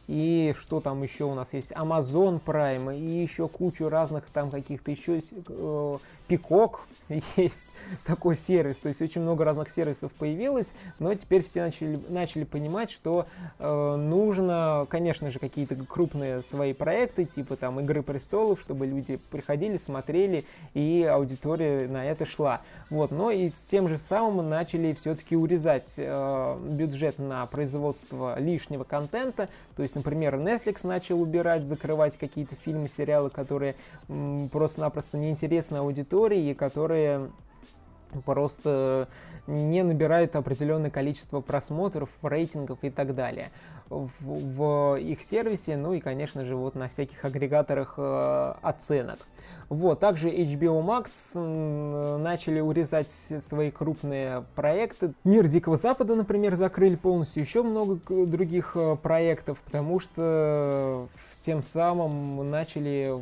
[0.06, 4.90] и что там еще у нас есть, Amazon Prime, и еще кучу разных там каких-то
[4.90, 6.76] еще, э, Peacock
[7.36, 7.66] есть
[8.04, 12.90] такой сервис, то есть очень много разных сервисов появилось, но теперь все начали, начали понимать,
[12.90, 13.26] что
[13.58, 19.56] э, нужно, конечно же, какие-то крупные свои проекты, типа там Игры престолов, чтобы люди приходили
[19.56, 22.60] ходили, смотрели, и аудитория на это шла.
[22.90, 28.84] Вот, но и с тем же самым начали все-таки урезать э, бюджет на производство лишнего
[28.84, 29.48] контента.
[29.76, 33.74] То есть, например, Netflix начал убирать, закрывать какие-то фильмы, сериалы, которые
[34.52, 37.30] просто-напросто неинтересны аудитории и которые
[38.24, 39.08] просто
[39.46, 43.50] не набирают определенное количество просмотров, рейтингов и так далее
[43.88, 49.18] в, в их сервисе, ну и, конечно же, вот на всяких агрегаторах э, оценок.
[49.68, 55.12] Вот, также HBO Max начали урезать свои крупные проекты.
[55.24, 61.08] Мир Дикого Запада, например, закрыли полностью, еще много других э, проектов, потому что
[61.40, 63.14] тем самым начали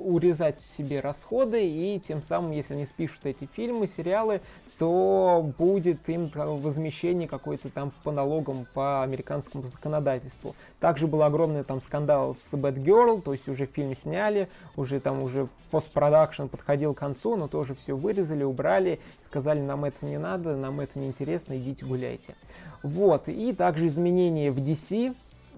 [0.00, 4.40] урезать себе расходы, и тем самым, если они спишут эти фильмы, сериалы,
[4.78, 10.54] то будет им возмещение какое-то там по налогам по американскому законодательству.
[10.78, 15.22] Также был огромный там скандал с Bad Girl, то есть уже фильм сняли, уже там
[15.22, 20.56] уже постпродакшн подходил к концу, но тоже все вырезали, убрали, сказали, нам это не надо,
[20.56, 22.36] нам это не интересно, идите гуляйте.
[22.82, 25.14] Вот, и также изменения в DC,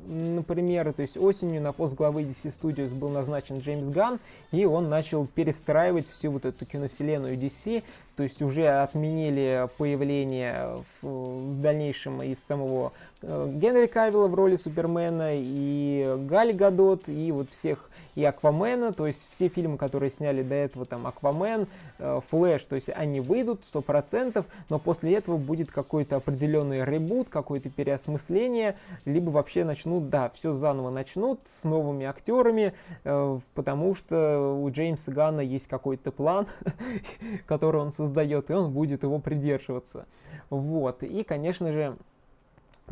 [0.06, 4.18] например, то есть осенью на пост главы DC Studios был назначен Джеймс Ганн,
[4.52, 7.82] и он начал перестраивать всю вот эту киновселенную DC,
[8.16, 15.30] то есть уже отменили появление в дальнейшем из самого э, Генри Кавилла в роли Супермена,
[15.32, 20.54] и Галь Гадот, и вот всех, и Аквамена, то есть все фильмы, которые сняли до
[20.54, 21.66] этого, там, Аквамен,
[21.98, 27.70] э, Флэш, то есть они выйдут 100%, но после этого будет какой-то определенный ребут, какое-то
[27.70, 34.70] переосмысление, либо вообще начнут, да, все заново начнут с новыми актерами, э, потому что у
[34.70, 36.46] Джеймса Ганна есть какой-то план,
[37.46, 40.06] который он создает, и он будет его придерживаться.
[40.50, 41.02] Вот.
[41.02, 41.96] И, конечно же,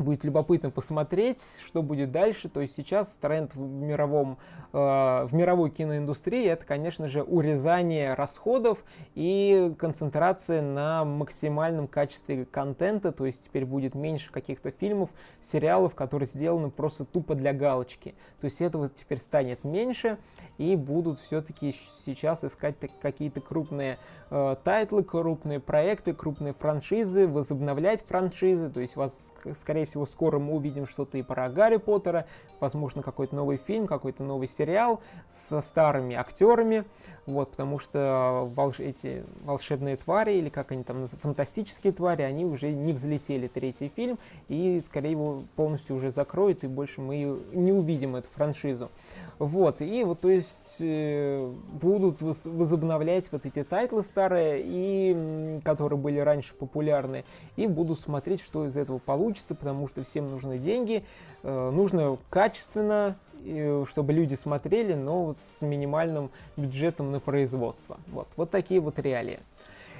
[0.03, 2.49] будет любопытно посмотреть, что будет дальше.
[2.49, 4.37] То есть сейчас тренд в, мировом,
[4.73, 8.83] э, в мировой киноиндустрии это, конечно же, урезание расходов
[9.15, 13.11] и концентрация на максимальном качестве контента.
[13.11, 15.09] То есть теперь будет меньше каких-то фильмов,
[15.41, 18.15] сериалов, которые сделаны просто тупо для галочки.
[18.39, 20.17] То есть этого теперь станет меньше
[20.57, 23.97] и будут все-таки сейчас искать какие-то крупные
[24.29, 28.69] э, тайтлы, крупные проекты, крупные франшизы, возобновлять франшизы.
[28.69, 32.25] То есть вас, скорее всего, скоро мы увидим что-то и про Гарри Поттера,
[32.59, 36.85] возможно, какой-то новый фильм, какой-то новый сериал со старыми актерами,
[37.25, 38.79] вот, потому что волш...
[38.79, 44.17] эти волшебные твари, или как они там фантастические твари, они уже не взлетели, третий фильм,
[44.47, 48.89] и, скорее, его полностью уже закроют, и больше мы не увидим эту франшизу.
[49.37, 51.51] Вот, и вот, то есть, э,
[51.81, 57.23] будут возобновлять вот эти тайтлы старые, и, которые были раньше популярны,
[57.55, 61.03] и буду смотреть, что из этого получится, потому что всем нужны деньги,
[61.43, 63.15] э, нужно качественно,
[63.45, 67.97] э, чтобы люди смотрели, но с минимальным бюджетом на производство.
[68.07, 69.39] Вот, вот такие вот реалии.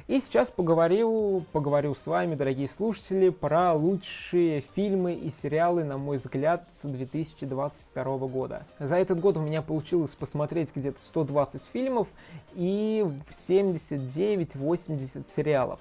[0.09, 6.17] И сейчас поговорю, поговорю с вами, дорогие слушатели, про лучшие фильмы и сериалы, на мой
[6.17, 8.65] взгляд, 2022 года.
[8.79, 12.07] За этот год у меня получилось посмотреть где-то 120 фильмов
[12.55, 15.79] и 79-80 сериалов.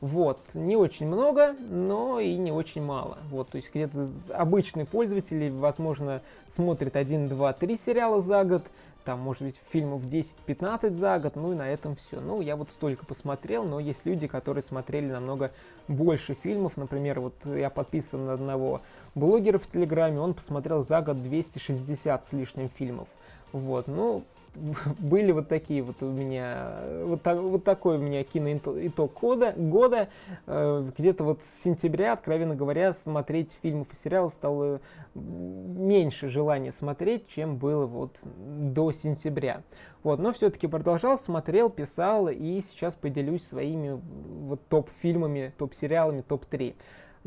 [0.00, 3.18] Вот, не очень много, но и не очень мало.
[3.30, 8.62] Вот, то есть где-то обычный пользователь, возможно, смотрит 1, 2, 3 сериала за год,
[9.04, 12.20] там, может быть, фильмов 10-15 за год, ну и на этом все.
[12.20, 15.50] Ну, я вот столько посмотрел, но есть люди, которые смотрели намного
[15.88, 16.76] больше фильмов.
[16.76, 18.82] Например, вот я подписан на одного
[19.16, 23.08] блогера в Телеграме, он посмотрел за год 260 с лишним фильмов.
[23.50, 24.22] Вот, ну,
[24.98, 30.08] были вот такие вот у меня, вот, так, вот такой у меня киноитог года, года.
[30.46, 34.80] Э, где-то вот с сентября, откровенно говоря, смотреть фильмов и сериалов стало
[35.14, 39.62] меньше желания смотреть, чем было вот до сентября.
[40.02, 44.00] Вот, но все-таки продолжал, смотрел, писал и сейчас поделюсь своими
[44.46, 46.74] вот топ-фильмами, топ-сериалами, топ-3.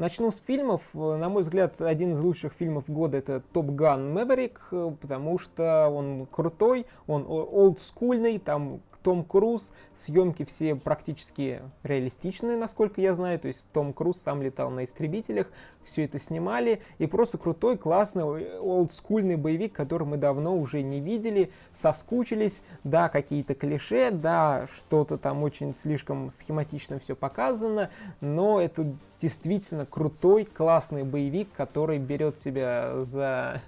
[0.02, 0.82] Начну с фильмов.
[0.96, 4.60] На мой взгляд, один из лучших фильмов года это Топ Ган Мэверик,
[5.00, 13.14] потому что он крутой, он олдскульный, там том Круз, съемки все практически реалистичные, насколько я
[13.16, 15.48] знаю, то есть Том Круз сам летал на истребителях,
[15.84, 18.24] все это снимали, и просто крутой, классный,
[18.60, 25.44] олдскульный боевик, который мы давно уже не видели, соскучились, да, какие-то клише, да, что-то там
[25.44, 33.62] очень слишком схематично все показано, но это действительно крутой, классный боевик, который берет себя за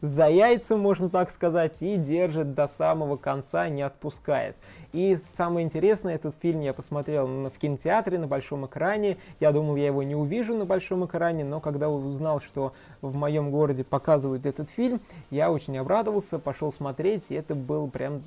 [0.00, 4.56] за яйца, можно так сказать, и держит до самого конца, не отпускает.
[4.92, 9.16] И самое интересное, этот фильм я посмотрел в кинотеатре на большом экране.
[9.40, 12.72] Я думал, я его не увижу на большом экране, но когда узнал, что
[13.02, 15.00] в моем городе показывают этот фильм,
[15.30, 18.22] я очень обрадовался, пошел смотреть, и это был прям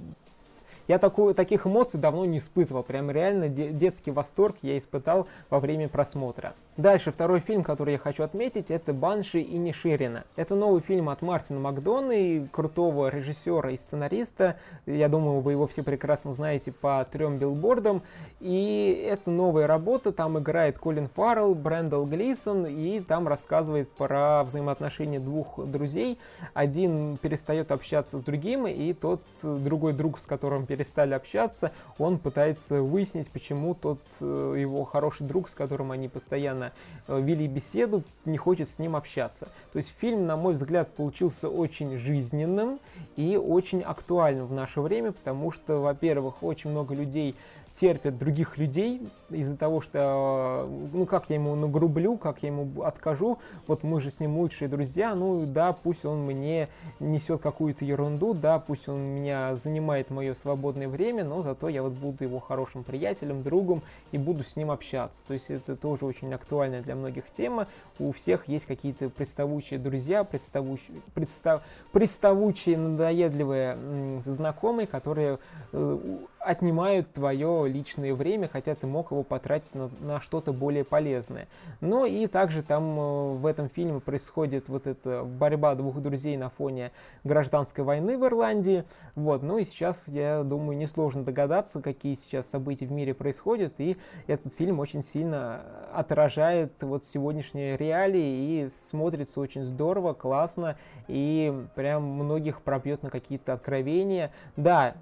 [0.88, 2.84] Я такую, таких эмоций давно не испытывал.
[2.84, 6.54] Прям реально де- детский восторг я испытал во время просмотра.
[6.78, 10.26] Дальше, второй фильм, который я хочу отметить, это «Банши и Ниширина».
[10.36, 14.60] Это новый фильм от Мартина Макдона, и крутого режиссера и сценариста.
[14.86, 18.04] Я думаю, вы его все прекрасно знаете по трем билбордам.
[18.40, 25.20] И это новая работа, там играет Колин Фаррелл, Брэндл Глисон, и там рассказывает про взаимоотношения
[25.20, 26.20] двух друзей.
[26.54, 32.84] Один перестает общаться с другим, и тот другой друг, с которым перестали общаться, он пытается
[32.84, 36.67] выяснить, почему тот э, его хороший друг, с которым они постоянно
[37.08, 39.48] Э, вели беседу, не хочет с ним общаться.
[39.72, 42.80] То есть фильм, на мой взгляд, получился очень жизненным
[43.16, 47.36] и очень актуальным в наше время, потому что, во-первых, очень много людей
[47.74, 53.40] терпят других людей из-за того, что, ну, как я ему нагрублю, как я ему откажу,
[53.68, 58.34] вот мы же с ним лучшие друзья, ну, да, пусть он мне несет какую-то ерунду,
[58.34, 62.84] да, пусть он меня занимает мое свободное время, но зато я вот буду его хорошим
[62.84, 63.82] приятелем, другом
[64.12, 65.22] и буду с ним общаться.
[65.28, 67.68] То есть это тоже очень актуальная для многих тема.
[68.00, 73.78] У всех есть какие-то приставучие друзья, приставучие, пристав, приставучие надоедливые
[74.26, 75.40] знакомые, которые
[75.74, 81.48] э, отнимают твое личное время, хотя ты мог его потратить на, на что-то более полезное.
[81.82, 86.50] Но и также там э, в этом фильме происходит вот эта борьба двух друзей на
[86.50, 86.92] фоне
[87.24, 88.84] гражданской войны в Ирландии.
[89.16, 93.98] Вот, ну и сейчас, я думаю, несложно догадаться, какие сейчас события в мире происходят, и
[94.28, 95.62] этот фильм очень сильно
[95.94, 100.78] отражает вот сегодняшние реалии и смотрится очень здорово, классно,
[101.08, 104.32] и прям многих пробьет на какие-то откровения.
[104.56, 104.96] Да,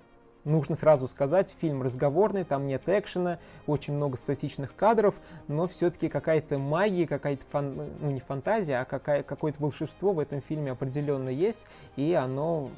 [0.45, 5.15] нужно сразу сказать, фильм разговорный, там нет экшена, очень много статичных кадров,
[5.47, 7.75] но все-таки какая-то магия, какая-то, фан...
[7.99, 9.23] ну не фантазия, а какая...
[9.23, 11.63] какое-то волшебство в этом фильме определенно есть,
[11.95, 12.69] и оно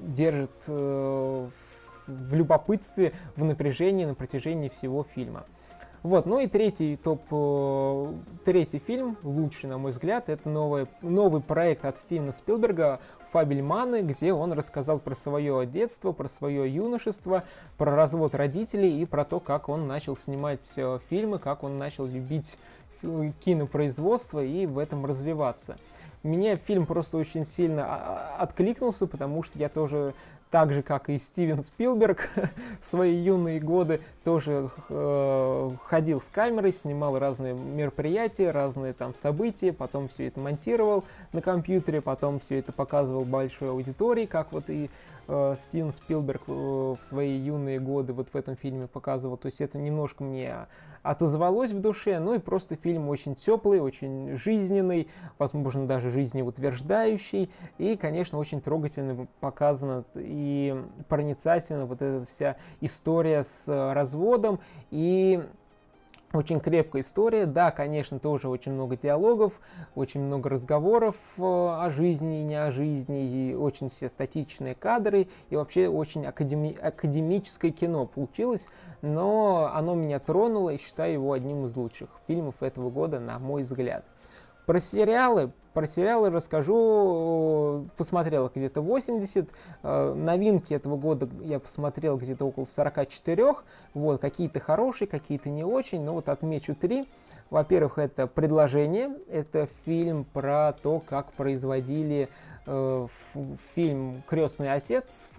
[0.00, 1.48] держит э,
[2.06, 5.44] в любопытстве, в напряжении на протяжении всего фильма.
[6.02, 8.12] Вот, ну и третий топ, э,
[8.44, 13.00] третий фильм, лучший, на мой взгляд, это новый, новый проект от Стивена Спилберга
[13.36, 17.44] «Фабельманы», где он рассказал про свое детство, про свое юношество,
[17.76, 22.06] про развод родителей и про то, как он начал снимать э, фильмы, как он начал
[22.06, 22.56] любить
[23.44, 25.76] кинопроизводство и в этом развиваться.
[26.22, 30.14] Мне фильм просто очень сильно а, а, откликнулся, потому что я тоже
[30.50, 32.30] так же, как и Стивен Спилберг
[32.80, 39.72] в свои юные годы, тоже э, ходил с камерой, снимал разные мероприятия, разные там события,
[39.72, 44.88] потом все это монтировал на компьютере, потом все это показывал большой аудитории, как вот и
[45.28, 49.36] э, Стивен Спилберг э, в свои юные годы вот в этом фильме показывал.
[49.36, 50.66] То есть это немножко мне
[51.06, 52.18] отозвалось в душе.
[52.18, 55.08] Ну и просто фильм очень теплый, очень жизненный,
[55.38, 57.50] возможно, даже жизнеутверждающий.
[57.78, 60.35] И, конечно, очень трогательно показана и
[61.08, 64.60] проницательно вот эта вся история с разводом.
[64.90, 65.42] И
[66.32, 67.46] очень крепкая история.
[67.46, 69.60] Да, конечно, тоже очень много диалогов,
[69.94, 75.28] очень много разговоров э, о жизни и не о жизни, и очень все статичные кадры,
[75.50, 78.66] и вообще очень академи- академическое кино получилось,
[79.02, 83.62] но оно меня тронуло и считаю его одним из лучших фильмов этого года, на мой
[83.62, 84.04] взгляд.
[84.66, 89.50] Про сериалы, про сериалы расскажу, посмотрел где-то 80,
[89.82, 93.56] э, новинки этого года я посмотрел где-то около 44,
[93.92, 97.06] вот, какие-то хорошие, какие-то не очень, но вот отмечу три.
[97.50, 102.30] Во-первых, это «Предложение», это фильм про то, как производили
[103.74, 105.30] фильм «Крестный отец»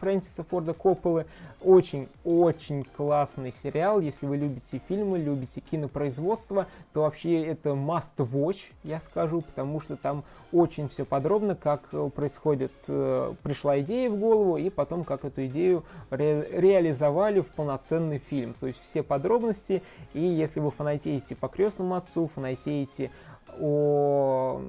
[0.00, 1.26] Фрэнсиса Форда Копполы.
[1.62, 4.00] Очень-очень классный сериал.
[4.00, 9.96] Если вы любите фильмы, любите кинопроизводство, то вообще это must watch, я скажу, потому что
[9.96, 15.46] там очень все подробно, как происходит, э, пришла идея в голову, и потом как эту
[15.46, 18.54] идею ре реализовали в полноценный фильм.
[18.60, 19.82] То есть все подробности,
[20.14, 23.10] и если вы фанатеете по крестному отцу, фанатеете
[23.58, 24.60] о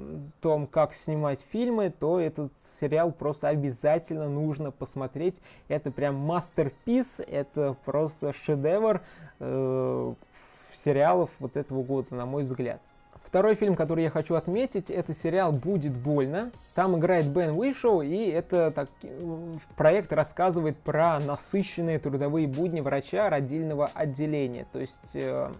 [0.42, 5.42] том, как снимать фильмы, то этот сериал просто обязательно нужно посмотреть.
[5.68, 9.02] Это прям мастерпис, это просто шедевр
[9.40, 10.14] э,
[10.74, 12.82] сериалов вот этого года, на мой взгляд.
[13.24, 16.52] Второй фильм, который я хочу отметить, это сериал «Будет больно».
[16.74, 18.90] Там играет Бен Уишоу, и это так,
[19.76, 24.66] проект рассказывает про насыщенные трудовые будни врача родильного отделения.
[24.72, 25.52] То есть э,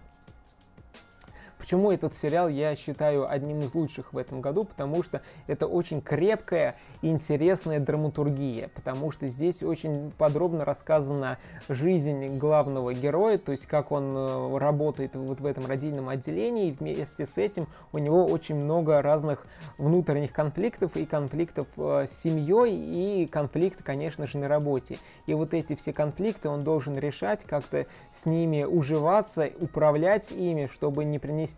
[1.60, 4.64] Почему этот сериал я считаю одним из лучших в этом году?
[4.64, 11.36] Потому что это очень крепкая интересная драматургия, потому что здесь очень подробно рассказана
[11.68, 16.72] жизнь главного героя, то есть как он э, работает вот в этом родильном отделении, и
[16.72, 19.46] вместе с этим у него очень много разных
[19.76, 24.98] внутренних конфликтов и конфликтов э, с семьей и конфликты, конечно же, на работе.
[25.26, 31.04] И вот эти все конфликты он должен решать, как-то с ними уживаться, управлять ими, чтобы
[31.04, 31.49] не принести,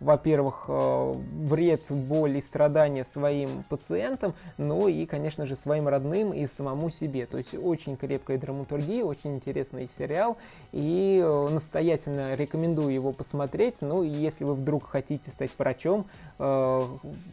[0.00, 1.14] во-первых, э,
[1.44, 7.26] вред, боль и страдания своим пациентам, но и, конечно же, своим родным и самому себе.
[7.26, 10.36] То есть очень крепкая драматургия, очень интересный сериал,
[10.72, 13.76] и э, настоятельно рекомендую его посмотреть.
[13.80, 16.06] Ну, и если вы вдруг хотите стать врачом,
[16.38, 16.86] э,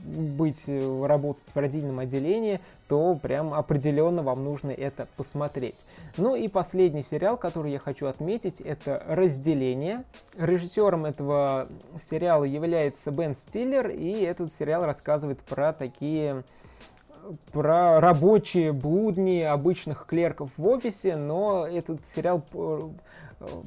[0.06, 5.78] быть, работать в родильном отделении, то прям определенно вам нужно это посмотреть.
[6.18, 10.04] Ну и последний сериал, который я хочу отметить, это «Разделение».
[10.38, 11.68] Режиссером этого
[12.00, 16.44] сериала является Бен Стиллер, и этот сериал рассказывает про такие
[17.52, 22.44] про рабочие будни обычных клерков в офисе, но этот сериал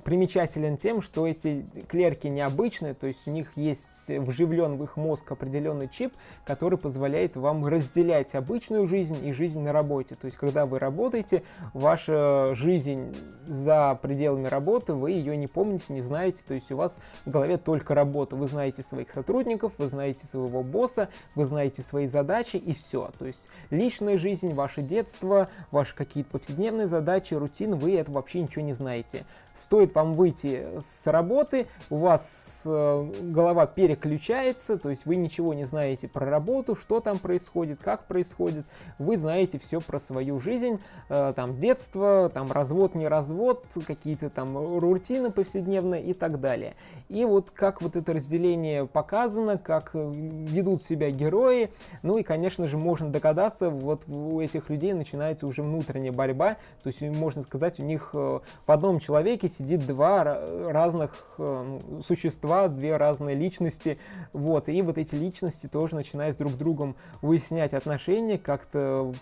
[0.05, 5.31] примечателен тем, что эти клерки необычные, то есть у них есть вживлен в их мозг
[5.31, 10.15] определенный чип, который позволяет вам разделять обычную жизнь и жизнь на работе.
[10.15, 11.43] То есть когда вы работаете,
[11.73, 13.15] ваша жизнь
[13.47, 17.57] за пределами работы, вы ее не помните, не знаете, то есть у вас в голове
[17.57, 18.37] только работа.
[18.37, 23.11] Вы знаете своих сотрудников, вы знаете своего босса, вы знаете свои задачи и все.
[23.19, 28.65] То есть личная жизнь, ваше детство, ваши какие-то повседневные задачи, рутины, вы это вообще ничего
[28.65, 29.25] не знаете.
[29.67, 35.65] Стоит вам выйти с работы, у вас э, голова переключается, то есть вы ничего не
[35.65, 38.65] знаете про работу, что там происходит, как происходит,
[39.01, 40.79] вы знаете все про свою жизнь,
[41.09, 46.77] э, там детство, там развод, не развод, какие-то там рутины повседневные и так далее.
[47.09, 51.71] И вот как вот это разделение показано, как ведут себя герои,
[52.05, 56.87] ну и, конечно же, можно догадаться, вот у этих людей начинается уже внутренняя борьба, то
[56.87, 60.25] есть можно сказать, у них э, в одном человеке сидит два
[60.67, 63.99] разных э, существа, две разные личности,
[64.33, 69.15] вот, и вот эти личности тоже начинают друг с другом выяснять отношения, как-то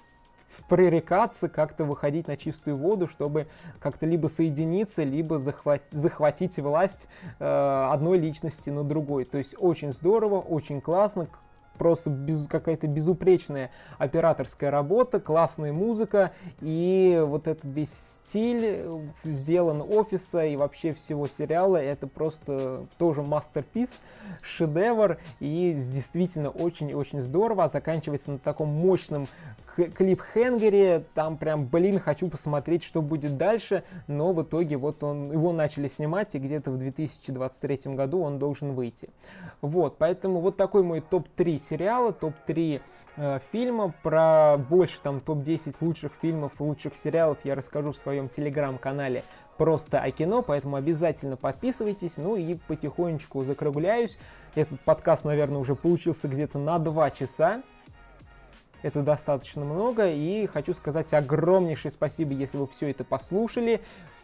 [0.68, 3.48] пререкаться, как-то выходить на чистую воду, чтобы
[3.80, 7.08] как-то либо соединиться, либо захватить, захватить власть
[7.38, 9.24] э, одной личности на другой.
[9.24, 11.28] То есть очень здорово, очень классно,
[11.78, 19.82] просто без, какая-то безупречная операторская работа, классная музыка и вот этот весь стиль э, сделан
[19.82, 23.98] офиса и вообще всего сериала, это просто тоже мастерпис,
[24.42, 29.28] шедевр и действительно очень-очень здорово, а заканчивается на таком мощном
[29.74, 35.52] клипхенгере, там прям, блин, хочу посмотреть, что будет дальше, но в итоге вот он, его
[35.52, 39.08] начали снимать, и где-то в 2023 году он должен выйти.
[39.60, 42.80] Вот, поэтому вот такой мой топ-3 сериала, топ-3
[43.16, 49.24] э, фильма, про больше там топ-10 лучших фильмов, лучших сериалов я расскажу в своем телеграм-канале
[49.56, 54.18] просто о кино, поэтому обязательно подписывайтесь, ну и потихонечку закругляюсь.
[54.54, 57.62] Этот подкаст, наверное, уже получился где-то на 2 часа,
[58.84, 63.80] это достаточно много, и хочу сказать огромнейшее спасибо, если вы все это послушали.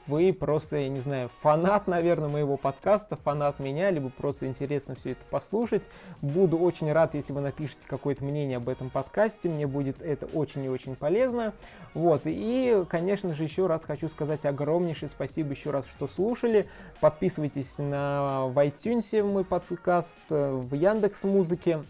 [0.07, 5.13] Вы просто, я не знаю, фанат, наверное, моего подкаста, фанат меня, либо просто интересно все
[5.13, 5.85] это послушать.
[6.21, 10.65] Буду очень рад, если вы напишите какое-то мнение об этом подкасте, мне будет это очень
[10.65, 11.55] и очень полезно.
[11.95, 16.67] Вот, и, конечно же, еще раз хочу сказать огромнейшее спасибо еще раз, что слушали.
[17.01, 21.83] Подписывайтесь на в iTunes мой подкаст, в Яндекс Музыке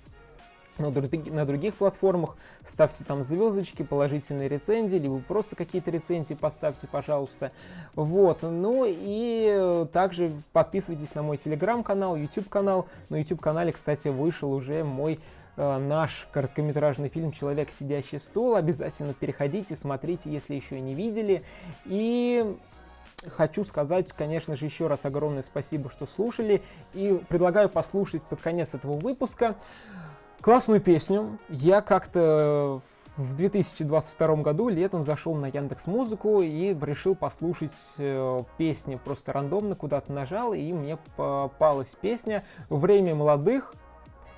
[0.78, 2.36] друг, на других платформах.
[2.64, 7.52] Ставьте там звездочки, положительные рецензии, либо просто какие-то рецензии поставьте, пожалуйста.
[7.94, 8.42] Вот.
[8.42, 12.86] Ну и также подписывайтесь на мой телеграм-канал, YouTube-канал.
[13.08, 15.20] На YouTube-канале, кстати, вышел уже мой
[15.56, 18.56] э, наш короткометражный фильм «Человек, сидящий стул».
[18.56, 21.42] Обязательно переходите, смотрите, если еще не видели.
[21.84, 22.56] И
[23.28, 26.62] хочу сказать, конечно же, еще раз огромное спасибо, что слушали.
[26.94, 29.56] И предлагаю послушать под конец этого выпуска
[30.40, 31.38] классную песню.
[31.48, 32.80] Я как-то
[33.16, 39.74] в 2022 году летом зашел на Яндекс Музыку и решил послушать э, песни просто рандомно,
[39.74, 43.74] куда-то нажал, и мне попалась песня «Время молодых»,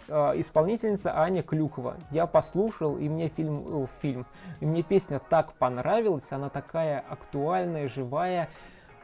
[0.09, 1.97] э, исполнительница Аня Клюкова.
[2.11, 4.27] Я послушал, и мне фильм, э, фильм,
[4.59, 8.49] и мне песня так понравилась, она такая актуальная, живая,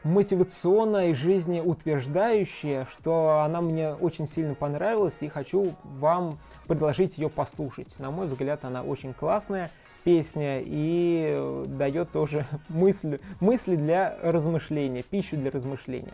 [0.09, 7.97] мотивационная и жизнеутверждающая, что она мне очень сильно понравилась и хочу вам предложить ее послушать.
[7.99, 9.69] На мой взгляд, она очень классная
[10.03, 16.13] песня и дает тоже мысли, мысли для размышления, пищу для размышления.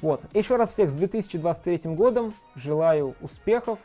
[0.00, 0.22] Вот.
[0.34, 2.34] Еще раз всех с 2023 годом.
[2.54, 3.78] Желаю успехов,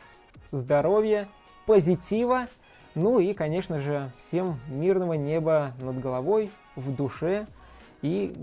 [0.52, 1.28] здоровья,
[1.66, 2.46] позитива.
[2.94, 7.46] Ну и, конечно же, всем мирного неба над головой, в душе.
[8.02, 8.34] И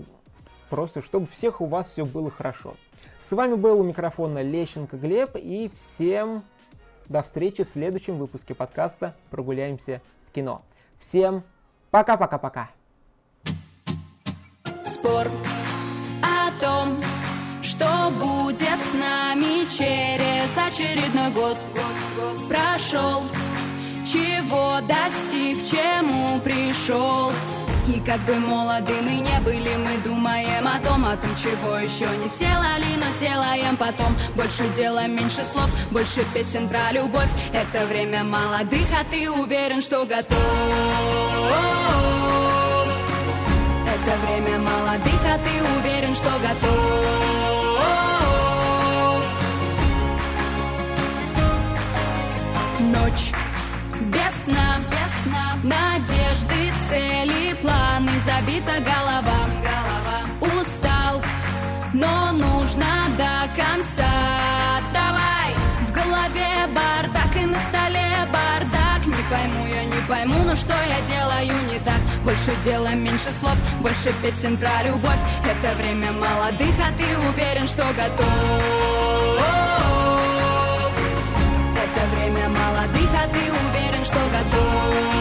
[0.70, 2.74] просто, чтобы всех у вас все было хорошо.
[3.18, 5.36] С вами был у микрофона Лещенко Глеб.
[5.36, 6.42] И всем
[7.08, 10.62] до встречи в следующем выпуске подкаста «Прогуляемся в кино».
[10.98, 11.42] Всем
[11.90, 12.70] пока-пока-пока.
[14.84, 15.30] Спорт
[16.22, 17.00] о том,
[17.62, 21.58] что будет с нами через очередной год.
[21.74, 21.86] год,
[22.16, 23.22] год прошел,
[24.04, 27.32] чего достиг, чему пришел.
[27.88, 32.06] И как бы молоды мы не были, мы думаем о том, о том, чего еще
[32.18, 34.16] не сделали, но сделаем потом.
[34.34, 37.30] Больше дела, меньше слов, больше песен про любовь.
[37.52, 40.36] Это время молодых, а ты уверен, что готов.
[43.86, 47.06] Это время молодых, а ты уверен, что готов.
[52.80, 53.32] Ночь
[54.00, 54.80] без сна,
[55.66, 60.18] надежды, цели, планы, забита голова, голова.
[60.60, 61.22] Устал,
[61.92, 62.86] но нужно
[63.16, 64.12] до конца.
[64.92, 65.54] Давай,
[65.86, 69.06] в голове бардак и на столе бардак.
[69.06, 72.00] Не пойму я, не пойму, но что я делаю не так.
[72.24, 75.20] Больше дела, меньше слов, больше песен про любовь.
[75.44, 78.26] Это время молодых, а ты уверен, что готов.
[81.84, 85.15] Это время молодых, а ты уверен, что готов.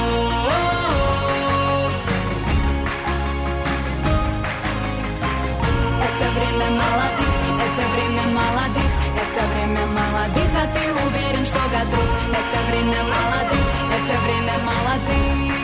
[6.65, 7.33] Время молодых,
[7.65, 12.07] это время молодых, это время молодых, а ты уверен, что готов.
[12.31, 15.55] Это время молодых, это время молодых.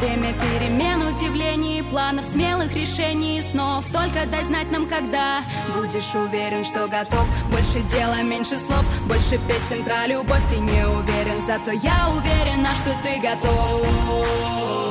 [0.00, 3.84] Время перемен, удивлений, планов, смелых решений, снов.
[3.92, 5.42] Только дай знать нам, когда
[5.74, 7.26] будешь уверен, что готов.
[7.50, 10.42] Больше дела, меньше слов, больше песен про любовь.
[10.50, 14.89] Ты не уверен, зато я уверена, что ты готов.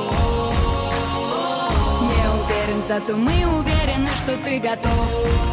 [2.86, 5.50] Зато мы уверены, что ты готов.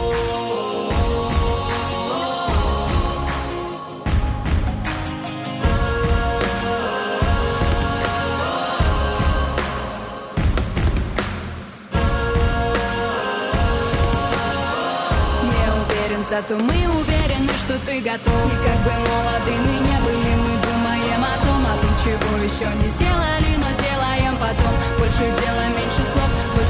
[16.30, 21.24] Зато мы уверены, что ты готов И как бы молоды мы не были, мы думаем
[21.24, 25.97] о том О том, чего еще не сделали, но сделаем потом Больше дела, меньше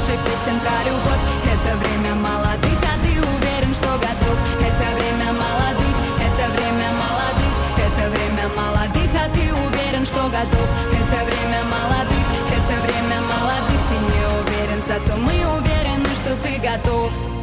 [0.08, 1.24] больше песен про любовь.
[1.44, 4.36] Это время молодых, а ты уверен, что готов.
[4.60, 7.54] Это время молодых, это время молодых.
[7.76, 10.68] Это время молодых, а ты уверен, что готов.
[10.92, 12.26] Это время молодых,
[12.56, 13.80] это время молодых.
[13.88, 17.37] Ты не уверен, зато мы уверены, что ты готов